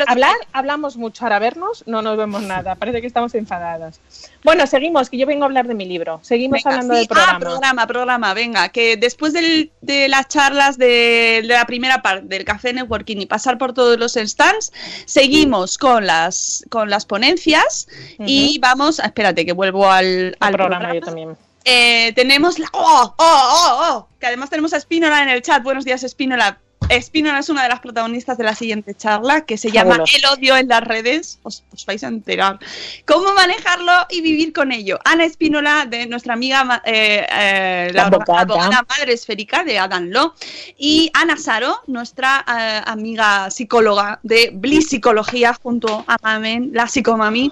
Hablar, 0.07 0.35
hablamos 0.53 0.97
mucho. 0.97 1.23
Ahora 1.25 1.39
vernos, 1.39 1.83
no 1.87 2.01
nos 2.01 2.17
vemos 2.17 2.41
nada. 2.43 2.75
Parece 2.75 3.01
que 3.01 3.07
estamos 3.07 3.33
enfadadas. 3.35 3.99
Bueno, 4.43 4.65
seguimos, 4.67 5.09
que 5.09 5.17
yo 5.17 5.25
vengo 5.25 5.43
a 5.43 5.47
hablar 5.47 5.67
de 5.67 5.73
mi 5.75 5.85
libro. 5.85 6.19
Seguimos 6.23 6.63
Venga, 6.63 6.69
hablando 6.71 6.93
sí. 6.93 6.99
del 6.99 7.07
programa. 7.07 7.33
Ah, 7.33 7.39
programa, 7.39 7.87
programa, 7.87 8.33
venga, 8.33 8.69
que 8.69 8.97
después 8.97 9.33
del- 9.33 9.71
de 9.81 10.07
las 10.07 10.27
charlas 10.27 10.77
de, 10.77 11.41
de 11.43 11.53
la 11.53 11.65
primera 11.65 12.01
parte 12.01 12.25
del 12.27 12.45
Café 12.45 12.73
Networking 12.73 13.17
y 13.17 13.25
pasar 13.25 13.57
por 13.57 13.73
todos 13.73 13.97
los 13.99 14.13
stands, 14.13 14.71
seguimos 15.05 15.77
con 15.77 16.05
las, 16.05 16.65
con 16.69 16.89
las 16.89 17.05
ponencias 17.05 17.87
y 18.19 18.59
vamos, 18.59 18.99
espérate 18.99 19.45
que 19.45 19.53
vuelvo 19.53 19.89
al, 19.89 20.35
al 20.39 20.53
programa, 20.53 20.93
yo 20.93 21.01
también. 21.01 21.37
Eh, 21.69 22.13
tenemos 22.13 22.59
la... 22.59 22.67
¡Oh, 22.71 23.13
oh, 23.17 23.41
oh, 23.49 23.79
oh! 23.81 24.07
Que 24.21 24.27
además 24.27 24.49
tenemos 24.49 24.71
a 24.71 24.77
Espínola 24.77 25.21
en 25.21 25.27
el 25.27 25.41
chat. 25.41 25.61
Buenos 25.63 25.83
días, 25.83 26.01
Espínola. 26.03 26.59
Espínola 26.89 27.39
es 27.39 27.49
una 27.49 27.63
de 27.63 27.69
las 27.69 27.81
protagonistas 27.81 28.37
de 28.37 28.45
la 28.45 28.55
siguiente 28.55 28.95
charla 28.95 29.41
que 29.45 29.57
se 29.57 29.71
llama 29.71 29.91
Fabuloso. 29.91 30.17
El 30.17 30.25
odio 30.25 30.55
en 30.57 30.67
las 30.69 30.81
redes. 30.81 31.39
Os, 31.43 31.63
os 31.73 31.85
vais 31.85 32.03
a 32.03 32.07
enterar. 32.07 32.59
¿Cómo 33.05 33.33
manejarlo 33.33 33.91
y 34.09 34.21
vivir 34.21 34.53
con 34.53 34.71
ello? 34.71 34.97
Ana 35.03 35.25
Espínola, 35.25 35.85
de 35.85 36.05
nuestra 36.07 36.33
amiga 36.33 36.81
eh, 36.85 37.25
eh, 37.29 37.91
la 37.93 38.03
La 38.03 38.07
abogada. 38.07 38.85
madre 38.87 39.13
esférica 39.13 39.63
de 39.63 39.79
Adam 39.79 40.09
Law. 40.09 40.33
Y 40.77 41.11
Ana 41.13 41.35
Saro, 41.35 41.81
nuestra 41.87 42.45
eh, 42.47 42.81
amiga 42.85 43.51
psicóloga 43.51 44.19
de 44.23 44.51
Bliss 44.53 44.87
Psicología, 44.89 45.53
junto 45.61 46.05
a 46.07 46.15
Mamen, 46.21 46.71
la 46.73 46.87
psicomami, 46.87 47.51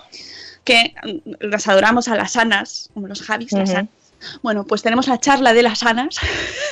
que 0.64 0.94
mm, 1.04 1.32
las 1.42 1.68
adoramos 1.68 2.08
a 2.08 2.16
las 2.16 2.38
Anas, 2.38 2.90
como 2.94 3.08
los 3.08 3.22
Javis, 3.22 3.52
las. 3.52 3.70
Anas. 3.72 3.90
Bueno, 4.42 4.64
pues 4.66 4.82
tenemos 4.82 5.08
la 5.08 5.20
charla 5.20 5.54
de 5.54 5.62
las 5.62 5.84
Anas, 5.84 6.16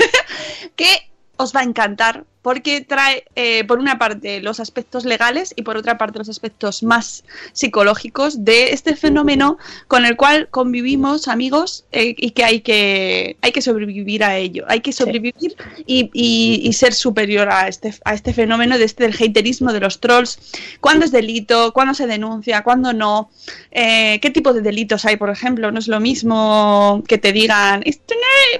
que 0.75 1.09
os 1.37 1.53
va 1.55 1.61
a 1.61 1.63
encantar 1.63 2.25
porque 2.43 2.81
trae, 2.81 3.23
eh, 3.35 3.63
por 3.63 3.79
una 3.79 3.97
parte, 3.97 4.41
los 4.41 4.59
aspectos 4.59 5.05
legales 5.05 5.53
y 5.55 5.61
por 5.61 5.77
otra 5.77 5.97
parte, 5.97 6.19
los 6.19 6.27
aspectos 6.27 6.83
más 6.83 7.23
psicológicos 7.53 8.43
de 8.43 8.73
este 8.73 8.97
fenómeno 8.97 9.57
con 9.87 10.05
el 10.05 10.17
cual 10.17 10.49
convivimos, 10.51 11.29
amigos, 11.29 11.85
eh, 11.93 12.13
y 12.17 12.31
que 12.31 12.43
hay, 12.43 12.59
que 12.59 13.37
hay 13.41 13.51
que 13.53 13.61
sobrevivir 13.61 14.25
a 14.25 14.35
ello. 14.37 14.65
Hay 14.67 14.81
que 14.81 14.91
sobrevivir 14.91 15.55
y, 15.87 16.09
y- 16.13 16.59
y 16.67 16.73
ser 16.73 16.93
superior 16.93 17.47
a 17.49 17.69
este, 17.69 17.93
a 18.03 18.13
este 18.13 18.33
fenómeno 18.33 18.77
de 18.77 18.83
este, 18.83 19.03
del 19.07 19.13
haterismo, 19.15 19.71
de 19.71 19.79
los 19.79 20.01
trolls. 20.01 20.37
¿Cuándo 20.81 21.05
es 21.05 21.13
delito? 21.13 21.71
¿Cuándo 21.71 21.93
se 21.93 22.07
denuncia? 22.07 22.61
¿Cuándo 22.63 22.91
no? 22.91 23.29
Eh, 23.71 24.19
¿Qué 24.21 24.31
tipo 24.31 24.51
de 24.53 24.59
delitos 24.61 25.05
hay, 25.05 25.15
por 25.15 25.29
ejemplo? 25.29 25.71
No 25.71 25.79
es 25.79 25.87
lo 25.87 26.01
mismo 26.01 27.01
que 27.07 27.17
te 27.17 27.31
digan, 27.31 27.83
"Esto 27.85 28.13
no 28.15 28.59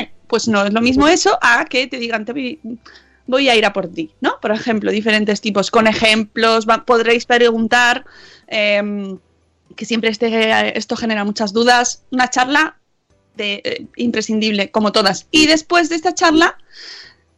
es- 0.00 0.08
pues 0.28 0.46
no, 0.48 0.64
es 0.64 0.72
lo 0.72 0.80
mismo 0.80 1.08
eso 1.08 1.38
a 1.42 1.64
que 1.64 1.86
te 1.86 1.98
digan, 1.98 2.24
"Te 2.24 2.32
voy- 2.32 3.48
a 3.48 3.56
ir 3.56 3.64
a 3.66 3.72
por 3.72 3.88
ti, 3.88 4.10
¿no? 4.20 4.38
Por 4.40 4.52
ejemplo, 4.52 4.90
diferentes 4.90 5.40
tipos, 5.40 5.70
con 5.70 5.86
ejemplos, 5.86 6.66
podréis 6.86 7.26
preguntar, 7.26 8.04
em, 8.46 9.18
que 9.76 9.84
siempre 9.84 10.10
este, 10.10 10.76
esto 10.78 10.96
genera 10.96 11.24
muchas 11.24 11.52
dudas, 11.52 12.02
una 12.10 12.30
charla 12.30 12.76
de, 13.36 13.60
eh, 13.64 13.86
imprescindible, 13.96 14.70
como 14.70 14.92
todas. 14.92 15.26
Y 15.30 15.46
después 15.46 15.88
de 15.88 15.96
esta 15.96 16.14
charla 16.14 16.56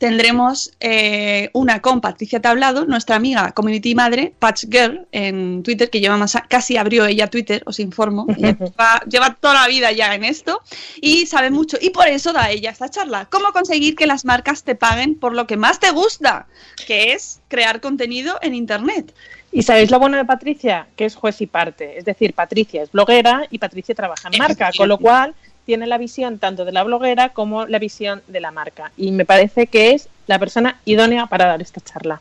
tendremos 0.01 0.73
eh, 0.81 1.51
una 1.53 1.83
con 1.83 2.01
Patricia 2.01 2.41
Tablado, 2.41 2.87
nuestra 2.87 3.17
amiga 3.17 3.53
community 3.53 3.95
madre, 3.95 4.33
Patch 4.39 4.65
Girl, 4.71 5.07
en 5.13 5.63
Twitter, 5.63 5.91
que 5.91 6.01
lleva 6.01 6.17
más 6.17 6.35
a- 6.37 6.41
casi 6.49 6.79
abrió 6.79 7.05
ella 7.05 7.27
Twitter, 7.29 7.63
os 7.67 7.79
informo, 7.79 8.27
lleva, 8.39 9.03
lleva 9.07 9.35
toda 9.39 9.53
la 9.55 9.69
vida 9.69 9.93
ya 9.93 10.15
en 10.15 10.25
esto 10.25 10.63
y 11.03 11.27
sabe 11.27 11.51
mucho. 11.51 11.77
Y 11.79 11.91
por 11.91 12.09
eso 12.09 12.33
da 12.33 12.51
ella 12.51 12.71
esta 12.71 12.89
charla. 12.89 13.27
¿Cómo 13.31 13.53
conseguir 13.53 13.95
que 13.95 14.07
las 14.07 14.25
marcas 14.25 14.65
te 14.65 14.75
paguen 14.75 15.17
por 15.17 15.35
lo 15.35 15.47
que 15.47 15.59
más 15.59 15.79
te 15.79 15.91
gusta? 15.91 16.47
Que 16.87 17.13
es 17.13 17.41
crear 17.49 17.83
contenido 17.83 18.39
en 18.41 18.55
Internet. 18.55 19.15
¿Y 19.53 19.65
sabéis 19.65 19.91
lo 19.91 19.99
bueno 19.99 20.17
de 20.17 20.25
Patricia? 20.25 20.87
Que 20.97 21.05
es 21.05 21.15
juez 21.15 21.43
y 21.43 21.47
parte. 21.47 21.99
Es 21.99 22.07
decir, 22.07 22.33
Patricia 22.33 22.83
es 22.83 22.91
bloguera 22.91 23.47
y 23.51 23.59
Patricia 23.59 23.95
trabaja 23.95 24.31
en 24.33 24.39
marca, 24.39 24.71
con 24.75 24.89
lo 24.89 24.97
cual 24.97 25.35
tiene 25.71 25.87
la 25.87 25.99
visión 25.99 26.41
tanto 26.41 26.65
de 26.65 26.73
la 26.73 26.83
bloguera 26.83 27.29
como 27.29 27.65
la 27.65 27.79
visión 27.79 28.23
de 28.27 28.41
la 28.41 28.51
marca. 28.51 28.91
Y 28.97 29.13
me 29.13 29.25
parece 29.25 29.69
que 29.69 29.93
es 29.93 30.09
la 30.27 30.37
persona 30.41 30.81
idónea 30.85 31.27
para 31.27 31.47
dar 31.47 31.63
esta 31.63 31.81
charla. 31.81 32.21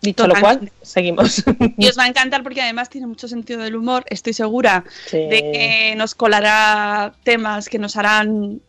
Dicho 0.00 0.26
lo 0.26 0.34
cual, 0.40 0.72
seguimos. 0.80 1.44
Y 1.76 1.86
os 1.86 1.98
va 1.98 2.04
a 2.04 2.08
encantar 2.08 2.42
porque 2.42 2.62
además 2.62 2.88
tiene 2.88 3.06
mucho 3.06 3.28
sentido 3.28 3.60
del 3.60 3.76
humor. 3.76 4.04
Estoy 4.08 4.32
segura 4.32 4.84
Sí. 5.10 5.18
de 5.18 5.50
que 5.52 5.94
nos 5.98 6.14
colará 6.14 7.12
temas 7.24 7.68
que 7.68 7.78
nos 7.78 7.94
harán 7.98 8.62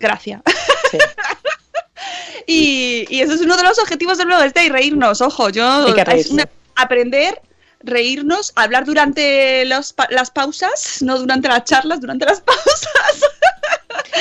gracia. 0.00 0.42
y, 2.48 3.06
y 3.08 3.20
eso 3.20 3.34
es 3.34 3.42
uno 3.42 3.56
de 3.56 3.62
los 3.62 3.78
objetivos 3.78 4.18
del 4.18 4.26
blog 4.26 4.52
Day, 4.52 4.70
reírnos. 4.70 5.20
Ojo, 5.20 5.50
yo 5.50 5.86
Hay 5.86 5.94
que 5.94 6.02
es 6.18 6.32
una- 6.32 6.48
aprender, 6.74 7.40
reírnos, 7.84 8.52
hablar 8.56 8.84
durante 8.84 9.64
los 9.66 9.94
las 10.10 10.30
pausas, 10.30 10.98
no 11.02 11.18
durante 11.18 11.48
las 11.48 11.64
charlas, 11.64 12.00
durante 12.00 12.24
las 12.26 12.40
pausas. 12.42 12.88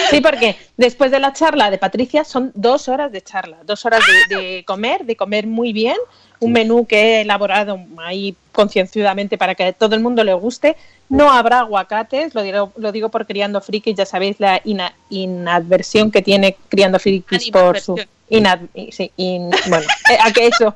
Sí, 0.10 0.22
porque 0.22 0.58
después 0.78 1.12
de 1.12 1.20
la 1.20 1.34
charla 1.34 1.70
de 1.70 1.78
Patricia 1.78 2.24
son 2.24 2.52
dos 2.56 2.88
horas 2.90 3.12
de 3.12 3.22
charla, 3.22 3.58
dos 3.64 3.86
horas 3.86 4.02
de, 4.30 4.36
de 4.36 4.64
comer, 4.66 5.06
de 5.06 5.16
comer 5.16 5.48
muy 5.48 5.74
bien, 5.74 5.96
un 6.40 6.52
menú 6.54 6.86
que 6.86 7.18
he 7.18 7.22
elaborado 7.22 7.80
ahí 8.00 8.36
concienzudamente 8.52 9.38
para 9.38 9.54
que 9.56 9.66
a 9.66 9.74
todo 9.74 9.96
el 9.96 10.02
mundo 10.02 10.24
le 10.24 10.34
guste. 10.34 10.76
No 11.10 11.32
habrá 11.32 11.60
aguacates, 11.60 12.34
lo 12.34 12.42
digo, 12.42 12.72
lo 12.78 12.92
digo 12.92 13.10
por 13.10 13.26
Criando 13.28 13.60
Frikis, 13.62 13.96
ya 13.96 14.06
sabéis 14.06 14.40
la 14.40 14.62
ina- 14.64 14.94
inadversión 15.10 16.10
que 16.10 16.22
tiene 16.22 16.56
Criando 16.70 16.98
Frikis 17.00 17.52
por 17.52 17.80
su... 17.80 17.96
inad- 18.30 18.70
sí, 18.92 19.12
in- 19.18 19.52
bueno, 19.68 19.86
eh, 20.10 20.18
a 20.22 20.32
que 20.32 20.48
eso. 20.48 20.74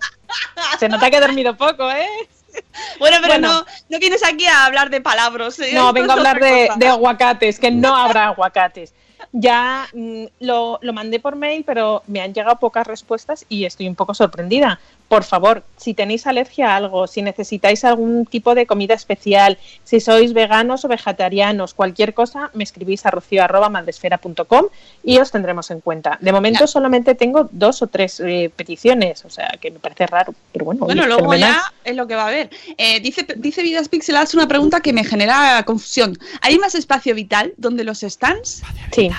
Se 0.80 0.90
nota 0.90 1.10
que 1.10 1.18
he 1.18 1.22
dormido 1.22 1.56
poco, 1.56 1.90
¿eh? 1.90 2.06
Bueno, 3.00 3.18
pero 3.22 3.34
Bueno. 3.34 3.48
no, 3.48 3.66
no 3.90 4.00
vienes 4.00 4.24
aquí 4.24 4.46
a 4.48 4.66
hablar 4.66 4.90
de 4.90 5.02
palabras. 5.02 5.60
¿eh? 5.60 5.72
No, 5.74 5.92
vengo 5.94 6.12
a 6.12 6.16
hablar 6.16 6.40
de 6.40 6.88
aguacates, 6.88 7.60
que 7.60 7.72
no 7.72 7.96
habrá 7.96 8.28
aguacates. 8.28 8.94
Ya 9.32 9.88
mm, 9.94 10.26
lo, 10.40 10.80
lo 10.82 10.94
mandé 10.94 11.20
por 11.20 11.36
mail, 11.36 11.64
pero 11.66 12.04
me 12.08 12.22
han 12.22 12.34
llegado 12.34 12.58
pocas 12.58 12.88
respuestas 12.88 13.46
y 13.50 13.66
estoy 13.66 13.88
un 13.88 13.96
poco 13.96 14.14
sorprendida. 14.14 14.80
Por 15.08 15.24
favor, 15.24 15.64
si 15.78 15.94
tenéis 15.94 16.26
alergia 16.26 16.72
a 16.72 16.76
algo, 16.78 17.08
si 17.08 17.22
necesitáis 17.22 17.84
algún 17.86 18.26
tipo 18.26 18.56
de 18.56 18.66
comida 18.66 18.94
especial, 18.94 19.58
si 19.84 20.00
sois 20.00 20.34
veganos 20.34 20.84
o 20.84 20.88
vegetarianos, 20.88 21.74
cualquier 21.74 22.14
cosa, 22.14 22.50
me 22.54 22.64
escribís 22.64 23.06
a 23.06 23.12
rocío.madresfera.com 23.12 24.66
y 25.04 25.18
os 25.20 25.32
tendremos 25.32 25.70
en 25.72 25.82
cuenta. 25.82 26.18
De 26.22 26.32
momento 26.32 26.66
solamente 26.68 27.14
tengo 27.14 27.48
dos 27.52 27.82
o 27.82 27.88
tres 27.88 28.20
eh, 28.20 28.52
peticiones, 28.56 29.26
o 29.26 29.30
sea 29.30 29.50
que 29.62 29.72
me 29.72 29.80
parece 29.80 30.08
raro, 30.08 30.34
pero 30.52 30.66
bueno. 30.66 30.86
Bueno, 30.86 31.06
luego 31.06 31.22
fenomenal. 31.22 31.54
ya 31.54 31.74
es 31.84 31.96
lo 31.96 32.08
que 32.08 32.16
va 32.16 32.24
a 32.24 32.28
haber. 32.28 32.50
Eh, 32.78 33.00
dice, 33.00 33.26
dice 33.38 33.62
Vidas 33.62 33.90
Pixeladas 33.90 34.34
una 34.34 34.48
pregunta 34.48 34.82
que 34.82 34.94
me 34.94 35.04
genera 35.04 35.64
confusión. 35.64 36.18
¿Hay 36.42 36.58
más 36.58 36.76
espacio 36.76 37.14
vital 37.14 37.54
donde 37.58 37.84
los 37.84 38.00
stands? 38.00 38.64
Sí. 38.92 39.10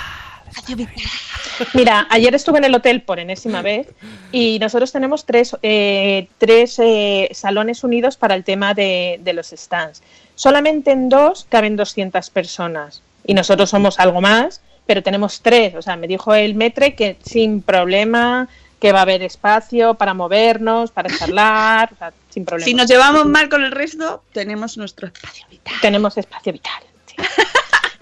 Mira, 1.73 2.07
ayer 2.09 2.33
estuve 2.35 2.59
en 2.59 2.65
el 2.65 2.75
hotel 2.75 3.01
por 3.01 3.19
enésima 3.19 3.61
vez 3.61 3.87
y 4.31 4.59
nosotros 4.59 4.91
tenemos 4.91 5.25
tres, 5.25 5.55
eh, 5.63 6.27
tres 6.37 6.77
eh, 6.79 7.29
salones 7.33 7.83
unidos 7.83 8.17
para 8.17 8.35
el 8.35 8.43
tema 8.43 8.73
de, 8.73 9.19
de 9.23 9.33
los 9.33 9.47
stands. 9.47 10.03
Solamente 10.35 10.91
en 10.91 11.09
dos 11.09 11.47
caben 11.49 11.75
200 11.75 12.29
personas 12.29 13.01
y 13.25 13.33
nosotros 13.33 13.69
somos 13.69 13.99
algo 13.99 14.21
más, 14.21 14.61
pero 14.85 15.03
tenemos 15.03 15.41
tres. 15.41 15.75
O 15.75 15.81
sea, 15.81 15.95
me 15.97 16.07
dijo 16.07 16.33
el 16.33 16.55
metre 16.55 16.95
que 16.95 17.17
sin 17.23 17.61
problema, 17.61 18.47
que 18.79 18.91
va 18.91 18.99
a 18.99 19.01
haber 19.03 19.23
espacio 19.23 19.95
para 19.95 20.13
movernos, 20.13 20.91
para 20.91 21.15
charlar, 21.15 21.93
o 21.93 21.97
sea, 21.97 22.13
sin 22.29 22.45
problema. 22.45 22.65
Si 22.65 22.73
nos 22.73 22.87
llevamos 22.87 23.25
mal 23.25 23.49
con 23.49 23.63
el 23.63 23.71
resto, 23.71 24.23
tenemos 24.31 24.77
nuestro 24.77 25.07
espacio 25.07 25.45
vital. 25.49 25.75
Tenemos 25.81 26.17
espacio 26.17 26.53
vital. 26.53 26.83
sí. 27.05 27.15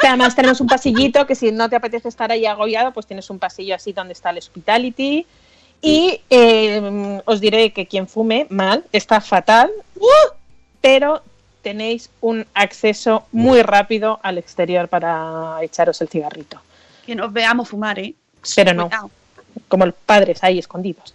Que 0.05 0.09
además 0.09 0.35
tenemos 0.35 0.61
un 0.61 0.67
pasillito 0.67 1.25
que 1.25 1.33
si 1.33 1.51
no 1.51 1.67
te 1.67 1.75
apetece 1.75 2.09
estar 2.09 2.31
ahí 2.31 2.45
agobiado, 2.45 2.93
pues 2.93 3.07
tienes 3.07 3.27
un 3.31 3.39
pasillo 3.39 3.73
así 3.73 3.91
donde 3.91 4.13
está 4.13 4.29
el 4.29 4.37
hospitality. 4.37 5.25
Y 5.81 6.21
eh, 6.29 7.21
os 7.25 7.41
diré 7.41 7.73
que 7.73 7.87
quien 7.87 8.07
fume 8.07 8.45
mal 8.51 8.83
está 8.91 9.19
fatal, 9.19 9.71
pero 10.79 11.23
tenéis 11.63 12.11
un 12.21 12.45
acceso 12.53 13.25
muy 13.31 13.63
rápido 13.63 14.19
al 14.21 14.37
exterior 14.37 14.89
para 14.89 15.57
echaros 15.63 15.99
el 16.01 16.07
cigarrito. 16.07 16.61
Que 17.03 17.15
nos 17.15 17.33
veamos 17.33 17.69
fumar, 17.69 17.97
¿eh? 17.97 18.13
Pero 18.55 18.75
no, 18.75 18.89
Cuidado. 18.89 19.09
Como 19.67 19.85
los 19.85 19.95
padres 20.05 20.43
ahí 20.43 20.59
escondidos. 20.59 21.13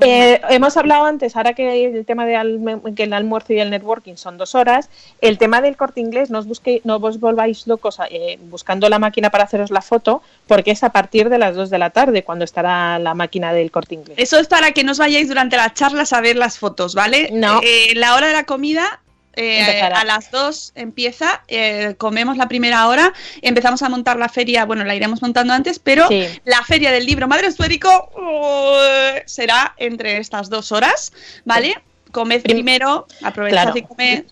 Eh, 0.00 0.40
hemos 0.50 0.76
hablado 0.76 1.04
antes, 1.04 1.36
ahora 1.36 1.54
que 1.54 1.86
el 1.86 2.06
tema 2.06 2.26
de 2.26 2.92
que 2.94 3.04
el 3.04 3.12
almuerzo 3.12 3.52
y 3.52 3.60
el 3.60 3.70
networking 3.70 4.16
son 4.16 4.38
dos 4.38 4.54
horas, 4.54 4.88
el 5.20 5.38
tema 5.38 5.60
del 5.60 5.76
corte 5.76 6.00
inglés, 6.00 6.30
no 6.30 6.38
os, 6.38 6.46
busque, 6.46 6.80
no 6.84 6.96
os 6.96 7.20
volváis 7.20 7.66
locos 7.66 7.98
eh, 8.10 8.38
buscando 8.42 8.88
la 8.88 8.98
máquina 8.98 9.30
para 9.30 9.44
haceros 9.44 9.70
la 9.70 9.82
foto, 9.82 10.22
porque 10.46 10.70
es 10.70 10.82
a 10.84 10.90
partir 10.90 11.28
de 11.28 11.38
las 11.38 11.56
2 11.56 11.70
de 11.70 11.78
la 11.78 11.90
tarde 11.90 12.22
cuando 12.22 12.44
estará 12.44 12.98
la 12.98 13.14
máquina 13.14 13.52
del 13.52 13.70
corte 13.70 13.94
inglés. 13.94 14.16
Eso 14.18 14.38
es 14.38 14.46
para 14.46 14.72
que 14.72 14.84
no 14.84 14.92
os 14.92 14.98
vayáis 14.98 15.28
durante 15.28 15.56
las 15.56 15.74
charlas 15.74 16.12
a 16.12 16.20
ver 16.20 16.36
las 16.36 16.58
fotos, 16.58 16.94
¿vale? 16.94 17.30
No. 17.32 17.60
Eh, 17.62 17.94
la 17.94 18.14
hora 18.14 18.28
de 18.28 18.34
la 18.34 18.44
comida. 18.44 19.00
Eh, 19.34 19.80
a 19.82 20.04
las 20.04 20.30
2 20.30 20.72
empieza, 20.74 21.42
eh, 21.48 21.94
comemos 21.98 22.36
la 22.36 22.48
primera 22.48 22.88
hora, 22.88 23.12
empezamos 23.42 23.82
a 23.82 23.88
montar 23.88 24.18
la 24.18 24.28
feria, 24.28 24.64
bueno, 24.64 24.84
la 24.84 24.94
iremos 24.94 25.22
montando 25.22 25.52
antes, 25.52 25.78
pero 25.78 26.08
Sí. 26.08 26.26
la 26.44 26.62
feria 26.64 26.90
del 26.90 27.06
libro 27.06 27.28
Madre 27.28 27.46
Esférico 27.48 28.10
uh, 28.16 29.20
será 29.26 29.74
entre 29.76 30.18
estas 30.18 30.50
dos 30.50 30.72
horas, 30.72 31.12
¿vale? 31.44 31.76
Comed 32.10 32.42
primero, 32.42 33.06
aprovechad 33.22 33.62
Claro. 33.72 33.78
y 33.78 33.82
comed. 33.82 34.24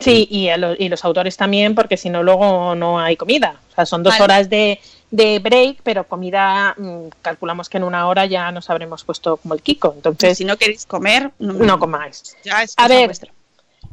Sí, 0.00 0.26
y, 0.30 0.48
a 0.48 0.56
lo- 0.56 0.74
y 0.78 0.88
los 0.88 1.04
autores 1.04 1.36
también, 1.36 1.74
porque 1.74 1.96
si 1.98 2.08
no, 2.08 2.22
luego 2.22 2.74
no 2.74 2.98
hay 2.98 3.16
comida. 3.16 3.60
O 3.70 3.74
sea, 3.74 3.84
son 3.84 4.02
dos 4.02 4.14
Vale. 4.14 4.24
horas 4.24 4.48
de, 4.48 4.80
de 5.10 5.38
break, 5.40 5.80
pero 5.82 6.04
comida, 6.04 6.74
mm, 6.78 7.08
calculamos 7.20 7.68
que 7.68 7.76
en 7.76 7.84
una 7.84 8.08
hora 8.08 8.24
ya 8.24 8.50
nos 8.50 8.70
habremos 8.70 9.04
puesto 9.04 9.36
como 9.36 9.52
el 9.52 9.60
Kiko. 9.60 9.92
Entonces, 9.94 10.38
si 10.38 10.46
no 10.46 10.56
queréis 10.56 10.86
comer, 10.86 11.30
no, 11.38 11.78
comáis. 11.78 12.34
Ya 12.42 12.62
es 12.62 12.72
A 12.78 12.84
cosa 12.84 12.88
ver, 12.94 13.06
vuestra. 13.08 13.30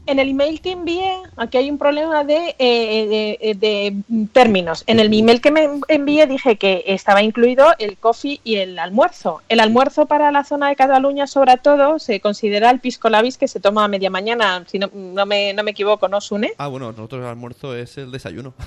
En 0.08 0.20
el 0.20 0.30
email 0.30 0.62
que 0.62 0.72
envié, 0.72 1.18
aquí 1.36 1.58
hay 1.58 1.70
un 1.70 1.78
problema 1.78 2.24
de, 2.24 2.56
eh, 2.58 3.38
de, 3.40 3.54
de 3.56 4.28
términos. 4.32 4.84
En 4.88 5.00
el 5.00 5.14
email 5.14 5.42
que 5.42 5.52
me 5.52 5.70
envié 5.88 6.26
dije 6.28 6.58
que 6.58 6.84
estaba 6.88 7.22
incluido 7.22 7.68
el 7.80 7.98
coffee 7.98 8.40
y 8.44 8.56
el 8.56 8.80
almuerzo. 8.80 9.42
El 9.50 9.60
almuerzo 9.60 10.06
para 10.06 10.32
la 10.32 10.44
zona 10.44 10.70
de 10.70 10.76
Cataluña, 10.76 11.28
sobre 11.28 11.58
todo, 11.58 12.00
se 12.00 12.20
considera 12.20 12.70
el 12.72 12.80
pisco 12.80 13.10
labis 13.10 13.38
que 13.38 13.48
se 13.48 13.60
toma 13.60 13.84
a 13.84 13.88
media 13.88 14.10
mañana, 14.10 14.64
si 14.68 14.80
no, 14.80 14.90
no, 14.94 15.26
me, 15.26 15.54
no 15.54 15.64
me 15.64 15.72
equivoco, 15.72 16.08
¿no, 16.08 16.22
Sune? 16.22 16.54
Ah, 16.58 16.68
bueno, 16.68 16.92
nosotros 16.92 17.22
el 17.22 17.28
almuerzo 17.28 17.76
es 17.76 17.98
el 17.98 18.12
desayuno. 18.12 18.54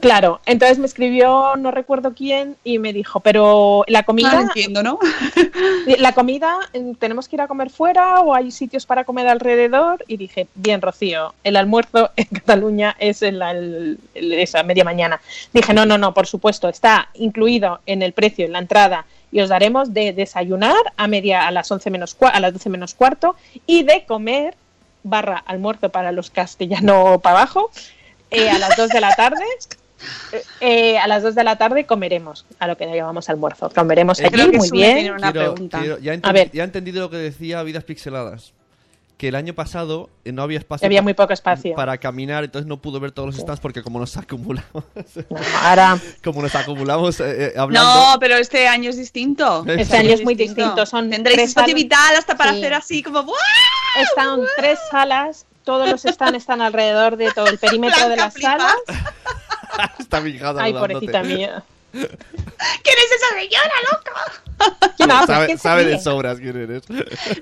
Claro, 0.00 0.40
entonces 0.46 0.78
me 0.78 0.86
escribió, 0.86 1.56
no 1.56 1.70
recuerdo 1.70 2.12
quién, 2.14 2.56
y 2.64 2.78
me 2.78 2.92
dijo, 2.92 3.20
pero 3.20 3.84
la 3.88 4.04
comida... 4.04 4.30
Ah, 4.32 4.42
entiendo, 4.42 4.82
¿no? 4.82 4.98
La 5.98 6.12
comida, 6.12 6.58
mm, 6.74 6.94
¿tenemos 6.94 7.28
que 7.28 7.36
ir 7.36 7.42
a 7.42 7.48
comer 7.48 7.70
fuera 7.70 8.20
o 8.20 8.34
hay 8.34 8.50
sitios 8.50 8.86
para 8.86 9.04
comer 9.04 9.26
alrededor? 9.26 10.04
Y 10.06 10.16
dije, 10.16 10.48
bien, 10.54 10.75
Rocío, 10.82 11.34
el 11.44 11.56
almuerzo 11.56 12.10
en 12.16 12.26
Cataluña 12.26 12.96
es 12.98 13.22
en 13.22 13.38
la, 13.38 13.50
el- 13.52 13.98
el- 14.14 14.32
esa 14.34 14.62
media 14.62 14.84
mañana. 14.84 15.20
Dije, 15.52 15.72
no, 15.74 15.86
no, 15.86 15.98
no, 15.98 16.14
por 16.14 16.26
supuesto, 16.26 16.68
está 16.68 17.08
incluido 17.14 17.80
en 17.86 18.02
el 18.02 18.12
precio, 18.12 18.44
en 18.46 18.52
la 18.52 18.58
entrada, 18.60 19.06
y 19.32 19.40
os 19.40 19.48
daremos 19.48 19.92
de 19.92 20.12
desayunar 20.12 20.76
a 20.96 21.06
media 21.08 21.46
a 21.46 21.50
las 21.50 21.70
11 21.70 21.90
menos 21.90 22.16
a 22.20 22.40
las 22.40 22.52
12 22.52 22.70
menos 22.70 22.94
cuarto 22.94 23.34
y 23.66 23.82
de 23.82 24.04
comer 24.06 24.54
barra 25.02 25.36
almuerzo 25.46 25.90
para 25.90 26.12
los 26.12 26.30
castellano 26.30 27.20
para 27.22 27.36
abajo 27.40 27.70
eh, 28.30 28.48
a 28.50 28.58
las 28.58 28.76
2 28.76 28.88
de 28.90 29.00
la 29.00 29.14
tarde. 29.14 29.44
eh, 30.32 30.42
eh, 30.60 30.98
a 30.98 31.06
las 31.08 31.22
2 31.22 31.34
de 31.34 31.44
la 31.44 31.56
tarde 31.56 31.86
comeremos 31.86 32.44
a 32.58 32.66
lo 32.66 32.76
que 32.76 32.86
llamamos 32.86 33.28
almuerzo. 33.28 33.70
Comeremos 33.74 34.20
allí 34.20 34.48
muy 34.58 34.70
bien. 34.70 35.16
Quiero- 35.32 35.54
quiero- 35.54 35.98
ya, 35.98 36.14
he 36.14 36.20
A 36.22 36.32
ver. 36.32 36.50
ya 36.52 36.62
he 36.62 36.64
entendido 36.66 37.00
lo 37.02 37.10
que 37.10 37.16
decía 37.16 37.62
Vidas 37.62 37.84
Pixeladas. 37.84 38.52
Que 39.16 39.28
el 39.28 39.34
año 39.34 39.54
pasado 39.54 40.10
eh, 40.26 40.32
no 40.32 40.42
había 40.42 40.58
espacio. 40.58 40.84
Había 40.84 41.00
muy 41.00 41.14
poco 41.14 41.32
espacio. 41.32 41.74
Para 41.74 41.96
caminar, 41.96 42.44
entonces 42.44 42.66
no 42.66 42.76
pudo 42.76 43.00
ver 43.00 43.12
todos 43.12 43.28
los 43.28 43.36
stands 43.36 43.60
porque 43.60 43.82
como 43.82 43.98
nos 43.98 44.14
acumulamos. 44.16 44.84
ahora. 45.62 45.98
Como 46.22 46.42
nos 46.42 46.54
acumulamos 46.54 47.18
eh, 47.20 47.46
eh, 47.46 47.54
hablando. 47.56 48.12
No, 48.12 48.18
pero 48.20 48.36
este 48.36 48.68
año 48.68 48.90
es 48.90 48.96
distinto. 48.98 49.64
Este 49.66 49.96
año 49.96 50.10
es 50.10 50.22
muy 50.22 50.34
distinto. 50.34 50.84
Son 50.84 51.08
Tendréis 51.08 51.36
tres 51.36 51.48
espacio 51.48 51.74
vital 51.74 52.14
hasta 52.16 52.36
para 52.36 52.52
Sí. 52.52 52.58
hacer 52.58 52.74
así 52.74 53.02
como 53.02 53.22
¡buah! 53.22 53.36
Están 54.02 54.40
tres 54.56 54.78
salas, 54.90 55.46
todos 55.64 55.88
los 55.88 56.02
stands 56.02 56.36
están 56.36 56.60
alrededor 56.60 57.16
de 57.16 57.32
todo 57.32 57.46
el 57.46 57.58
perímetro 57.58 58.10
de 58.10 58.16
las 58.16 58.34
salas. 58.34 58.76
Está 59.98 60.20
mi 60.20 60.30
hija 60.30 60.54
Ay, 60.58 60.74
pobrecita 60.74 61.22
mía. 61.22 61.62
¿Quién 61.92 62.04
es 62.04 63.12
esa 63.12 63.40
señora, 63.40 63.74
loca? 63.90 64.12
¿Quién 64.96 65.10
habla? 65.10 65.26
sabe 65.26 65.46
¿Quién 65.46 65.58
se 65.58 65.62
sabe 65.62 65.84
de 65.84 65.98
sobras 66.00 66.38
quién 66.38 66.56
eres. 66.56 66.82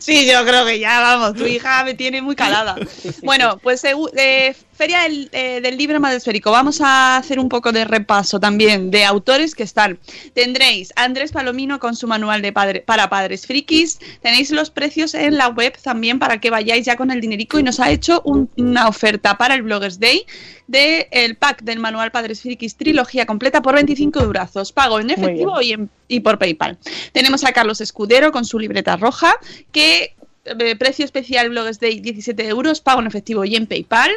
Sí, 0.00 0.26
yo 0.26 0.44
creo 0.44 0.66
que 0.66 0.78
ya, 0.78 1.00
vamos, 1.00 1.34
tu 1.34 1.46
hija 1.46 1.84
me 1.84 1.94
tiene 1.94 2.20
muy 2.22 2.34
calada. 2.34 2.76
bueno, 3.22 3.58
pues 3.62 3.84
eh, 3.84 3.92
eh, 4.16 4.54
Feria 4.72 5.02
del, 5.02 5.28
eh, 5.32 5.60
del 5.62 5.76
Libro 5.76 6.00
Madresférico. 6.00 6.50
Vamos 6.50 6.80
a 6.80 7.16
hacer 7.16 7.38
un 7.38 7.48
poco 7.48 7.70
de 7.70 7.84
repaso 7.84 8.40
también 8.40 8.90
de 8.90 9.04
autores 9.04 9.54
que 9.54 9.62
están. 9.62 10.00
Tendréis 10.34 10.92
a 10.96 11.04
Andrés 11.04 11.30
Palomino 11.30 11.78
con 11.78 11.94
su 11.94 12.08
manual 12.08 12.42
de 12.42 12.52
padre, 12.52 12.80
para 12.80 13.08
padres 13.08 13.46
frikis. 13.46 14.00
Tenéis 14.20 14.50
los 14.50 14.70
precios 14.70 15.14
en 15.14 15.36
la 15.38 15.48
web 15.48 15.78
también 15.80 16.18
para 16.18 16.40
que 16.40 16.50
vayáis 16.50 16.84
ya 16.84 16.96
con 16.96 17.12
el 17.12 17.20
dinerico 17.20 17.58
y 17.60 17.62
nos 17.62 17.78
ha 17.78 17.90
hecho 17.90 18.20
un- 18.24 18.50
una 18.56 18.88
oferta 18.88 19.38
para 19.38 19.54
el 19.54 19.62
Bloggers 19.62 20.00
Day 20.00 20.26
del 20.66 21.06
el 21.10 21.36
pack 21.36 21.62
del 21.62 21.78
manual 21.78 22.10
Padres 22.10 22.40
Frikis 22.40 22.74
trilogía 22.76 23.26
completa 23.26 23.62
por 23.62 23.74
25 23.74 24.20
durazos. 24.24 24.72
Pago 24.72 24.98
en 24.98 25.10
efectivo 25.10 25.60
y, 25.60 25.72
en- 25.72 25.90
y 26.08 26.20
por 26.20 26.38
PayPal. 26.38 26.78
Tenemos 27.12 27.44
a 27.44 27.52
Carlos 27.52 27.80
Escudero 27.80 28.32
con 28.32 28.44
su 28.44 28.58
libreta 28.58 28.96
roja, 28.96 29.34
que 29.72 30.14
eh, 30.44 30.76
precio 30.76 31.04
especial 31.04 31.48
Blogs 31.50 31.80
Day 31.80 32.00
17 32.00 32.46
euros, 32.48 32.80
pago 32.80 33.00
en 33.00 33.06
efectivo 33.06 33.44
y 33.44 33.56
en 33.56 33.66
PayPal. 33.66 34.10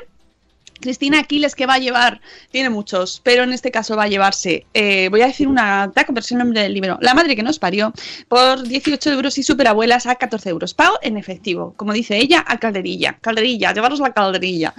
Cristina 0.80 1.20
Aquiles, 1.20 1.56
que 1.56 1.66
va 1.66 1.76
a 1.76 1.80
llevar? 1.80 2.22
Tiene 2.52 2.70
muchos, 2.70 3.22
pero 3.24 3.44
en 3.44 3.54
este 3.54 3.72
caso 3.72 3.96
va 3.96 4.04
a 4.04 4.08
llevarse, 4.08 4.66
eh, 4.74 5.08
voy 5.10 5.22
a 5.22 5.28
decir 5.28 5.48
una 5.48 5.92
taco, 5.94 6.14
pero 6.14 6.24
es 6.24 6.32
el 6.32 6.38
nombre 6.38 6.62
del 6.62 6.74
libro, 6.74 6.98
La 7.02 7.14
madre 7.14 7.36
que 7.36 7.44
nos 7.44 7.60
parió, 7.60 7.94
por 8.28 8.64
18 8.64 9.12
euros 9.12 9.38
y 9.38 9.44
superabuelas 9.44 10.06
a 10.06 10.16
14 10.16 10.50
euros. 10.50 10.74
Pago 10.74 10.98
en 11.02 11.18
efectivo, 11.18 11.74
como 11.78 11.94
dice 11.94 12.18
ella, 12.18 12.44
a 12.48 12.58
calderilla. 12.58 13.18
Calderilla, 13.22 13.74
llevaros 13.74 14.00
la 14.00 14.14
calderilla. 14.14 14.74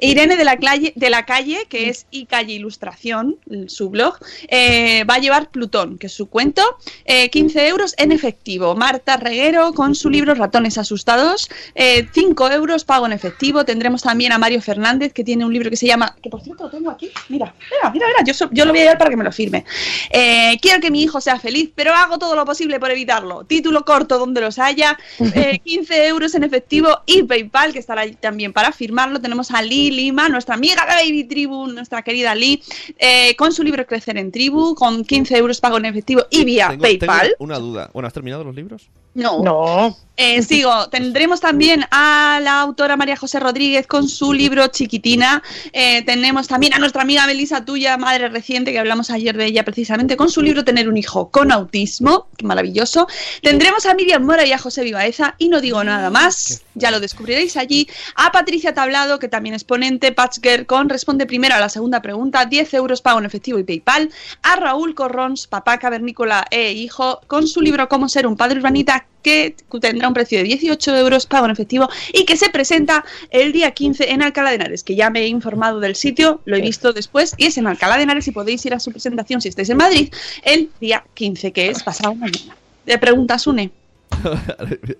Irene 0.00 0.36
de 0.36 0.44
la, 0.44 0.56
calle, 0.56 0.92
de 0.96 1.10
la 1.10 1.26
calle, 1.26 1.66
que 1.68 1.88
es 1.88 2.06
y 2.10 2.26
calle 2.26 2.54
ilustración, 2.54 3.36
su 3.66 3.90
blog, 3.90 4.18
eh, 4.48 5.04
va 5.04 5.14
a 5.14 5.18
llevar 5.18 5.50
Plutón, 5.50 5.98
que 5.98 6.06
es 6.06 6.12
su 6.12 6.28
cuento, 6.28 6.62
eh, 7.04 7.30
15 7.30 7.68
euros 7.68 7.94
en 7.98 8.12
efectivo. 8.12 8.74
Marta 8.74 9.16
Reguero 9.16 9.72
con 9.72 9.94
su 9.94 10.10
libro 10.10 10.34
Ratones 10.34 10.78
Asustados, 10.78 11.48
eh, 11.74 12.06
5 12.12 12.50
euros 12.50 12.84
pago 12.84 13.06
en 13.06 13.12
efectivo. 13.12 13.64
Tendremos 13.64 14.02
también 14.02 14.32
a 14.32 14.38
Mario 14.38 14.62
Fernández, 14.62 15.12
que 15.12 15.24
tiene 15.24 15.33
un 15.42 15.52
libro 15.52 15.70
que 15.70 15.76
se 15.76 15.86
llama, 15.86 16.14
que 16.22 16.28
por 16.30 16.42
cierto 16.42 16.64
lo 16.64 16.70
tengo 16.70 16.90
aquí, 16.90 17.10
mira, 17.30 17.54
mira, 17.70 17.90
mira, 17.92 18.06
mira, 18.06 18.18
yo, 18.26 18.34
so- 18.34 18.50
yo 18.52 18.64
lo 18.64 18.72
voy 18.72 18.80
a 18.80 18.82
llevar 18.84 18.98
para 18.98 19.10
que 19.10 19.16
me 19.16 19.24
lo 19.24 19.32
firme. 19.32 19.64
Eh, 20.10 20.58
quiero 20.60 20.80
que 20.80 20.90
mi 20.90 21.02
hijo 21.02 21.20
sea 21.20 21.38
feliz, 21.40 21.70
pero 21.74 21.92
hago 21.94 22.18
todo 22.18 22.36
lo 22.36 22.44
posible 22.44 22.78
por 22.78 22.90
evitarlo. 22.90 23.44
Título 23.44 23.84
corto 23.84 24.18
donde 24.18 24.40
los 24.40 24.58
haya, 24.58 24.98
eh, 25.34 25.58
15 25.64 26.06
euros 26.06 26.34
en 26.34 26.44
efectivo 26.44 27.00
y 27.06 27.22
PayPal, 27.22 27.72
que 27.72 27.78
estará 27.78 28.02
ahí 28.02 28.12
también 28.14 28.52
para 28.52 28.70
firmarlo. 28.72 29.20
Tenemos 29.20 29.50
a 29.50 29.62
Lee 29.62 29.90
Lima, 29.90 30.28
nuestra 30.28 30.54
amiga 30.54 30.84
de 30.86 30.92
Baby 31.04 31.24
Tribu, 31.24 31.66
nuestra 31.68 32.02
querida 32.02 32.34
Lee, 32.34 32.62
eh, 32.98 33.34
con 33.36 33.52
su 33.52 33.62
libro 33.62 33.86
Crecer 33.86 34.18
en 34.18 34.30
Tribu, 34.30 34.74
con 34.74 35.04
15 35.04 35.36
euros 35.38 35.60
pago 35.60 35.78
en 35.78 35.86
efectivo 35.86 36.22
y 36.30 36.44
vía 36.44 36.68
Tengo, 36.68 36.82
PayPal. 36.82 37.20
tengo 37.28 37.34
una 37.38 37.58
duda. 37.58 37.90
Bueno, 37.92 38.06
¿has 38.06 38.12
terminado 38.14 38.44
los 38.44 38.54
libros? 38.54 38.88
No. 39.14 39.42
No. 39.42 39.96
Eh, 40.16 40.42
sigo, 40.42 40.88
tendremos 40.90 41.40
también 41.40 41.84
a 41.90 42.38
la 42.40 42.60
autora 42.60 42.96
María 42.96 43.16
José 43.16 43.40
Rodríguez 43.40 43.88
con 43.88 44.08
su 44.08 44.32
libro 44.32 44.68
Chiquitina. 44.68 45.42
Eh, 45.72 46.02
tenemos 46.02 46.46
también 46.46 46.72
a 46.72 46.78
nuestra 46.78 47.02
amiga 47.02 47.26
Melissa 47.26 47.64
Tuya, 47.64 47.96
madre 47.96 48.28
reciente, 48.28 48.70
que 48.70 48.78
hablamos 48.78 49.10
ayer 49.10 49.36
de 49.36 49.46
ella 49.46 49.64
precisamente, 49.64 50.16
con 50.16 50.30
su 50.30 50.40
libro 50.40 50.64
Tener 50.64 50.88
un 50.88 50.96
hijo 50.96 51.30
con 51.30 51.50
autismo. 51.50 52.28
Qué 52.36 52.46
maravilloso. 52.46 53.08
Tendremos 53.42 53.86
a 53.86 53.94
Miriam 53.94 54.22
Mora 54.22 54.46
y 54.46 54.52
a 54.52 54.58
José 54.58 54.84
Vivaeza, 54.84 55.34
y 55.38 55.48
no 55.48 55.60
digo 55.60 55.82
nada 55.82 56.10
más, 56.10 56.62
ya 56.74 56.92
lo 56.92 57.00
descubriréis 57.00 57.56
allí. 57.56 57.88
A 58.14 58.30
Patricia 58.30 58.72
Tablado, 58.72 59.18
que 59.18 59.28
también 59.28 59.56
es 59.56 59.64
ponente, 59.64 60.12
Patchger, 60.12 60.66
con 60.66 60.88
Responde 60.88 61.26
primero 61.26 61.56
a 61.56 61.60
la 61.60 61.68
segunda 61.68 62.02
pregunta, 62.02 62.46
10 62.46 62.72
euros 62.74 63.02
pago 63.02 63.18
en 63.18 63.24
efectivo 63.24 63.58
y 63.58 63.64
PayPal. 63.64 64.10
A 64.42 64.54
Raúl 64.54 64.94
Corrons, 64.94 65.48
papá 65.48 65.78
cavernícola 65.78 66.44
e 66.52 66.70
hijo, 66.70 67.20
con 67.26 67.48
su 67.48 67.60
libro 67.60 67.88
Cómo 67.88 68.08
ser 68.08 68.28
un 68.28 68.36
padre 68.36 68.58
urbanita, 68.58 69.03
que 69.22 69.56
tendrá 69.80 70.06
un 70.08 70.12
precio 70.12 70.36
de 70.38 70.44
18 70.44 70.96
euros 70.98 71.24
pago 71.26 71.46
en 71.46 71.52
efectivo 71.52 71.88
y 72.12 72.26
que 72.26 72.36
se 72.36 72.50
presenta 72.50 73.04
el 73.30 73.52
día 73.52 73.70
15 73.70 74.10
en 74.10 74.20
Alcalá 74.22 74.50
de 74.50 74.56
Henares, 74.56 74.84
que 74.84 74.94
ya 74.96 75.08
me 75.08 75.20
he 75.20 75.28
informado 75.28 75.80
del 75.80 75.94
sitio, 75.96 76.42
lo 76.44 76.56
he 76.56 76.60
visto 76.60 76.92
después, 76.92 77.34
y 77.38 77.46
es 77.46 77.56
en 77.56 77.66
Alcalá 77.66 77.96
de 77.96 78.02
Henares 78.02 78.28
y 78.28 78.32
podéis 78.32 78.66
ir 78.66 78.74
a 78.74 78.80
su 78.80 78.90
presentación 78.90 79.40
si 79.40 79.48
estáis 79.48 79.70
en 79.70 79.78
Madrid 79.78 80.12
el 80.42 80.68
día 80.78 81.04
15, 81.14 81.52
que 81.52 81.70
es 81.70 81.82
pasado 81.82 82.14
mañana. 82.14 82.54
¿Le 82.84 82.98
preguntas, 82.98 83.46
Une? 83.46 83.70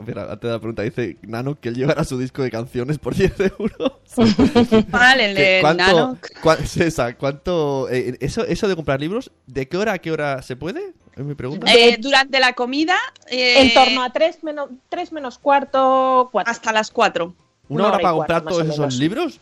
Mira, 0.06 0.22
antes 0.24 0.40
de 0.40 0.48
la 0.48 0.58
pregunta 0.58 0.82
dice 0.82 1.16
Nano 1.22 1.58
que 1.60 1.68
él 1.68 1.74
llevará 1.76 2.02
su 2.04 2.18
disco 2.18 2.42
de 2.42 2.50
canciones 2.50 2.98
por 2.98 3.14
10 3.14 3.32
euros. 3.58 3.92
Vale, 4.88 5.30
el 5.30 5.36
¿Qué- 5.36 5.42
de 5.42 5.58
¿Cuánto, 5.60 5.82
Nano. 5.84 6.18
cua- 6.42 6.64
César, 6.64 7.16
¿cuánto, 7.16 7.88
eh, 7.90 8.16
eso, 8.20 8.44
eso 8.46 8.68
de 8.68 8.74
comprar 8.76 9.00
libros, 9.00 9.30
¿de 9.46 9.68
qué 9.68 9.76
hora 9.76 9.92
a 9.92 9.98
qué 9.98 10.10
hora 10.10 10.40
se 10.42 10.56
puede? 10.56 10.92
Es 11.16 11.24
mi 11.24 11.34
pregunta. 11.34 11.72
Eh, 11.72 11.96
durante 12.00 12.40
la 12.40 12.52
comida. 12.54 12.96
eh, 13.28 13.62
En 13.62 13.74
torno 13.74 14.02
a 14.02 14.10
3 14.10 14.42
menos, 14.42 14.70
tres 14.88 15.12
menos 15.12 15.38
cuarto, 15.38 16.28
4. 16.32 16.50
Hasta 16.50 16.72
las 16.72 16.90
4. 16.90 17.34
¿Una 17.68 17.86
hora 17.88 17.98
para 17.98 18.14
comprar 18.14 18.42
todos 18.44 18.66
esos 18.66 18.94
libros? 18.96 19.38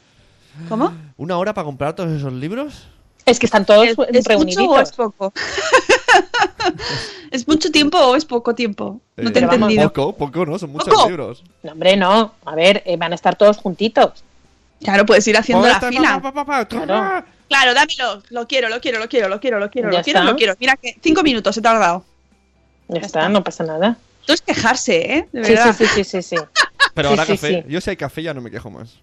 ¿Cómo? 0.69 0.93
¿Una 1.17 1.39
hora 1.39 1.55
para 1.55 1.65
comprar 1.65 1.95
todos 1.95 2.11
esos 2.13 2.33
libros? 2.33 2.87
Es 3.25 3.39
que 3.39 3.47
están 3.47 3.65
todos 3.65 3.87
¿Es, 3.87 3.97
es 4.29 4.37
mucho 4.39 4.65
o 4.69 4.79
es 4.81 4.93
poco? 4.93 5.33
¿Es 7.31 7.49
mucho 7.49 7.71
tiempo 7.71 7.99
o 7.99 8.17
es 8.17 8.25
poco 8.25 8.55
tiempo? 8.55 9.01
No 9.17 9.33
te 9.33 9.39
he 9.39 9.43
Eh, 9.43 9.45
entendido. 9.51 9.93
Poco, 9.93 10.17
poco, 10.17 10.45
¿no? 10.47 10.59
Son 10.59 10.71
muchos 10.71 10.89
¿Poco? 10.93 11.09
libros. 11.09 11.43
No, 11.63 11.73
hombre, 11.73 11.97
no. 11.97 12.33
A 12.45 12.55
ver, 12.55 12.83
eh, 12.85 12.97
van 12.97 13.13
a 13.13 13.15
estar 13.15 13.37
todos 13.37 13.57
juntitos. 13.59 14.23
Claro, 14.83 15.07
puedes 15.07 15.27
ir 15.29 15.37
haciendo 15.37 15.67
la 15.67 15.81
fila. 15.81 16.21
pa, 16.21 16.33
pa, 16.33 16.45
pa, 16.45 16.45
pa, 16.45 16.65
Claro. 16.67 17.25
Claro, 17.53 17.75
dámelo. 17.75 18.23
Lo 18.31 18.47
quiero, 18.49 18.69
lo 18.69 18.81
quiero, 18.81 18.99
lo 18.99 19.09
quiero, 19.09 19.29
lo 19.29 19.39
quiero, 19.41 19.59
lo 19.59 19.71
quiero, 19.71 19.91
lo 19.91 20.03
quiero, 20.03 20.25
lo 20.25 20.37
quiero. 20.37 20.55
Mira 20.59 20.77
que 20.77 20.97
cinco 21.03 21.23
minutos 21.23 21.57
he 21.57 21.61
tardado. 21.63 22.05
Ya, 22.89 23.01
está, 23.01 23.29
no 23.29 23.45
pasa 23.45 23.65
nada. 23.65 23.97
Esto 24.21 24.33
es 24.35 24.41
quejarse, 24.43 25.15
¿eh? 25.17 25.29
De 25.33 25.45
Sí, 25.45 25.53
verdad. 25.53 25.75
sí, 25.77 25.87
sí, 25.87 26.05
sí, 26.05 26.23
sí. 26.23 26.37
Pero 26.95 27.09
Sí, 27.09 27.13
ahora 27.13 27.25
sí, 27.27 27.33
café. 27.33 27.63
sí. 27.67 27.73
Yo 27.73 27.81
si 27.81 27.91
hay 27.91 27.97
café 27.97 28.23
ya 28.23 28.35
no 28.35 28.41
me 28.41 28.51
quejo 28.51 28.71
más. 28.71 29.01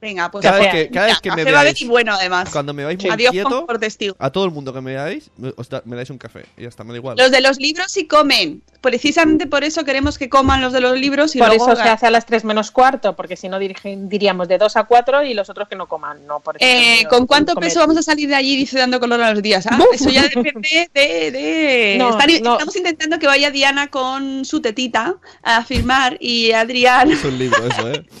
Venga, 0.00 0.30
pues 0.30 0.42
Cada 0.42 0.58
vez 0.58 0.72
que- 0.72 0.88
cada 0.90 1.06
vez 1.08 1.20
que 1.20 1.30
me 1.30 1.44
veáis- 1.44 1.80
y 1.82 1.86
bueno, 1.86 2.14
además. 2.14 2.48
Cuando 2.50 2.72
me 2.72 2.84
vais 2.84 2.98
muy 3.02 3.10
Adiós 3.10 3.32
quieto, 3.32 3.66
por 3.66 3.78
testigo. 3.78 4.16
a 4.18 4.30
todo 4.30 4.46
el 4.46 4.50
mundo 4.50 4.72
que 4.72 4.80
me 4.80 4.92
veáis, 4.92 5.30
me, 5.36 5.52
os 5.56 5.68
da- 5.68 5.82
me 5.84 5.94
dais 5.94 6.08
un 6.08 6.16
café. 6.16 6.46
Y 6.56 6.62
ya 6.62 6.68
está, 6.68 6.84
me 6.84 6.92
da 6.92 6.96
igual. 6.96 7.16
Los 7.18 7.30
de 7.30 7.40
los 7.42 7.58
libros 7.58 7.92
sí 7.92 8.06
comen. 8.06 8.62
Precisamente 8.80 9.46
por 9.46 9.62
eso 9.62 9.84
queremos 9.84 10.16
que 10.16 10.30
coman 10.30 10.62
los 10.62 10.72
de 10.72 10.80
los 10.80 10.98
libros 10.98 11.36
y 11.36 11.38
por 11.38 11.48
luego 11.48 11.66
eso 11.72 11.82
se 11.82 11.88
hace 11.88 12.06
a 12.06 12.10
las 12.10 12.24
3 12.24 12.44
menos 12.44 12.70
cuarto, 12.70 13.14
porque 13.14 13.36
si 13.36 13.48
no 13.50 13.58
dirigen- 13.58 14.08
diríamos 14.08 14.48
de 14.48 14.56
2 14.56 14.74
a 14.76 14.84
4 14.84 15.22
y 15.22 15.34
los 15.34 15.50
otros 15.50 15.68
que 15.68 15.76
no 15.76 15.86
coman. 15.86 16.26
No, 16.26 16.40
por 16.40 16.56
Eh, 16.60 17.04
¿Con 17.10 17.26
cuánto 17.26 17.52
comer. 17.54 17.68
peso 17.68 17.80
vamos 17.80 17.98
a 17.98 18.02
salir 18.02 18.26
de 18.28 18.36
allí 18.36 18.56
dice 18.56 18.78
dando 18.78 19.00
color 19.00 19.20
a 19.20 19.32
los 19.34 19.42
días? 19.42 19.66
Ah, 19.70 19.78
eso 19.92 20.08
ya 20.08 20.22
depende 20.22 20.88
de... 20.94 21.30
de- 21.30 21.96
No, 21.98 22.10
Están- 22.18 22.42
no. 22.42 22.52
Estamos 22.52 22.74
intentando 22.76 23.18
que 23.18 23.26
vaya 23.26 23.50
Diana 23.50 23.88
con 23.88 24.46
su 24.46 24.62
tetita 24.62 25.16
a 25.42 25.62
firmar 25.62 26.16
y 26.20 26.52
Adrián... 26.52 27.10
Es 27.10 27.22
un 27.24 27.38
libro 27.38 27.66
eso, 27.66 27.90
¿eh? 27.92 28.02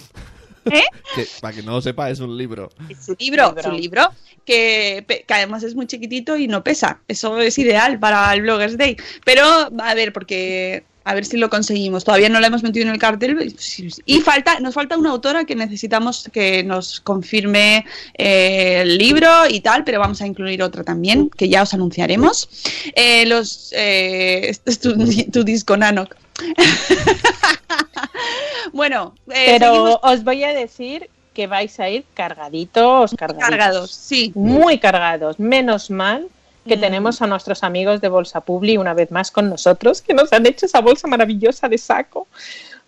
¿Eh? 0.70 0.84
Que, 1.14 1.26
para 1.40 1.54
que 1.54 1.62
no 1.62 1.72
lo 1.72 1.82
sepa, 1.82 2.10
es 2.10 2.20
un 2.20 2.36
libro. 2.36 2.70
su 3.00 3.16
libro, 3.18 3.48
Libro. 3.48 3.62
su 3.62 3.72
libro, 3.72 4.10
que, 4.44 5.24
además 5.28 5.62
es 5.62 5.74
muy 5.74 5.86
chiquitito 5.86 6.36
y 6.36 6.48
no 6.48 6.62
pesa. 6.62 7.00
Eso 7.08 7.38
es 7.38 7.58
ideal 7.58 7.98
para 7.98 8.32
el 8.34 8.42
Bloggers 8.42 8.76
Day. 8.76 8.96
Pero, 9.24 9.44
a 9.78 9.94
ver, 9.94 10.12
porque 10.12 10.84
a 11.04 11.14
ver 11.14 11.24
si 11.24 11.36
lo 11.36 11.50
conseguimos. 11.50 12.04
Todavía 12.04 12.28
no 12.28 12.40
lo 12.40 12.46
hemos 12.46 12.62
metido 12.62 12.86
en 12.86 12.92
el 12.92 12.98
cartel. 12.98 13.54
Y 14.04 14.20
falta, 14.20 14.60
nos 14.60 14.74
falta 14.74 14.96
una 14.96 15.10
autora 15.10 15.44
que 15.44 15.54
necesitamos 15.54 16.28
que 16.32 16.62
nos 16.62 17.00
confirme 17.00 17.84
eh, 18.16 18.82
el 18.82 18.98
libro 18.98 19.28
y 19.48 19.60
tal, 19.60 19.84
pero 19.84 19.98
vamos 19.98 20.20
a 20.22 20.26
incluir 20.26 20.62
otra 20.62 20.84
también, 20.84 21.30
que 21.30 21.48
ya 21.48 21.62
os 21.62 21.74
anunciaremos. 21.74 22.48
Eh, 22.94 23.26
los, 23.26 23.72
eh, 23.72 24.48
este 24.48 24.70
es 24.70 24.78
tu, 24.80 24.94
tu 25.32 25.44
disco, 25.44 25.76
Nano. 25.76 26.06
bueno, 28.80 29.14
eh, 29.28 29.44
Pero 29.58 29.66
seguimos 29.74 29.98
os 30.02 30.24
voy 30.24 30.42
a 30.44 30.54
decir 30.54 31.10
que 31.34 31.46
vais 31.46 31.78
a 31.80 31.88
ir 31.90 32.04
cargaditos, 32.14 33.14
cargaditos. 33.14 33.48
cargados, 33.48 33.90
sí. 33.90 34.32
Muy 34.34 34.78
cargados. 34.78 35.38
Menos 35.38 35.90
mal 35.90 36.28
que 36.66 36.76
Mm. 36.78 36.80
tenemos 36.80 37.20
a 37.20 37.26
nuestros 37.26 37.62
amigos 37.62 38.00
de 38.00 38.08
Bolsa 38.08 38.40
Publi 38.40 38.78
una 38.78 38.94
vez 38.94 39.10
más 39.10 39.30
con 39.30 39.50
nosotros, 39.50 40.00
que 40.00 40.14
nos 40.14 40.32
han 40.32 40.46
hecho 40.46 40.64
esa 40.64 40.80
bolsa 40.80 41.06
maravillosa 41.08 41.68
de 41.68 41.76
saco 41.76 42.26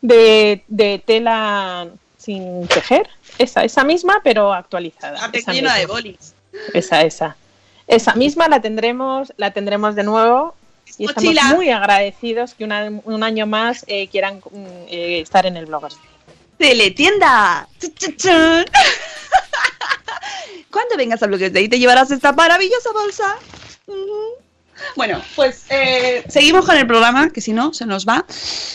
de, 0.00 0.62
de 0.68 1.02
tela 1.04 1.88
sin 2.16 2.66
tejer. 2.68 3.08
Esa, 3.38 3.62
esa 3.62 3.84
misma, 3.84 4.20
pero 4.24 4.52
actualizada. 4.54 5.30
Esa 5.32 5.52
llena 5.52 5.74
de 5.76 5.84
bolis. 5.86 6.34
Esa, 6.72 7.02
esa. 7.02 7.36
Esa 7.86 8.14
misma 8.14 8.48
la 8.48 8.60
tendremos, 8.62 9.32
la 9.36 9.50
tendremos 9.50 9.94
de 9.94 10.04
nuevo. 10.04 10.54
Y 10.98 11.04
estamos 11.06 11.24
Mochila. 11.34 11.54
muy 11.54 11.70
agradecidos 11.70 12.54
que 12.54 12.64
una- 12.64 12.90
un 13.04 13.22
año 13.22 13.46
más 13.46 13.84
eh, 13.88 14.08
quieran 14.08 14.36
mm, 14.50 14.66
eh, 14.88 15.20
estar 15.20 15.46
en 15.46 15.56
el 15.56 15.66
Bloggers. 15.66 15.98
Teletienda. 16.58 17.66
Cuando 20.70 20.96
vengas 20.96 21.22
a 21.22 21.26
Bloggers 21.26 21.52
Day 21.52 21.68
te 21.68 21.78
llevarás 21.78 22.10
esta 22.10 22.32
maravillosa 22.32 22.90
bolsa. 22.92 23.36
Bueno, 24.96 25.20
pues 25.36 25.64
eh, 25.70 26.24
seguimos 26.28 26.64
con 26.66 26.76
el 26.76 26.86
programa, 26.86 27.30
que 27.30 27.40
si 27.40 27.52
no, 27.52 27.72
se 27.72 27.86
nos 27.86 28.06
va. 28.06 28.24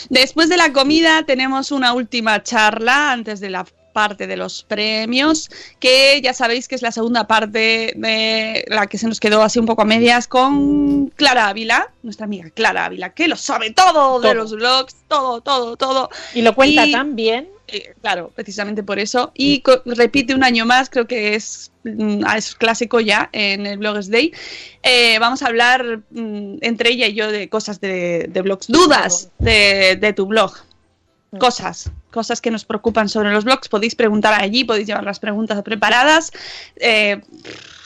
Después 0.08 0.48
de 0.48 0.56
la 0.56 0.72
comida 0.72 1.24
tenemos 1.24 1.70
una 1.70 1.92
última 1.92 2.42
charla 2.42 3.12
antes 3.12 3.40
de 3.40 3.50
la 3.50 3.66
parte 3.98 4.28
de 4.28 4.36
los 4.36 4.62
premios, 4.62 5.50
que 5.80 6.20
ya 6.22 6.32
sabéis 6.32 6.68
que 6.68 6.76
es 6.76 6.82
la 6.82 6.92
segunda 6.92 7.26
parte 7.26 7.92
de 7.96 8.64
la 8.68 8.86
que 8.86 8.96
se 8.96 9.08
nos 9.08 9.18
quedó 9.18 9.42
así 9.42 9.58
un 9.58 9.66
poco 9.66 9.82
a 9.82 9.84
medias 9.84 10.28
con 10.28 11.08
Clara 11.16 11.48
Ávila, 11.48 11.90
nuestra 12.04 12.26
amiga 12.26 12.48
Clara 12.50 12.84
Ávila, 12.84 13.12
que 13.12 13.26
lo 13.26 13.34
sabe 13.34 13.70
todo, 13.72 14.20
de 14.20 14.34
los 14.34 14.52
blogs, 14.54 14.94
todo, 15.08 15.40
todo, 15.40 15.76
todo. 15.76 16.10
Y 16.32 16.42
lo 16.42 16.54
cuenta 16.54 16.86
Y- 16.86 16.92
tan 16.92 17.16
bien. 17.16 17.48
eh, 17.70 17.92
claro, 18.00 18.30
precisamente 18.36 18.82
por 18.84 18.98
eso. 19.00 19.32
Y 19.34 19.62
repite 19.84 20.32
un 20.34 20.44
año 20.44 20.64
más, 20.64 20.88
creo 20.88 21.06
que 21.08 21.34
es, 21.34 21.70
mm, 21.84 22.24
es 22.36 22.54
clásico 22.54 23.00
ya 23.00 23.28
en 23.32 23.66
el 23.66 23.78
Bloggers 23.78 24.10
Day. 24.10 24.32
Eh, 24.82 25.18
vamos 25.18 25.42
a 25.42 25.46
hablar 25.48 26.00
mm, 26.10 26.58
entre 26.62 26.90
ella 26.92 27.06
y 27.08 27.14
yo 27.14 27.30
de 27.32 27.48
cosas 27.48 27.80
de, 27.80 28.26
de 28.30 28.40
blogs, 28.42 28.68
dudas 28.68 29.30
de, 29.40 29.96
de 30.00 30.12
tu 30.12 30.24
blog. 30.26 30.52
Cosas, 31.38 31.90
cosas 32.10 32.40
que 32.40 32.50
nos 32.50 32.64
preocupan 32.64 33.08
sobre 33.08 33.30
los 33.32 33.44
blogs. 33.44 33.68
Podéis 33.68 33.94
preguntar 33.94 34.32
allí, 34.40 34.64
podéis 34.64 34.86
llevar 34.86 35.04
las 35.04 35.18
preguntas 35.20 35.62
preparadas. 35.62 36.32
eh, 36.76 37.20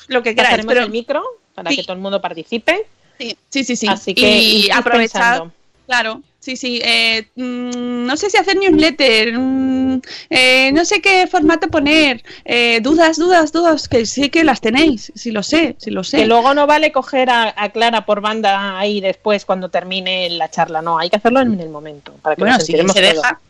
lo 0.09 0.22
que 0.22 0.34
queráis. 0.34 0.64
Pero 0.66 0.82
el 0.82 0.90
micro 0.90 1.22
para 1.55 1.70
Sí. 1.70 1.76
que 1.76 1.82
todo 1.82 1.95
el 1.95 2.01
mundo 2.03 2.20
participe. 2.20 2.86
sí, 3.18 3.36
sí, 3.49 3.64
sí, 3.64 3.76
sí. 3.76 3.86
Así 3.88 4.14
que 4.14 4.38
y 4.38 4.70
aprovechad. 4.70 5.20
pensando. 5.38 5.53
Claro, 5.86 6.22
sí, 6.43 6.57
sí. 6.57 6.80
eh, 6.84 7.28
mm, 7.36 8.05
no 8.05 8.16
sé 8.16 8.28
si 8.28 8.36
hacer 8.36 8.57
newsletter, 8.57 9.38
mm, 9.38 10.01
eh, 10.28 10.72
no 10.72 10.84
sé 10.84 11.01
qué 11.01 11.26
formato 11.26 11.68
poner. 11.68 12.22
eh, 12.45 12.80
dudas, 12.82 13.16
dudas, 13.16 13.53
dudas, 13.53 13.88
que 13.88 14.05
sí 14.05 14.28
que 14.28 14.43
las 14.45 14.61
tenéis, 14.61 15.12
sí 15.14 15.30
lo 15.30 15.43
sé, 15.43 15.76
sí 15.78 15.90
lo 15.90 16.03
sé. 16.05 16.18
Que 16.18 16.26
luego 16.26 16.53
no 16.53 16.66
vale 16.66 16.90
coger 16.93 17.30
a, 17.30 17.55
a 17.57 17.70
Clara 17.70 18.05
por 18.05 18.20
banda 18.20 18.78
ahí 18.78 19.01
después 19.01 19.45
cuando 19.45 19.68
termine 19.68 20.28
la 20.30 20.51
charla, 20.51 20.82
no, 20.82 20.99
hay 20.99 21.09
que 21.09 21.16
hacerlo 21.16 21.40
en 21.40 21.59
el 21.61 21.68
momento. 21.68 22.12
Para 22.22 22.36
que 22.36 22.43
Bueno, 22.43 22.57
nos 22.57 22.68
enteremos 22.68 22.93
se 22.93 23.01
deja. 23.01 23.40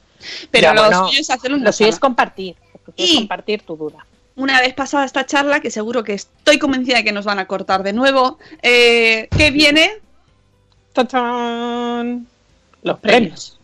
Pero 0.51 0.75
lo 0.75 0.83
bueno, 0.83 1.09
suyo 1.09 1.21
es 1.21 1.31
hacerlo 1.31 1.57
en 1.57 1.65
Lo 1.65 1.73
suyo 1.73 1.91
es 1.91 1.99
compartir. 1.99 2.55
Y- 2.97 3.17
compartir 3.17 3.63
tu 3.63 3.77
duda. 3.77 4.07
Una 4.35 4.61
vez 4.61 4.73
pasada 4.75 5.05
esta 5.05 5.27
charla, 5.27 5.61
que 5.61 5.71
seguro 5.71 6.05
que 6.05 6.15
estoy 6.15 6.59
convencida 6.59 6.97
de 6.99 7.05
que 7.05 7.13
nos 7.13 7.25
van 7.25 7.39
a 7.39 7.47
cortar 7.47 7.83
de 7.83 7.93
nuevo, 7.93 8.39
eh, 8.63 9.29
¿qué 9.37 9.51
viene? 9.51 9.91
¡Tachán! 10.93 12.27
Los 12.83 12.99
premios. 12.99 13.59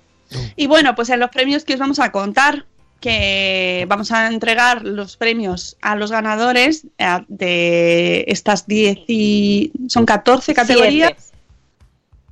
Y 0.57 0.67
bueno, 0.67 0.95
pues 0.95 1.09
en 1.11 1.21
los 1.21 1.31
premios 1.31 1.65
que 1.65 1.75
os 1.75 1.81
vamos 1.81 1.99
a 1.99 2.13
contar, 2.13 2.67
que 3.01 3.87
vamos 3.89 4.13
a 4.13 4.27
entregar 4.27 4.85
los 4.85 5.17
premios 5.17 5.77
a 5.81 5.97
los 5.97 6.11
ganadores 6.11 6.87
de 7.29 8.25
estas 8.29 8.67
10 8.67 8.99
y... 9.07 9.73
son 9.89 10.05
14 10.05 10.55
categorías. 10.55 11.33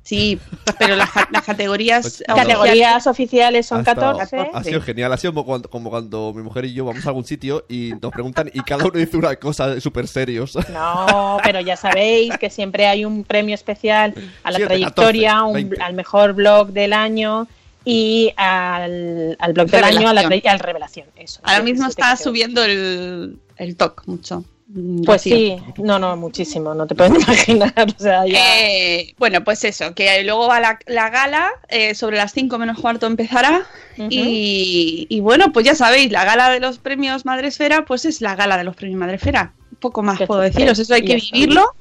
Sí, 0.07 0.39
pero 0.79 0.95
las, 0.95 1.09
las 1.31 1.43
categorías... 1.43 2.01
Pues, 2.01 2.23
Categorías 2.25 3.05
oficiales 3.07 3.65
son 3.65 3.79
Ha 3.79 3.81
estado- 3.81 4.17
14. 4.17 4.51
Ha 4.53 4.63
sido 4.63 4.81
genial. 4.81 5.11
Ha 5.11 5.17
sido 5.17 5.33
como 5.33 5.45
cuando, 5.45 5.69
como 5.69 5.89
cuando 5.89 6.31
mi 6.33 6.43
mujer 6.43 6.63
y 6.63 6.73
yo 6.73 6.85
vamos 6.85 7.05
a 7.05 7.09
algún 7.09 7.25
sitio 7.25 7.65
y 7.67 7.91
nos 8.01 8.13
preguntan 8.13 8.49
y 8.53 8.61
cada 8.61 8.85
uno 8.85 8.97
dice 8.97 9.17
una 9.17 9.35
cosa 9.35 9.81
súper 9.81 10.07
serios. 10.07 10.57
No, 10.69 11.39
pero 11.43 11.59
ya 11.59 11.75
sabéis 11.75 12.37
que 12.37 12.49
siempre 12.49 12.87
hay 12.87 13.03
un 13.03 13.25
premio 13.25 13.53
especial 13.53 14.13
a 14.43 14.51
la 14.51 14.59
trayectoria, 14.59 15.31
14, 15.31 15.45
un- 15.47 15.53
20. 15.53 15.81
al 15.83 15.93
mejor 15.93 16.31
blog 16.31 16.69
del 16.69 16.93
año 16.93 17.47
y 17.83 18.31
al, 18.37 19.35
al 19.39 19.53
blog 19.53 19.67
del 19.69 19.83
año, 19.83 20.07
a 20.07 20.13
la, 20.13 20.21
al 20.21 20.59
revelación. 20.59 21.07
Eso, 21.17 21.41
Ahora 21.43 21.63
mismo 21.63 21.85
está 21.89 22.15
subiendo 22.15 22.63
el, 22.63 23.39
el 23.57 23.75
TOC 23.75 24.03
mucho. 24.05 24.45
Mm, 24.69 25.03
Pues 25.03 25.21
sí, 25.21 25.55
no, 25.77 25.97
no, 25.97 26.17
muchísimo, 26.17 26.73
no 26.73 26.85
te 26.87 26.93
puedes 26.95 27.13
imaginar. 27.23 27.73
O 27.97 28.01
sea, 28.01 28.25
ya. 28.25 28.37
Eh, 28.37 29.13
bueno, 29.17 29.43
pues 29.43 29.63
eso, 29.63 29.93
que 29.95 30.23
luego 30.23 30.47
va 30.47 30.59
la, 30.59 30.77
la 30.87 31.09
gala, 31.09 31.49
eh, 31.69 31.95
sobre 31.95 32.17
las 32.17 32.33
5 32.33 32.57
menos 32.57 32.77
cuarto 32.79 33.05
empezará. 33.07 33.65
y, 33.97 35.07
y 35.09 35.19
bueno, 35.21 35.51
pues 35.53 35.65
ya 35.65 35.73
sabéis, 35.73 36.11
la 36.11 36.25
gala 36.25 36.49
de 36.49 36.59
los 36.59 36.79
premios 36.79 37.25
Madresfera, 37.25 37.85
pues 37.85 38.05
es 38.05 38.21
la 38.21 38.35
gala 38.35 38.57
de 38.57 38.63
los 38.65 38.75
premios 38.75 38.99
Madresfera. 38.99 39.53
Un 39.71 39.77
poco 39.77 40.03
más 40.03 40.21
puedo 40.23 40.41
deciros, 40.41 40.77
eso 40.79 40.93
hay 40.93 41.03
que 41.05 41.15
eso. 41.15 41.27
vivirlo 41.33 41.73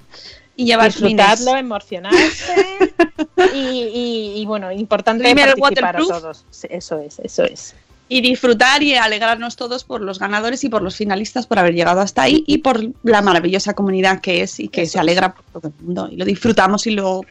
y 0.54 0.64
llevar 0.66 0.86
disfrutarlo, 0.86 1.46
minis. 1.54 1.60
emocionarse 1.60 2.54
y, 3.54 3.58
y- 3.58 4.32
y, 4.40 4.46
bueno, 4.46 4.70
importante 4.72 5.24
Primer 5.24 5.54
participar 5.56 5.96
a 5.96 5.98
todos. 5.98 6.44
Eso 6.70 7.00
es, 7.00 7.18
eso 7.18 7.44
es. 7.44 7.74
Y 8.08 8.20
disfrutar 8.20 8.82
y 8.82 8.94
alegrarnos 8.94 9.56
todos 9.56 9.82
por 9.84 10.00
los 10.00 10.18
ganadores 10.18 10.62
y 10.62 10.68
por 10.68 10.82
los 10.82 10.96
finalistas 10.96 11.46
por 11.46 11.58
haber 11.58 11.74
llegado 11.74 12.00
hasta 12.00 12.22
ahí 12.22 12.44
y 12.46 12.58
por 12.58 12.80
la 13.02 13.20
maravillosa 13.20 13.74
comunidad 13.74 14.20
que 14.20 14.42
es 14.42 14.60
y 14.60 14.68
que 14.68 14.86
se 14.86 14.98
alegra 14.98 15.34
por 15.34 15.44
todo 15.46 15.72
el 15.76 15.84
mundo. 15.84 16.08
Y 16.10 16.16
lo 16.16 16.24
disfrutamos 16.24 16.86
y 16.86 16.92
lo 16.92 17.22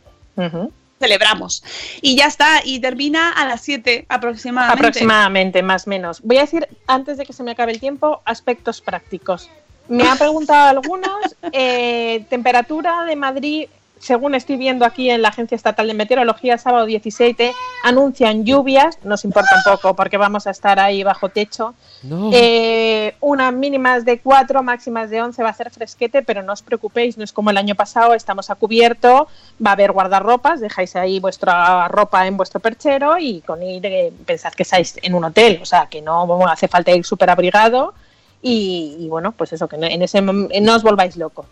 celebramos. 0.99 1.63
Y 2.01 2.15
ya 2.15 2.27
está, 2.27 2.61
y 2.63 2.79
termina 2.79 3.31
a 3.31 3.45
las 3.45 3.61
7 3.61 4.05
aproximadamente. 4.09 4.79
Aproximadamente, 4.79 5.63
más 5.63 5.87
o 5.87 5.89
menos. 5.89 6.21
Voy 6.21 6.37
a 6.37 6.41
decir, 6.41 6.67
antes 6.87 7.17
de 7.17 7.25
que 7.25 7.33
se 7.33 7.43
me 7.43 7.51
acabe 7.51 7.71
el 7.71 7.79
tiempo, 7.79 8.21
aspectos 8.25 8.81
prácticos. 8.81 9.49
Me 9.87 10.07
han 10.07 10.17
preguntado 10.17 10.69
algunos, 10.69 11.35
eh, 11.51 12.25
temperatura 12.29 13.03
de 13.05 13.15
Madrid, 13.15 13.67
según 14.05 14.35
estoy 14.35 14.55
viendo 14.57 14.85
aquí 14.85 15.09
en 15.09 15.21
la 15.23 15.29
Agencia 15.29 15.55
Estatal 15.55 15.87
de 15.87 15.95
Meteorología, 15.95 16.57
sábado 16.59 16.85
17, 16.85 17.51
anuncian 17.83 18.45
lluvias, 18.45 18.99
nos 19.03 19.25
importa 19.25 19.49
un 19.57 19.73
poco 19.73 19.95
porque 19.95 20.17
vamos 20.17 20.45
a 20.45 20.51
estar 20.51 20.79
ahí 20.79 21.01
bajo 21.03 21.29
techo. 21.29 21.73
No. 22.03 22.29
Eh, 22.31 23.15
unas 23.19 23.51
mínimas 23.51 24.05
de 24.05 24.19
4, 24.19 24.61
máximas 24.61 25.09
de 25.09 25.21
11, 25.23 25.41
va 25.41 25.49
a 25.49 25.53
ser 25.53 25.71
fresquete, 25.71 26.21
pero 26.21 26.43
no 26.43 26.53
os 26.53 26.61
preocupéis, 26.61 27.17
no 27.17 27.23
es 27.23 27.33
como 27.33 27.49
el 27.49 27.57
año 27.57 27.73
pasado, 27.73 28.13
estamos 28.13 28.51
a 28.51 28.55
cubierto, 28.55 29.27
va 29.65 29.71
a 29.71 29.73
haber 29.73 29.91
guardarropas, 29.91 30.59
dejáis 30.61 30.95
ahí 30.95 31.19
vuestra 31.19 31.87
ropa 31.87 32.27
en 32.27 32.37
vuestro 32.37 32.59
perchero 32.59 33.17
y 33.17 33.41
con 33.41 33.63
ir, 33.63 33.85
eh, 33.87 34.13
pensad 34.25 34.53
que 34.53 34.63
estáis 34.63 34.99
en 35.01 35.15
un 35.15 35.23
hotel, 35.25 35.59
o 35.61 35.65
sea, 35.65 35.87
que 35.87 36.01
no 36.03 36.45
hace 36.47 36.67
falta 36.67 36.91
ir 36.91 37.03
súper 37.05 37.31
abrigado 37.31 37.95
y, 38.41 38.97
y 38.99 39.07
bueno, 39.09 39.31
pues 39.31 39.51
eso, 39.53 39.67
que 39.67 39.77
no- 39.77 39.87
en 39.87 40.03
ese 40.03 40.21
mom- 40.21 40.49
no 40.61 40.75
os 40.75 40.83
volváis 40.83 41.17
locos. 41.17 41.47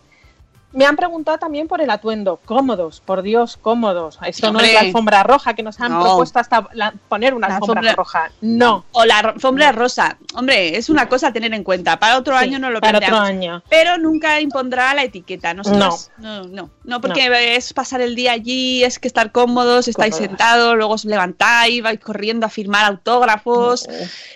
Me 0.74 0.84
han 0.86 0.96
preguntado 0.96 1.38
también 1.38 1.68
por 1.68 1.80
el 1.80 1.88
atuendo. 1.88 2.40
Cómodos, 2.44 3.00
por 3.00 3.22
Dios, 3.22 3.56
cómodos. 3.56 4.18
Esto 4.26 4.52
no 4.52 4.58
es 4.60 4.66
la 4.72 4.78
Hombre. 4.80 4.88
alfombra 4.88 5.22
roja 5.22 5.54
que 5.54 5.62
nos 5.62 5.80
han 5.80 5.92
No. 5.92 6.02
propuesto 6.02 6.38
hasta 6.40 6.68
la- 6.72 6.92
poner 7.08 7.32
una 7.32 7.48
La 7.48 7.54
alfombra, 7.56 7.80
alfombra- 7.80 7.94
roja. 7.94 8.30
No. 8.40 8.84
O 8.92 9.04
la 9.04 9.18
alfombra 9.18 9.72
rosa. 9.72 10.18
Hombre, 10.34 10.76
es 10.76 10.90
una 10.90 11.08
cosa 11.08 11.28
a 11.28 11.32
tener 11.32 11.54
en 11.54 11.62
cuenta. 11.64 11.98
Para 11.98 12.18
otro 12.18 12.36
Sí, 12.38 12.44
año 12.44 12.58
no 12.58 12.70
lo 12.70 12.80
para 12.80 12.98
otro 12.98 13.16
año. 13.16 13.62
Pero 13.70 13.98
nunca 13.98 14.40
impondrá 14.40 14.92
la 14.94 15.04
etiqueta. 15.04 15.54
Nosotros- 15.54 16.10
no. 16.18 16.44
no, 16.44 16.70
no, 16.82 17.00
porque 17.00 17.54
es 17.56 17.72
pasar 17.72 18.00
el 18.00 18.14
día 18.16 18.32
allí, 18.32 18.82
es 18.84 18.98
que 18.98 19.06
estar 19.08 19.30
cómodos, 19.32 19.86
estáis 19.88 20.16
sentados, 20.16 20.74
luego 20.76 20.94
os 20.94 21.04
levantáis, 21.04 21.82
vais 21.82 22.00
corriendo 22.00 22.46
a 22.46 22.48
firmar 22.50 22.84
autógrafos. 22.84 23.86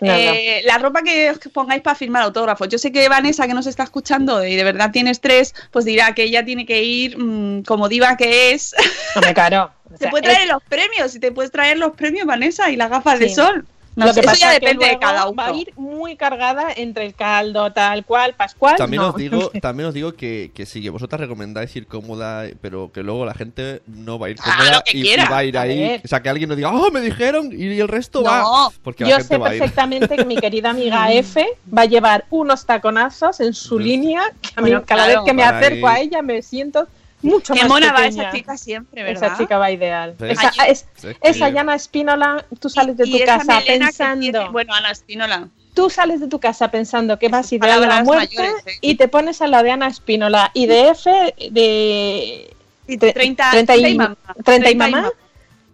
no, 0.01 0.12
Eh, 0.12 0.62
La 0.64 0.78
ropa 0.78 1.03
que 1.03 1.30
os 1.30 1.39
pongáis 1.53 1.82
para 1.82 1.97
firmar 1.97 2.22
autógrafos. 2.22 2.68
Yo 2.68 2.78
sé 2.78 2.93
que 2.93 3.09
Vanessa, 3.09 3.47
que 3.47 3.55
nos 3.55 3.66
está 3.66 3.82
escuchando 3.82 4.45
y 4.45 4.55
de 4.55 4.64
verdad 4.64 4.91
tiene 4.93 5.11
estrés, 5.11 5.55
pues 5.72 5.84
dirá 5.84 6.14
que 6.14 6.28
ella 6.29 6.45
tiene 6.45 6.64
que 6.64 6.83
ir 6.83 7.18
mm, 7.18 7.62
como 7.64 7.89
diva 7.89 8.16
que 8.16 8.53
es. 8.53 8.74
Hombre, 9.14 9.35
claro. 9.35 9.72
O 9.91 9.97
te 9.97 10.09
puede 10.09 10.24
traer 10.24 10.43
es- 10.43 10.49
los 10.53 10.62
premios 10.62 11.14
y 11.14 11.18
te 11.20 11.33
puedes 11.33 11.51
traer 11.51 11.79
los 11.79 11.93
premios, 11.93 12.26
Vanessa, 12.26 12.70
y 12.70 12.76
las 12.76 12.91
gafas 12.91 13.18
de 13.18 13.31
sol. 13.31 13.66
No 13.99 14.07
lo 14.07 14.12
sé, 14.14 14.20
que 14.20 14.26
eso 14.26 14.32
pasa 14.32 14.46
ya 14.55 14.59
que 14.61 14.66
depende 14.66 14.86
de 14.86 14.99
cada 14.99 15.26
uno. 15.28 15.34
Va 15.42 15.46
a 15.49 15.53
ir 15.57 15.72
muy 15.76 16.16
cargada 16.16 16.68
entre 16.76 17.05
el 17.07 17.14
caldo, 17.14 17.72
tal 17.72 18.05
cual, 18.05 18.34
pascual. 18.34 18.76
También 18.76 19.03
no. 19.03 19.09
os 19.11 19.16
digo, 19.16 19.51
también 19.61 19.88
os 19.88 19.94
digo 19.94 20.14
que, 20.14 20.51
que 20.55 20.66
sí, 20.66 20.80
que 20.82 20.90
vosotras 20.90 21.20
recomendáis 21.20 21.74
ir 21.76 21.86
cómoda, 21.86 22.44
pero 22.61 22.90
que 22.92 23.03
luego 23.03 23.24
la 23.26 23.34
gente 23.34 23.82
no 23.86 24.18
va 24.18 24.28
a 24.28 24.30
ir 24.30 24.36
Ah, 24.40 24.55
cómoda 24.57 24.72
lo 24.76 24.82
que 24.84 24.96
y, 24.99 25.09
y 25.12 25.16
va 25.16 25.38
a 25.38 25.44
ir 25.44 25.59
A 25.59 25.62
ahí. 25.62 25.78
ver. 25.80 26.01
O 26.05 26.09
sea, 26.09 26.22
que 26.22 26.28
alguien 26.28 26.49
nos 26.49 26.57
diga, 26.57 26.72
oh, 26.72 26.90
me 26.90 27.01
dijeron, 27.01 27.51
y 27.53 27.78
el 27.80 27.88
resto 27.88 28.20
No, 28.22 28.30
va. 28.30 28.70
Porque 28.82 29.05
la 29.05 29.11
Yo 29.11 29.16
gente 29.16 29.28
sé 29.34 29.38
va 29.38 29.49
a 29.49 29.55
ir. 29.55 29.61
perfectamente 29.61 30.16
que 30.16 30.24
mi 30.24 30.36
querida 30.40 30.70
amiga 30.70 31.12
F 31.12 31.44
va 31.76 31.82
a 31.82 31.86
llevar 31.86 32.24
unos 32.30 32.64
taconazos 32.66 33.40
en 33.40 33.53
su 33.55 33.78
línea. 33.78 34.22
Que 34.40 34.49
a 34.57 34.62
mí 34.62 34.70
Bueno, 34.70 34.84
cada 34.86 35.05
claro. 35.07 35.20
vez 35.22 35.26
que 35.30 35.34
me 35.34 35.42
acerco 35.42 35.78
ir. 35.78 35.86
a 35.86 36.01
ella 36.01 36.22
me 36.22 36.40
siento 36.42 36.86
mucho 37.22 37.52
Qué 37.54 37.60
más 37.60 37.68
mona 37.68 37.92
va 37.92 38.06
esa 38.06 38.30
chica 38.30 38.56
siempre, 38.56 39.02
¿verdad? 39.02 39.24
Esa 39.32 39.36
chica 39.38 39.58
va 39.58 39.70
ideal. 39.70 40.14
Esa, 40.20 40.50
es- 40.66 40.86
Sí, 40.94 41.08
esa 41.20 41.46
sí. 41.48 41.52
Llana 41.52 41.74
Espínola, 41.74 42.44
tú 42.60 42.68
sales 42.68 42.96
de 42.96 43.06
Y 43.08 43.18
tu 43.18 43.24
casa 43.24 43.60
pensando. 43.66 44.20
tiene- 44.20 44.48
bueno, 44.50 44.74
Ana 44.74 44.90
Espínola. 44.90 45.48
Tú 45.74 45.90
sales 45.90 46.20
de 46.20 46.26
tu 46.28 46.40
casa 46.40 46.70
pensando 46.70 47.18
que 47.18 47.28
vas 47.28 47.50
a 47.50 47.54
ir 47.54 47.60
de 47.60 47.68
la 47.86 48.02
muerte 48.02 48.36
mayores, 48.36 48.66
¿eh? 48.66 48.78
y 48.80 48.94
te 48.96 49.06
pones 49.08 49.40
a 49.42 49.46
la 49.46 49.62
de 49.62 49.70
Ana 49.70 49.86
Espínola 49.88 50.50
y 50.54 50.66
de 50.66 50.88
F 50.90 51.10
de 51.50 52.54
Y 52.88 52.96
tre- 52.98 53.12
30, 53.12 53.50
30 53.50 53.76
y, 53.76 53.80
30 53.82 53.88
y 53.88 53.94
mamá. 53.96 54.16
30 54.24 54.40
y 54.40 54.44
30 54.44 54.70
y 54.70 54.74
mamá 54.76 54.96
mamá. 55.02 55.12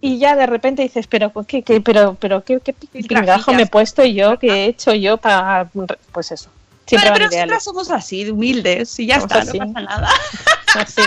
y 0.01 0.19
ya 0.19 0.37
de 0.37 0.47
repente 0.47 0.83
dices 0.83 1.07
pero 1.07 1.33
qué, 1.47 1.63
qué- 1.63 1.81
pero 1.81 2.17
pero 2.21 2.45
qué, 2.45 2.61
qué 2.61 2.73
pingajo 2.75 3.53
me 3.55 3.63
he 3.63 3.67
puesto 3.67 4.05
yo 4.05 4.39
qué 4.39 4.49
he 4.49 4.67
hecho 4.67 4.93
yo 4.93 5.17
para 5.17 5.71
pues 6.13 6.33
eso 6.33 6.51
siempre 6.87 7.11
pero 7.13 7.27
nosotras 7.27 7.65
somos 7.65 7.91
así, 7.91 8.25
de 8.25 8.33
humildes, 8.33 8.99
y 9.01 9.07
ya 9.07 9.21
Somos 9.21 9.31
está, 9.33 9.43
así. 9.49 9.59
no 9.59 9.73
pasa 9.73 9.81
nada. 9.87 10.09
Así. 10.81 11.03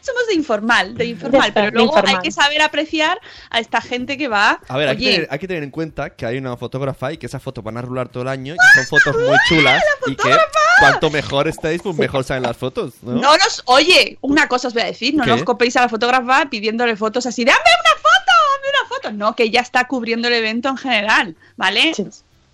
somos 0.00 0.26
de 0.28 0.34
informal, 0.34 0.94
de 0.96 1.06
informal, 1.06 1.52
pero 1.52 1.70
luego 1.70 1.96
hay 2.06 2.18
que 2.22 2.30
saber 2.30 2.62
apreciar 2.62 3.20
a 3.50 3.58
esta 3.60 3.80
gente 3.80 4.16
que 4.16 4.28
va. 4.28 4.60
A 4.68 4.76
ver, 4.76 4.88
hay 4.88 4.96
que, 4.96 5.04
tener, 5.04 5.28
hay 5.30 5.38
que 5.38 5.48
tener 5.48 5.62
en 5.62 5.70
cuenta 5.70 6.10
que 6.10 6.24
hay 6.26 6.38
una 6.38 6.56
fotógrafa 6.56 7.12
y 7.12 7.18
que 7.18 7.26
esas 7.26 7.42
fotos 7.42 7.62
van 7.64 7.76
a 7.76 7.82
rular 7.82 8.08
todo 8.08 8.22
el 8.22 8.28
año 8.28 8.54
y 8.54 8.78
son 8.78 8.86
fotos 8.86 9.14
muy 9.20 9.36
chulas 9.48 9.82
y 10.06 10.14
que 10.16 10.36
cuanto 10.80 11.10
mejor 11.10 11.48
estéis, 11.48 11.82
pues 11.82 11.96
mejor 11.96 12.22
salen 12.24 12.44
las 12.44 12.56
fotos, 12.56 12.94
¿no? 13.02 13.12
no 13.14 13.36
nos, 13.36 13.62
oye, 13.66 14.18
una 14.20 14.46
cosa 14.48 14.68
os 14.68 14.74
voy 14.74 14.82
a 14.82 14.86
decir, 14.86 15.14
no 15.14 15.24
¿Qué? 15.24 15.30
nos 15.30 15.42
copéis 15.44 15.76
a 15.76 15.80
la 15.82 15.88
fotógrafa 15.88 16.46
pidiéndole 16.50 16.96
fotos 16.96 17.26
así 17.26 17.44
de 17.44 17.50
¡Dame 17.50 17.60
una 17.62 17.96
foto! 17.96 18.32
¡Dame 18.62 18.78
una 18.78 18.88
foto! 18.88 19.12
No, 19.12 19.34
que 19.36 19.44
ella 19.44 19.60
está 19.62 19.86
cubriendo 19.86 20.28
el 20.28 20.34
evento 20.34 20.68
en 20.68 20.76
general, 20.76 21.36
¿vale? 21.56 21.92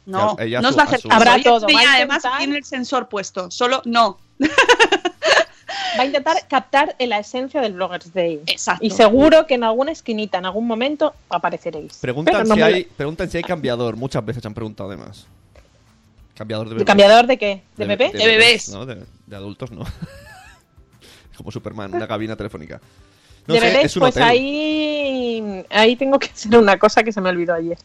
No, 0.07 0.37
ella 0.41 0.61
no 0.61 0.69
a 0.69 0.71
os 0.71 0.75
su- 0.75 0.79
va 0.79 0.83
a 0.85 0.87
hacer. 0.87 1.01
Habrá 1.11 1.35
Ella 1.37 1.45
todo, 1.45 1.67
va 1.67 1.81
a 1.81 1.95
además 1.95 2.17
intentar- 2.19 2.39
tiene 2.39 2.57
el 2.59 2.65
sensor 2.65 3.09
puesto, 3.09 3.51
solo 3.51 3.83
no. 3.85 4.19
va 5.99 6.03
a 6.03 6.07
intentar 6.07 6.37
captar 6.49 6.95
la 6.99 7.19
esencia 7.19 7.61
del 7.61 7.73
Bloggers 7.75 8.13
Day 8.13 8.41
Exacto. 8.47 8.85
y 8.85 8.91
seguro 8.91 9.47
que 9.47 9.55
en 9.55 9.65
alguna 9.65 9.93
esquinita 9.93 10.39
en 10.39 10.47
algún 10.47 10.67
momento 10.67 11.15
apareceréis 11.29 11.95
Preguntan, 11.99 12.47
no 12.49 12.55
si 12.55 12.61
me- 12.61 12.67
hay, 12.67 12.85
preguntan 12.85 13.31
si 13.31 13.37
hay 13.39 13.43
cambiador. 13.45 13.97
Muchas 13.97 14.25
veces 14.25 14.45
han 14.47 14.55
preguntado 14.55 14.89
además. 14.91 15.27
Cambiador 16.37 16.67
de 16.67 16.71
¿De 16.71 16.75
bebés. 16.77 16.87
cambiador 16.87 17.27
de 17.27 17.37
qué? 17.39 17.63
¿De, 17.77 17.87
bebé? 17.87 18.11
De 18.11 18.27
bebés. 18.27 18.69
No, 18.71 18.87
de, 18.87 19.05
de 19.27 19.37
adultos 19.37 19.71
no. 19.71 19.85
Como 21.37 21.51
Superman, 21.51 21.95
una 21.95 22.07
cabina 22.09 22.37
telefónica. 22.37 22.81
No 23.47 23.55
de 23.55 23.61
sé, 23.61 23.67
bebés, 23.67 23.85
es 23.87 23.97
un 23.97 24.01
pues 24.01 24.13
hotel. 24.17 24.23
ahí 24.29 25.65
ahí 25.71 25.97
tengo 25.97 26.19
que 26.19 26.29
hacer 26.29 26.57
una 26.57 26.79
cosa 26.79 27.03
que 27.03 27.11
se 27.13 27.21
me 27.21 27.29
olvidó 27.31 27.55
ayer 27.55 27.77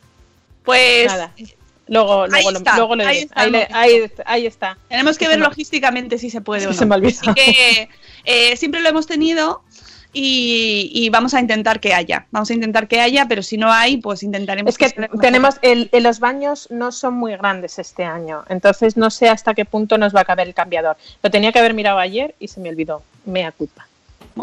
Pues 0.63 1.07
Nada. 1.07 1.33
Luego, 1.87 2.23
Ahí 2.23 2.29
luego, 2.31 2.51
lo- 2.51 2.57
está, 2.57 2.75
luego 2.77 2.95
lo 2.95 3.07
ahí 3.07 3.17
está, 3.19 3.41
Ahí, 3.41 3.51
le- 3.51 3.67
no. 3.69 3.75
ahí- 3.77 4.11
ahí 4.25 4.45
está. 4.45 4.77
Tenemos 4.89 5.17
que 5.17 5.27
ver 5.27 5.39
me- 5.39 5.45
logísticamente 5.45 6.17
si 6.17 6.29
se 6.29 6.41
puede 6.41 6.67
o 6.67 6.71
Sí, 6.71 6.75
no. 6.75 6.79
se 6.79 6.85
me 6.85 6.95
olvidó. 6.95 7.19
Así 7.21 7.33
que 7.33 7.89
eh, 8.25 8.55
siempre 8.57 8.81
lo 8.81 8.89
hemos 8.89 9.07
tenido 9.07 9.61
y, 10.13 10.89
y 10.93 11.09
vamos 11.09 11.33
a 11.33 11.39
intentar 11.39 11.79
que 11.79 11.93
haya. 11.93 12.25
Vamos 12.31 12.49
a 12.49 12.53
intentar 12.53 12.87
que 12.87 12.99
haya, 13.01 13.27
pero 13.27 13.43
si 13.43 13.57
no 13.57 13.71
hay, 13.71 13.97
pues 13.97 14.23
intentaremos. 14.23 14.69
Es 14.69 14.77
que 14.77 14.89
tenemos, 15.21 15.55
el, 15.61 15.89
el- 15.91 16.03
los 16.03 16.19
baños 16.19 16.67
no 16.71 16.91
son 16.91 17.13
muy 17.13 17.35
grandes 17.35 17.77
este 17.79 18.03
año, 18.03 18.43
entonces 18.49 18.97
no 18.97 19.09
sé 19.09 19.29
hasta 19.29 19.53
qué 19.53 19.65
punto 19.65 19.97
nos 19.97 20.15
va 20.15 20.21
a 20.21 20.25
caber 20.25 20.47
el 20.47 20.53
cambiador. 20.53 20.97
Lo 21.21 21.29
tenía 21.31 21.51
que 21.51 21.59
haber 21.59 21.73
mirado 21.73 21.99
ayer 21.99 22.35
y 22.39 22.47
se 22.47 22.59
me 22.59 22.69
olvidó. 22.69 23.03
Mea 23.25 23.51
culpa. 23.51 23.86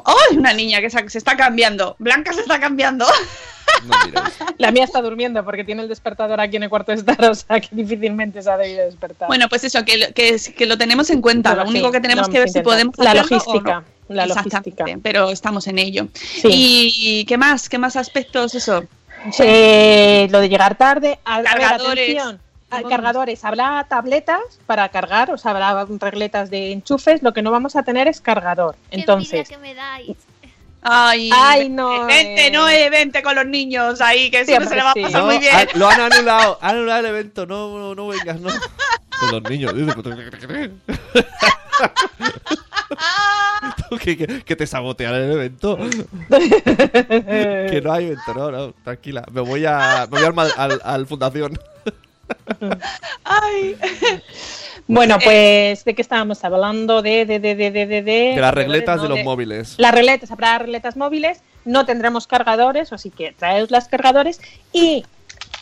¡Oh! 0.04 0.34
Una 0.36 0.52
niña 0.52 0.80
que 0.80 0.90
se, 0.90 1.04
está 1.18 1.36
cambiando. 1.36 1.96
Blanca 1.98 2.32
se 2.32 2.40
está 2.40 2.58
cambiando. 2.60 3.06
La 4.58 4.70
mía 4.70 4.84
está 4.84 5.00
durmiendo 5.02 5.44
porque 5.44 5.64
tiene 5.64 5.82
el 5.82 5.88
despertador 5.88 6.40
aquí 6.40 6.56
en 6.56 6.64
el 6.64 6.68
cuarto 6.70 6.92
de 6.92 6.98
estar, 6.98 7.22
o 7.24 7.34
sea 7.34 7.60
que 7.60 7.68
difícilmente 7.70 8.42
se 8.42 8.50
ha 8.50 8.56
debido 8.56 8.84
despertar. 8.84 9.26
Bueno, 9.28 9.48
pues 9.48 9.64
eso, 9.64 9.84
que, 9.84 9.98
lo- 9.98 10.12
que, 10.14 10.30
es- 10.30 10.50
que 10.50 10.66
lo 10.66 10.76
tenemos 10.78 11.10
en 11.10 11.20
cuenta. 11.20 11.50
Pero 11.50 11.64
Lo 11.64 11.70
único 11.70 11.86
sí, 11.88 11.92
que 11.92 12.00
tenemos 12.00 12.28
que 12.28 12.38
ver 12.38 12.48
si 12.50 12.60
podemos 12.60 12.96
La 12.98 13.12
o 13.12 13.14
logística, 13.14 13.84
no. 14.08 14.14
la 14.14 14.24
Exactamente, 14.24 14.98
pero 15.02 15.30
estamos 15.30 15.66
en 15.66 15.78
ello. 15.78 16.08
Sí. 16.14 16.48
¿Y 16.50 17.24
qué 17.24 17.36
más? 17.38 17.68
¿Qué 17.68 17.78
más 17.78 17.96
aspectos 17.96 18.54
eso? 18.54 18.84
Eh, 19.40 20.28
lo 20.30 20.40
de 20.40 20.48
llegar 20.50 20.76
tarde, 20.76 21.18
a, 21.24 21.36
a 21.36 21.38
ver, 21.42 21.46
Cargadores. 21.50 22.10
atención, 22.10 22.36
a- 22.36 22.43
cargadores, 22.82 23.44
habrá 23.44 23.84
tabletas 23.88 24.40
para 24.66 24.88
cargar, 24.88 25.30
o 25.30 25.38
sea, 25.38 25.52
habrá 25.52 25.84
regletas 26.00 26.50
de 26.50 26.72
enchufes, 26.72 27.22
lo 27.22 27.32
que 27.32 27.42
no 27.42 27.50
vamos 27.50 27.76
a 27.76 27.82
tener 27.82 28.08
es 28.08 28.20
cargador. 28.20 28.76
Entonces, 28.90 29.48
que 29.48 29.58
me 29.58 29.74
dais. 29.74 30.16
Ay, 30.86 31.30
Ay, 31.32 31.70
no, 31.70 32.04
Vente, 32.04 32.48
eh. 32.48 32.50
no, 32.50 32.66
vente 32.66 33.22
con 33.22 33.34
los 33.34 33.46
niños 33.46 34.02
ahí, 34.02 34.30
que 34.30 34.44
siempre 34.44 34.68
se 34.68 34.74
le 34.76 34.82
va 34.82 34.90
a 34.90 34.94
pasar 34.94 35.12
No, 35.22 35.26
muy 35.26 35.38
bien. 35.38 35.56
han- 35.56 35.68
lo 35.76 35.88
han 35.88 36.00
anulado, 36.12 36.58
han 36.60 36.76
anulado 36.76 37.00
el 37.00 37.06
evento, 37.06 37.46
no, 37.46 37.78
no, 37.78 37.94
no 37.94 38.06
vengas, 38.08 38.38
no. 38.38 38.50
Con 39.18 39.30
los 39.30 39.42
niños, 39.50 39.74
dice, 39.74 39.92
¿Tú 43.88 43.96
que, 43.98 44.16
que, 44.16 44.42
que 44.44 44.56
te 44.56 44.66
sabotean 44.66 45.14
el 45.14 45.32
evento. 45.32 45.76
que 46.28 47.80
no 47.82 47.92
hay 47.92 48.06
evento, 48.06 48.34
no, 48.34 48.50
no, 48.50 48.72
tranquila. 48.84 49.24
Me 49.32 49.40
voy 49.40 49.64
a, 49.66 50.06
me 50.10 50.20
voy 50.20 50.24
al, 50.38 50.52
al, 50.56 50.80
al 50.84 51.06
fundación. 51.06 51.58
Ay. 53.24 53.76
bueno, 54.86 55.18
pues 55.22 55.84
de 55.84 55.94
qué 55.94 56.02
estábamos 56.02 56.44
hablando 56.44 57.02
de 57.02 57.26
de 57.26 57.38
de 57.38 57.54
de 57.54 57.70
de 57.70 57.86
de, 57.86 58.02
De 58.02 58.36
las 58.40 58.54
regletas 58.54 59.02
de 59.02 59.08
no, 59.08 59.16
los 59.16 59.24
móviles. 59.24 59.74
Las 59.78 59.94
regletas, 59.94 60.30
habrá 60.30 60.58
regletas 60.58 60.96
móviles, 60.96 61.42
no 61.64 61.86
tendremos 61.86 62.26
cargadores, 62.26 62.92
así 62.92 63.10
que 63.10 63.32
traeos 63.32 63.70
las 63.70 63.88
cargadores 63.88 64.40
y 64.72 65.04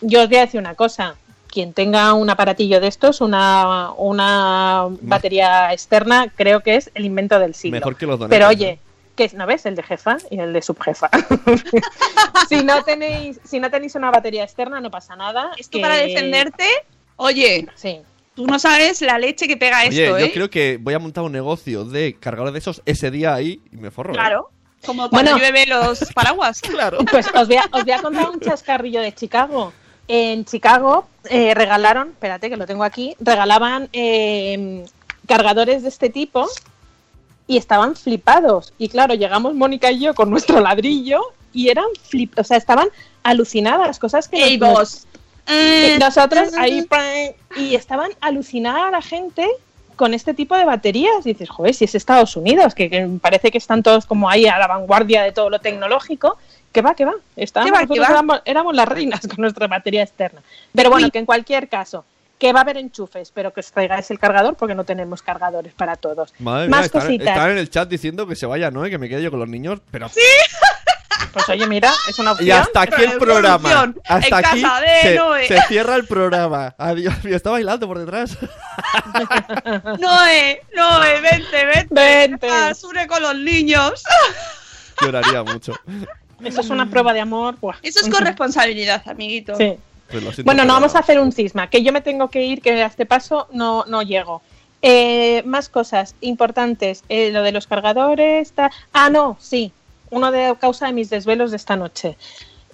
yo 0.01 0.23
os 0.23 0.29
voy 0.29 0.39
a 0.39 0.41
decir 0.43 0.61
una 0.61 0.75
cosa. 0.75 1.17
Quien 1.49 1.75
tenga 1.75 2.15
un 2.15 2.31
aparatillo 2.31 2.81
de 2.81 2.89
estos, 2.89 3.21
una, 3.21 3.91
una 3.99 4.87
batería 5.03 5.71
externa, 5.75 6.33
creo 6.35 6.61
que 6.61 6.77
es 6.77 6.91
el 6.95 7.05
invento 7.05 7.39
del 7.39 7.55
siglo. 7.55 7.77
Mejor 7.77 7.97
que 7.97 8.07
los 8.07 8.19
donetes, 8.19 8.39
Pero 8.39 8.49
oye, 8.49 8.79
que 9.17 9.31
¿no 9.35 9.47
ves? 9.47 9.67
El 9.67 9.75
de 9.77 9.83
jefa 9.83 10.17
y 10.31 10.39
el 10.39 10.53
de 10.53 10.63
subjefa. 10.63 11.11
si 12.49 12.63
no 12.65 12.83
tenéis, 12.83 13.41
si 13.45 13.61
no 13.61 13.71
tenéis 13.71 13.95
una 13.95 14.11
batería 14.11 14.45
externa, 14.45 14.81
no 14.81 14.91
pasa 14.91 15.17
nada. 15.17 15.51
Esto 15.57 15.81
para 15.81 15.97
defenderte, 15.97 16.67
oye, 17.17 17.67
sí. 17.75 18.01
tú 18.35 18.47
no 18.47 18.59
sabes 18.59 19.01
la 19.03 19.19
leche 19.19 19.47
que 19.47 19.57
pega 19.57 19.81
Oye, 19.87 20.05
esto, 20.05 20.19
yo 20.19 20.27
¿eh? 20.27 20.33
creo 20.33 20.51
que 20.51 20.79
voy 20.81 20.95
a 20.95 20.99
montar 20.99 21.25
un 21.25 21.33
negocio 21.33 21.85
de 21.85 22.17
cargadores 22.19 22.53
de 22.55 22.59
esos 22.61 22.83
ese 22.87 23.11
día 23.11 23.35
ahí 23.35 23.61
y 23.73 23.77
me 23.77 23.91
forro. 23.91 24.13
¿eh? 24.13 24.17
Claro. 24.17 24.51
Como 24.85 25.09
cuando 25.11 25.31
Bueno. 25.33 25.39
llueve 25.39 25.67
los 25.67 26.01
paraguas. 26.15 26.61
claro. 26.61 26.99
Pues 27.11 27.27
os 27.35 27.47
voy, 27.47 27.57
a, 27.57 27.65
os 27.71 27.85
voy 27.85 27.93
a 27.93 28.03
contar 28.03 28.31
un 28.31 28.41
chascarrillo 28.41 29.01
de 29.01 29.15
Chicago. 29.15 29.73
En 30.09 30.45
Chicago 30.45 31.07
eh, 31.31 31.55
regalaron, 31.55 32.09
espérate 32.09 32.51
que 32.51 32.57
lo 32.57 32.67
tengo 32.67 32.83
aquí, 32.83 33.15
regalaban 33.21 33.89
eh, 33.93 34.85
cargadores 35.29 35.83
de 35.85 35.89
este 35.89 36.11
tipo 36.11 36.49
y 37.53 37.57
estaban 37.59 37.95
flipados. 37.97 38.73
Y 38.79 38.89
claro, 38.89 39.13
llegamos 39.15 39.55
Mónica 39.55 39.91
y 39.91 40.01
yo 40.01 40.15
con 40.15 40.31
nuestro 40.31 40.61
ladrillo 40.61 41.21
y 41.53 41.69
eran 41.69 41.85
flip, 42.09 42.33
o 42.39 42.45
sea, 42.45 42.57
estaban 42.57 42.89
alucinadas, 43.23 43.99
cosas 43.99 44.29
que 44.29 44.43
Ey, 44.43 44.59
nos- 44.59 44.73
vos. 44.73 45.07
y 45.49 45.97
Mm. 45.97 45.99
nosotros 45.99 46.55
ahí 46.57 46.87
y 47.57 47.75
estaban 47.75 48.11
alucinada 48.21 48.91
la 48.91 49.03
gente 49.03 49.47
con 49.97 50.15
este 50.15 50.33
tipo 50.35 50.57
de 50.57 50.65
baterías. 50.65 51.27
Y 51.27 51.33
dices, 51.35 51.51
joder, 51.51 51.75
si 51.75 51.85
es 51.85 51.95
Estados 51.95 52.37
Unidos, 52.37 52.75
que, 52.75 52.89
que 52.89 53.07
parece 53.21 53.51
que 53.51 53.59
están 53.59 53.83
todos 53.83 54.07
como 54.07 54.31
ahí 54.31 54.47
a 54.47 54.59
la 54.59 54.67
vanguardia 54.67 55.23
de 55.23 55.33
todo 55.33 55.51
lo 55.51 55.59
tecnológico. 55.61 56.39
Que 56.73 56.81
va, 56.81 56.95
que 56.95 57.05
va. 57.05 57.13
Estábamos, 57.37 57.71
¿Qué 57.71 57.75
va, 57.75 57.81
nosotros 57.83 57.97
qué 57.97 58.01
va? 58.01 58.19
Éramos, 58.19 58.41
éramos 58.47 58.75
las 58.75 58.89
reinas 58.89 59.21
con 59.29 59.37
nuestra 59.39 59.67
batería 59.67 60.03
externa. 60.03 60.41
Pero 60.75 60.89
bueno, 60.89 61.11
que 61.11 61.19
en 61.19 61.27
cualquier 61.27 61.69
caso, 61.69 62.05
que 62.43 62.53
va 62.53 62.59
a 62.59 62.63
haber 62.63 62.77
enchufes, 62.77 63.31
pero 63.31 63.53
que 63.53 63.61
os 63.61 63.71
traigáis 63.71 64.11
el 64.11 64.19
cargador 64.19 64.57
porque 64.57 64.75
no 64.75 64.83
tenemos 64.83 65.23
cargadores 65.23 65.75
para 65.75 65.95
todos. 65.95 66.35
Madre 66.41 66.69
Más 66.69 66.81
mía, 66.81 66.87
están, 66.87 67.01
cositas. 67.03 67.29
están 67.29 67.51
en 67.53 67.59
el 67.59 67.71
chat 67.71 67.89
diciendo 67.89 68.27
que 68.27 68.35
se 68.35 68.47
vaya, 68.47 68.69
¿no? 68.73 68.85
Y 68.85 68.91
que 68.91 68.99
me 68.99 69.09
quede 69.09 69.23
yo 69.23 69.31
con 69.31 69.39
los 69.39 69.49
niños, 69.49 69.81
pero... 69.93 70.11
Pues 71.33 71.49
oye, 71.49 71.67
mira, 71.67 71.91
es 72.11 72.19
una 72.19 72.33
opción. 72.33 72.49
Y 72.49 72.51
hasta 72.51 72.83
aquí 72.83 73.05
el 73.05 73.17
programa. 73.17 73.95
Hasta 74.07 74.39
en 74.41 74.45
aquí 74.45 74.63
se, 75.03 75.15
Noé. 75.15 75.47
se 75.49 75.63
cierra 75.63 75.95
el 75.95 76.05
programa. 76.07 76.75
Adiós. 76.77 77.15
Está 77.25 77.51
bailando 77.51 77.87
por 77.87 77.99
detrás. 78.01 78.37
Noé, 79.99 80.61
Noé, 80.75 81.21
vente, 81.23 81.65
vente. 81.65 81.95
Vente. 81.95 82.49
Ah, 82.51 82.75
Sure 82.75 83.07
con 83.07 83.23
los 83.23 83.37
niños. 83.37 84.03
Lloraría 85.01 85.43
mucho. 85.43 85.73
Eso 86.45 86.61
es 86.61 86.69
una 86.69 86.91
prueba 86.91 87.15
de 87.15 87.21
amor. 87.21 87.57
buah. 87.59 87.77
Eso 87.83 88.01
es 88.01 88.11
corresponsabilidad, 88.11 89.03
amiguito. 89.09 89.55
Sí. 89.57 89.79
Pues 90.21 90.45
Bueno, 90.45 90.65
no 90.65 90.75
vamos 90.75 90.95
a 90.95 91.01
hacer 91.01 91.19
un 91.19 91.33
cisma, 91.33 91.69
que 91.71 91.83
yo 91.83 91.93
me 91.93 92.01
tengo 92.01 92.29
que 92.29 92.45
ir, 92.45 92.61
que 92.61 92.83
a 92.83 92.87
este 92.87 93.07
paso 93.07 93.49
no, 93.53 93.85
no 93.87 94.03
llego. 94.03 94.43
Eh, 94.83 95.43
más 95.47 95.69
cosas 95.69 96.15
importantes, 96.21 97.05
eh, 97.09 97.31
lo 97.31 97.43
de 97.43 97.53
los 97.53 97.67
cargadores. 97.67 98.53
ta- 98.53 98.71
Ah, 98.93 99.11
no, 99.11 99.37
sí, 99.41 99.73
uno 100.11 100.31
de 100.33 100.55
causa 100.61 100.87
de 100.87 100.93
mis 100.93 101.09
desvelos 101.09 101.51
de 101.51 101.57
esta 101.57 101.77
noche. 101.77 102.17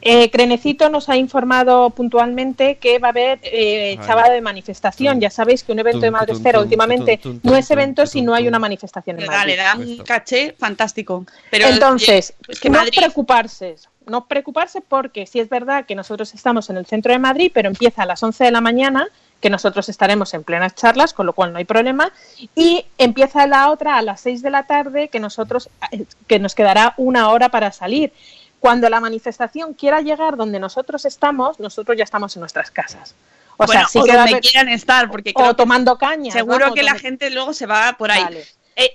Eh, 0.01 0.31
Crenecito 0.31 0.89
nos 0.89 1.09
ha 1.09 1.17
informado 1.17 1.91
puntualmente 1.91 2.77
que 2.77 2.99
va 2.99 3.09
a 3.09 3.11
haber 3.11 3.41
eh, 3.43 3.99
chábado 4.07 4.33
de 4.33 4.41
manifestación. 4.41 5.21
Ya 5.21 5.31
sabéis 5.31 5.65
que 5.65 5.73
un 5.73 5.81
evento 5.81 6.01
de 6.01 6.11
tum, 6.11 6.43
tum, 6.43 6.61
últimamente 6.61 7.19
tum, 7.19 7.41
tum, 7.41 7.51
no 7.51 7.57
es 7.57 7.71
evento 7.71 8.03
tum, 8.03 8.11
si 8.11 8.23
no 8.23 8.35
hay 8.35 8.47
una 8.47 8.59
manifestación 8.59 9.21
en 9.21 9.27
Madrid. 9.27 9.53
le 9.53 9.57
da 9.57 9.77
un 9.77 9.99
caché 9.99 10.55
fantástico. 10.57 11.27
Pero 11.51 11.67
Entonces, 11.67 12.35
es 12.47 12.61
que 12.61 12.71
no 12.71 12.79
Madrid 12.79 12.93
preocuparse, 12.97 13.75
no 14.07 14.27
preocuparse 14.27 14.81
porque 14.81 15.27
sí 15.27 15.41
es 15.41 15.49
verdad 15.49 15.85
que 15.85 15.95
nosotros 15.95 16.33
estamos 16.35 16.71
en 16.71 16.77
el 16.77 16.87
centro 16.87 17.13
de 17.13 17.19
Madrid, 17.19 17.51
pero 17.53 17.69
empieza 17.69 18.03
a 18.03 18.07
las 18.07 18.23
11 18.23 18.45
de 18.45 18.51
la 18.51 18.61
mañana, 18.61 19.09
que 19.41 19.51
nosotros 19.51 19.89
estaremos 19.89 20.35
en 20.35 20.43
plenas 20.43 20.75
charlas, 20.75 21.13
con 21.13 21.27
lo 21.27 21.33
cual 21.33 21.53
no 21.53 21.59
hay 21.59 21.65
problema, 21.65 22.13
y 22.55 22.85
empieza 22.99 23.47
la 23.47 23.71
otra 23.71 23.97
a 23.97 24.03
las 24.03 24.21
6 24.23 24.43
de 24.43 24.51
la 24.51 24.65
tarde, 24.65 25.09
que 25.09 25.21
nosotros 25.21 25.71
eh, 25.93 26.05
que 26.27 26.39
nos 26.39 26.55
quedará 26.55 26.95
una 26.97 27.31
hora 27.31 27.49
para 27.51 27.73
salir. 27.73 28.13
Cuando 28.61 28.89
la 28.91 29.01
manifestación 29.01 29.75
quiera 29.75 30.01
llegar 30.01 30.37
donde 30.37 30.59
nosotros 30.59 31.05
estamos, 31.05 31.61
nosotros 31.61 31.97
ya 31.97 32.05
estamos 32.05 32.35
en 32.37 32.41
nuestras 32.41 32.71
casas. 32.71 33.15
O 33.57 33.67
bueno, 33.67 33.81
sea, 33.81 33.89
sí 33.89 33.99
o 33.99 34.05
que 34.05 34.13
donde 34.13 34.41
quieran 34.41 34.69
estar, 34.69 35.11
porque 35.11 35.33
o 35.35 35.41
creo 35.41 35.55
tomando 35.55 35.99
caña. 35.99 36.33
seguro 36.33 36.73
que 36.75 36.83
la 36.83 36.95
gente 36.95 37.31
luego 37.31 37.53
se 37.53 37.67
va 37.67 37.97
por 37.99 38.11
ahí. 38.11 38.23
Vale. 38.23 38.47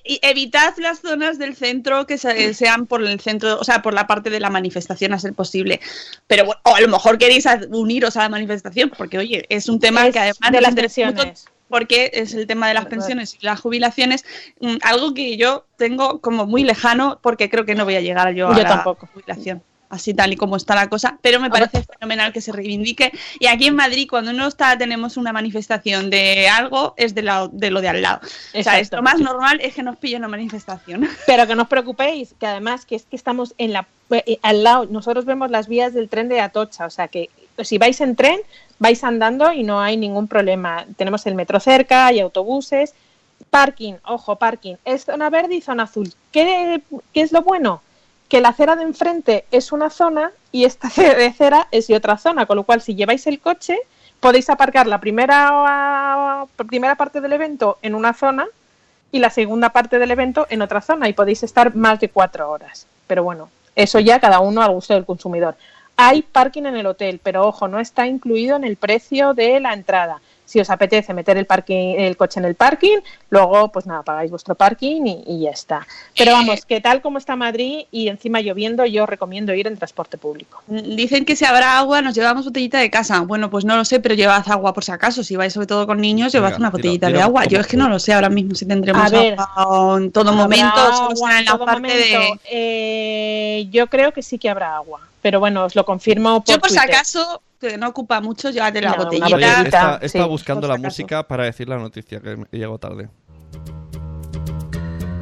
Y 0.05 0.19
evitad 0.21 0.73
las 0.77 0.99
zonas 1.01 1.37
del 1.37 1.57
centro 1.57 2.07
que 2.07 2.17
se- 2.17 2.53
sean 2.53 2.85
por 2.87 3.03
el 3.03 3.19
centro, 3.19 3.59
o 3.59 3.63
sea, 3.65 3.81
por 3.81 3.93
la 3.93 4.07
parte 4.07 4.29
de 4.29 4.39
la 4.39 4.49
manifestación 4.49 5.13
a 5.13 5.19
ser 5.19 5.33
posible. 5.33 5.81
Pero 6.27 6.45
bueno, 6.45 6.61
o 6.63 6.75
a 6.75 6.79
lo 6.81 6.87
mejor 6.87 7.17
queréis 7.17 7.45
uniros 7.69 8.15
a 8.15 8.21
la 8.21 8.29
manifestación, 8.29 8.91
porque 8.97 9.17
oye, 9.17 9.45
es 9.49 9.67
un 9.67 9.79
tema 9.79 10.07
Es 10.07 10.13
que 10.13 10.19
además 10.19 10.51
de 10.51 10.61
las 10.61 10.75
pensiones. 10.75 11.45
Porque 11.73 12.11
es 12.13 12.35
el 12.35 12.45
tema 12.45 12.67
de 12.67 12.75
las 12.75 12.85
pensiones 12.85 13.35
y 13.41 13.43
las 13.43 13.59
jubilaciones, 13.59 14.23
mm, 14.59 14.75
algo 14.83 15.15
que 15.15 15.37
yo 15.37 15.65
tengo 15.75 16.19
como 16.21 16.45
muy 16.45 16.63
lejano 16.63 17.17
porque 17.23 17.49
creo 17.49 17.65
que 17.65 17.73
no 17.73 17.83
voy 17.83 17.95
a 17.95 18.01
llegar 18.01 18.31
yo 18.35 18.49
a 18.49 18.55
la 18.57 18.63
tampoco. 18.69 19.09
jubilación. 19.11 19.63
Así 19.89 20.13
tal 20.13 20.33
y 20.33 20.35
como 20.37 20.55
está 20.55 20.75
la 20.75 20.87
cosa, 20.87 21.17
pero 21.23 21.39
me 21.39 21.49
parece 21.49 21.83
fenomenal 21.83 22.31
que 22.31 22.41
se 22.41 22.51
reivindique. 22.51 23.11
Y 23.39 23.47
aquí 23.47 23.65
en 23.67 23.75
Madrid, 23.75 24.07
cuando 24.09 24.33
no 24.33 24.47
está, 24.47 24.75
tenemos 24.77 25.17
una 25.17 25.31
manifestación 25.33 26.09
de 26.11 26.47
algo, 26.47 26.93
es 26.97 27.13
de, 27.15 27.21
la- 27.23 27.47
de 27.51 27.69
lo 27.71 27.79
de 27.81 27.89
al 27.89 28.01
lado. 28.03 28.19
O 28.55 28.63
sea, 28.63 28.79
es 28.79 28.91
lo 28.91 29.01
más 29.01 29.19
normal 29.19 29.59
es 29.61 29.73
que 29.75 29.81
nos 29.83 29.97
pille 29.97 30.17
una 30.17 30.27
manifestación. 30.27 31.07
Pero 31.27 31.45
que 31.47 31.55
no 31.55 31.63
os 31.63 31.67
preocupéis, 31.69 32.35
que 32.39 32.45
además 32.47 32.85
que 32.85 32.95
es 32.95 33.03
que 33.05 33.15
estamos 33.15 33.53
en 33.57 33.73
la 33.73 33.87
eh, 34.11 34.37
al 34.43 34.63
lado, 34.63 34.85
nosotros 34.87 35.25
vemos 35.25 35.49
las 35.49 35.67
vías 35.67 35.93
del 35.93 36.07
tren 36.09 36.27
de 36.29 36.39
Atocha, 36.39 36.85
o 36.85 36.89
sea 36.91 37.07
que 37.07 37.29
si 37.59 37.77
vais 37.77 37.99
en 38.01 38.15
tren, 38.15 38.39
vais 38.79 39.03
andando 39.03 39.51
y 39.53 39.63
no 39.63 39.79
hay 39.79 39.97
ningún 39.97 40.27
problema. 40.27 40.85
Tenemos 40.97 41.25
el 41.25 41.35
metro 41.35 41.59
cerca, 41.59 42.07
hay 42.07 42.19
autobuses, 42.19 42.93
parking, 43.49 43.95
ojo, 44.05 44.37
parking, 44.37 44.75
es 44.85 45.05
zona 45.05 45.29
verde 45.29 45.55
y 45.55 45.61
zona 45.61 45.83
azul. 45.83 46.13
¿Qué, 46.31 46.81
qué 47.13 47.21
es 47.21 47.31
lo 47.31 47.41
bueno? 47.41 47.81
Que 48.29 48.41
la 48.41 48.49
acera 48.49 48.75
de 48.75 48.83
enfrente 48.83 49.45
es 49.51 49.71
una 49.71 49.89
zona 49.89 50.31
y 50.51 50.65
esta 50.65 50.87
acera 51.27 51.67
es 51.71 51.87
de 51.87 51.95
otra 51.95 52.17
zona, 52.17 52.45
con 52.45 52.57
lo 52.57 52.63
cual 52.63 52.81
si 52.81 52.95
lleváis 52.95 53.27
el 53.27 53.39
coche 53.39 53.77
podéis 54.23 54.49
aparcar 54.49 54.87
la 54.87 55.01
primera, 55.01 56.47
primera 56.55 56.95
parte 56.95 57.19
del 57.19 57.33
evento 57.33 57.77
en 57.81 57.93
una 57.93 58.13
zona 58.13 58.47
y 59.11 59.19
la 59.19 59.29
segunda 59.29 59.71
parte 59.71 59.99
del 59.99 60.11
evento 60.11 60.47
en 60.49 60.61
otra 60.61 60.79
zona 60.79 61.09
y 61.09 61.13
podéis 61.13 61.43
estar 61.43 61.75
más 61.75 61.99
de 61.99 62.07
cuatro 62.07 62.49
horas. 62.49 62.87
Pero 63.05 63.23
bueno, 63.23 63.49
eso 63.75 63.99
ya 63.99 64.21
cada 64.21 64.39
uno 64.39 64.61
al 64.61 64.71
gusto 64.71 64.93
del 64.93 65.05
consumidor. 65.05 65.57
Hay 65.95 66.21
parking 66.23 66.63
en 66.63 66.75
el 66.75 66.85
hotel, 66.87 67.19
pero 67.21 67.47
ojo, 67.47 67.67
no 67.67 67.79
está 67.79 68.07
incluido 68.07 68.55
en 68.55 68.63
el 68.63 68.77
precio 68.77 69.33
de 69.33 69.59
la 69.59 69.73
entrada. 69.73 70.21
si 70.45 70.59
os 70.59 70.69
apetece 70.69 71.13
meter 71.13 71.37
el, 71.37 71.45
parking, 71.45 71.95
el 71.97 72.17
coche 72.17 72.39
en 72.39 72.45
el 72.45 72.55
parking, 72.55 72.97
luego 73.29 73.71
pues 73.71 73.85
nada, 73.85 74.03
pagáis 74.03 74.29
vuestro 74.29 74.55
parking 74.55 75.01
y, 75.05 75.23
y 75.25 75.41
ya 75.41 75.51
está. 75.51 75.87
Pero 76.15 76.33
vamos, 76.33 76.65
que 76.65 76.81
tal 76.81 77.01
como 77.01 77.17
está 77.17 77.35
Madrid 77.35 77.85
y 77.91 78.07
encima 78.07 78.41
lloviendo, 78.41 78.85
yo 78.85 79.05
recomiendo 79.05 79.53
ir 79.53 79.67
en 79.67 79.77
transporte 79.77 80.17
público. 80.17 80.61
Dicen 80.67 81.25
que 81.25 81.35
si 81.35 81.45
habrá 81.45 81.77
agua 81.77 82.01
nos 82.01 82.13
llevamos 82.13 82.45
botellita 82.45 82.79
de 82.79 82.91
casa. 82.91 83.21
Bueno, 83.21 83.49
pues 83.49 83.65
no 83.65 83.75
lo 83.75 83.85
sé, 83.85 83.99
pero 83.99 84.15
llevad 84.15 84.43
agua 84.47 84.73
por 84.73 84.83
si 84.83 84.91
acaso. 84.91 85.23
Si 85.23 85.35
vais 85.35 85.53
sobre 85.53 85.67
todo 85.67 85.87
con 85.87 85.99
niños, 85.99 86.31
llevad 86.33 86.55
una 86.57 86.69
botellita 86.69 87.07
tira 87.07 87.17
de 87.17 87.23
agua. 87.23 87.45
Yo 87.45 87.59
es 87.59 87.67
que 87.67 87.77
no 87.77 87.89
lo 87.89 87.97
sé 87.97 88.13
ahora 88.13 88.29
mismo 88.29 88.53
si 88.53 88.65
tendremos 88.67 89.09
ver, 89.11 89.35
agua 89.39 89.97
en 89.97 90.11
todo 90.11 90.29
¿Habrá 90.29 90.43
momento. 90.43 90.79
Agua 90.79 91.31
en 91.31 91.37
en 91.39 91.45
la 91.45 91.51
todo 91.51 91.65
parte 91.65 91.81
momento? 91.81 92.19
de... 92.19 92.39
Eh, 92.51 93.67
yo 93.71 93.87
creo 93.87 94.11
que 94.11 94.21
sí 94.21 94.37
que 94.37 94.49
habrá 94.49 94.75
agua, 94.75 95.01
pero 95.23 95.39
bueno, 95.39 95.65
os 95.65 95.75
lo 95.75 95.85
confirmo 95.85 96.43
por 96.43 96.53
Yo 96.53 96.59
por 96.59 96.69
si 96.69 96.77
acaso, 96.77 97.41
que 97.59 97.77
no 97.77 97.87
ocupa 97.87 98.19
mucho, 98.21 98.51
llévate 98.51 98.81
la 98.81 98.91
No, 98.91 99.05
botellita. 99.05 99.35
Oye, 99.35 99.45
botellita. 99.47 99.99
está, 100.03 100.09
sí, 100.09 100.19
buscando 100.27 100.67
la 100.67 100.73
acaso. 100.75 100.87
música 100.87 101.25
para 101.25 101.45
decir 101.45 101.67
la 101.69 101.77
noticia 101.77 102.19
que 102.19 102.37
llegó 102.51 102.77
tarde. 102.77 103.09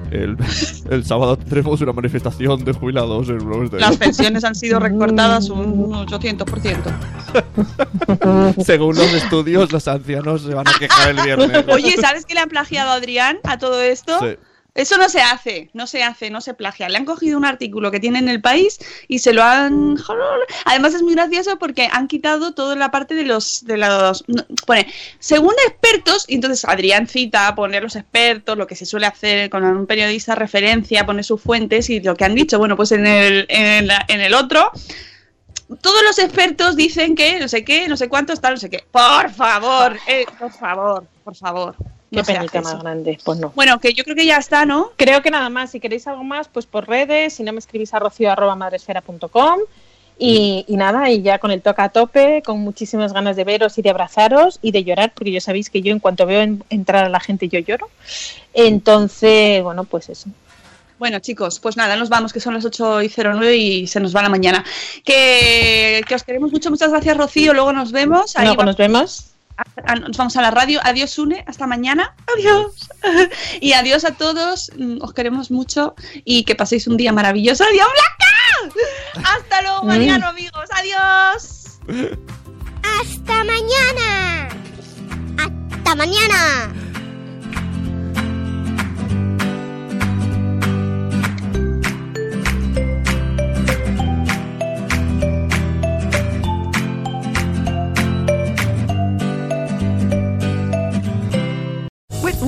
El, 0.09 0.35
el 0.89 1.05
sábado 1.05 1.37
tendremos 1.37 1.79
una 1.81 1.93
manifestación 1.93 2.65
de 2.65 2.73
jubilados 2.73 3.29
en 3.29 3.39
Rose 3.39 3.79
Las 3.79 3.95
pensiones 3.95 4.43
han 4.43 4.55
sido 4.55 4.79
recortadas 4.79 5.49
un 5.49 5.91
800%. 5.91 8.55
Según 8.65 8.95
los 8.95 9.13
estudios, 9.13 9.71
los 9.71 9.87
ancianos 9.87 10.41
se 10.41 10.53
van 10.53 10.67
a 10.67 10.73
quejar 10.77 11.11
el 11.11 11.21
viernes. 11.21 11.63
Oye, 11.69 11.95
¿sabes 12.01 12.25
que 12.25 12.33
le 12.33 12.41
han 12.41 12.49
plagiado 12.49 12.89
a 12.89 12.95
Adrián 12.95 13.37
a 13.43 13.57
todo 13.59 13.79
esto? 13.81 14.19
Sí. 14.19 14.35
Eso 14.73 14.97
no 14.97 15.09
se 15.09 15.21
hace, 15.21 15.69
no 15.73 15.85
se 15.85 16.01
hace, 16.01 16.29
no 16.29 16.39
se 16.39 16.53
plagia. 16.53 16.87
Le 16.87 16.97
han 16.97 17.03
cogido 17.03 17.37
un 17.37 17.43
artículo 17.43 17.91
que 17.91 17.99
tiene 17.99 18.19
en 18.19 18.29
el 18.29 18.39
país 18.39 18.79
y 19.09 19.19
se 19.19 19.33
lo 19.33 19.43
han. 19.43 19.97
Además 20.63 20.93
es 20.93 21.01
muy 21.03 21.13
gracioso 21.13 21.59
porque 21.59 21.89
han 21.91 22.07
quitado 22.07 22.53
toda 22.53 22.77
la 22.77 22.89
parte 22.89 23.13
de 23.13 23.23
los. 23.23 23.65
de 23.65 23.75
los. 23.75 24.23
pone, 24.65 24.87
según 25.19 25.53
expertos, 25.67 26.23
y 26.29 26.35
entonces 26.35 26.63
Adrián 26.63 27.07
cita, 27.07 27.53
pone 27.53 27.81
los 27.81 27.97
expertos, 27.97 28.57
lo 28.57 28.65
que 28.65 28.77
se 28.77 28.85
suele 28.85 29.07
hacer 29.07 29.49
con 29.49 29.65
un 29.65 29.85
periodista, 29.87 30.35
referencia, 30.35 31.05
pone 31.05 31.23
sus 31.23 31.41
fuentes 31.41 31.89
y 31.89 31.99
lo 31.99 32.15
que 32.15 32.23
han 32.23 32.33
dicho. 32.35 32.57
Bueno, 32.57 32.77
pues 32.77 32.93
en 32.93 33.05
el, 33.05 33.45
en 33.49 33.87
la- 33.87 34.05
en 34.07 34.21
el 34.21 34.33
otro. 34.33 34.71
Todos 35.81 36.01
los 36.03 36.17
expertos 36.19 36.75
dicen 36.77 37.15
que 37.15 37.39
no 37.39 37.47
sé 37.49 37.63
qué, 37.65 37.87
no 37.89 37.97
sé 37.97 38.07
cuánto 38.09 38.31
está, 38.33 38.49
no 38.49 38.57
sé 38.57 38.69
qué. 38.69 38.83
Por 38.91 39.29
favor, 39.31 39.97
eh, 40.07 40.25
por 40.39 40.51
favor, 40.53 41.05
por 41.25 41.35
favor. 41.35 41.75
Qué 42.11 42.17
no 42.17 42.25
se 42.25 42.33
hace 42.37 42.59
más 42.61 42.73
eso. 42.73 42.81
grande, 42.81 43.17
pues 43.23 43.39
no. 43.39 43.53
Bueno, 43.55 43.79
que 43.79 43.93
yo 43.93 44.03
creo 44.03 44.17
que 44.17 44.25
ya 44.25 44.35
está, 44.37 44.65
¿no? 44.65 44.91
Creo 44.97 45.21
que 45.21 45.31
nada 45.31 45.49
más, 45.49 45.71
si 45.71 45.79
queréis 45.79 46.05
algo 46.07 46.25
más, 46.25 46.49
pues 46.49 46.65
por 46.65 46.85
redes, 46.87 47.33
si 47.35 47.43
no 47.43 47.53
me 47.53 47.59
escribís 47.59 47.93
a 47.93 47.99
rocio.madresfera.com 47.99 49.59
y, 50.19 50.65
y 50.67 50.75
nada, 50.75 51.09
y 51.09 51.21
ya 51.21 51.39
con 51.39 51.51
el 51.51 51.61
toca 51.61 51.85
a 51.85 51.89
tope, 51.89 52.43
con 52.45 52.59
muchísimas 52.59 53.13
ganas 53.13 53.37
de 53.37 53.45
veros 53.45 53.77
y 53.77 53.81
de 53.81 53.89
abrazaros 53.91 54.59
y 54.61 54.71
de 54.71 54.83
llorar, 54.83 55.13
porque 55.15 55.31
ya 55.31 55.39
sabéis 55.39 55.69
que 55.69 55.81
yo 55.81 55.93
en 55.93 55.99
cuanto 55.99 56.25
veo 56.25 56.41
en- 56.41 56.63
entrar 56.69 57.05
a 57.05 57.09
la 57.09 57.21
gente 57.21 57.47
yo 57.47 57.59
lloro. 57.59 57.89
Entonces, 58.53 59.63
bueno, 59.63 59.85
pues 59.85 60.09
eso. 60.09 60.29
Bueno, 60.99 61.19
chicos, 61.19 61.59
pues 61.59 61.77
nada, 61.77 61.95
nos 61.95 62.09
vamos, 62.09 62.31
que 62.33 62.39
son 62.41 62.53
las 62.53 62.63
8 62.65 63.01
y 63.01 63.09
09 63.09 63.55
y 63.55 63.87
se 63.87 63.99
nos 64.01 64.15
va 64.15 64.21
la 64.21 64.29
mañana. 64.29 64.63
Que, 65.03 66.03
que 66.07 66.13
os 66.13 66.23
queremos 66.23 66.51
mucho, 66.51 66.69
muchas 66.69 66.91
gracias, 66.91 67.17
Rocío. 67.17 67.53
Luego 67.53 67.73
nos 67.73 67.91
vemos. 67.91 68.35
Ahí 68.35 68.45
Luego 68.45 68.59
va- 68.59 68.65
nos 68.65 68.77
vemos. 68.77 69.30
A- 69.85 69.95
nos 69.95 70.17
vamos 70.17 70.35
a 70.37 70.41
la 70.41 70.51
radio. 70.51 70.79
Adiós, 70.83 71.17
Une. 71.19 71.43
Hasta 71.47 71.67
mañana. 71.67 72.15
Adiós. 72.35 72.89
Y 73.61 73.73
adiós 73.73 74.03
a 74.05 74.11
todos. 74.11 74.71
Mm, 74.77 74.97
Os 75.01 75.13
queremos 75.13 75.49
mucho 75.51 75.95
y 76.25 76.43
que 76.43 76.55
paséis 76.55 76.87
un 76.87 76.97
día 76.97 77.11
maravilloso. 77.11 77.63
¡Adiós, 77.63 77.87
Blanca! 77.93 78.79
Hasta 79.37 79.61
luego, 79.61 79.83
Mariano, 79.83 80.27
amigos. 80.27 80.65
Adiós. 80.71 81.79
¡Hasta 82.83 83.43
mañana! 83.43 84.49
¡Hasta 85.37 85.95
mañana! 85.95 86.73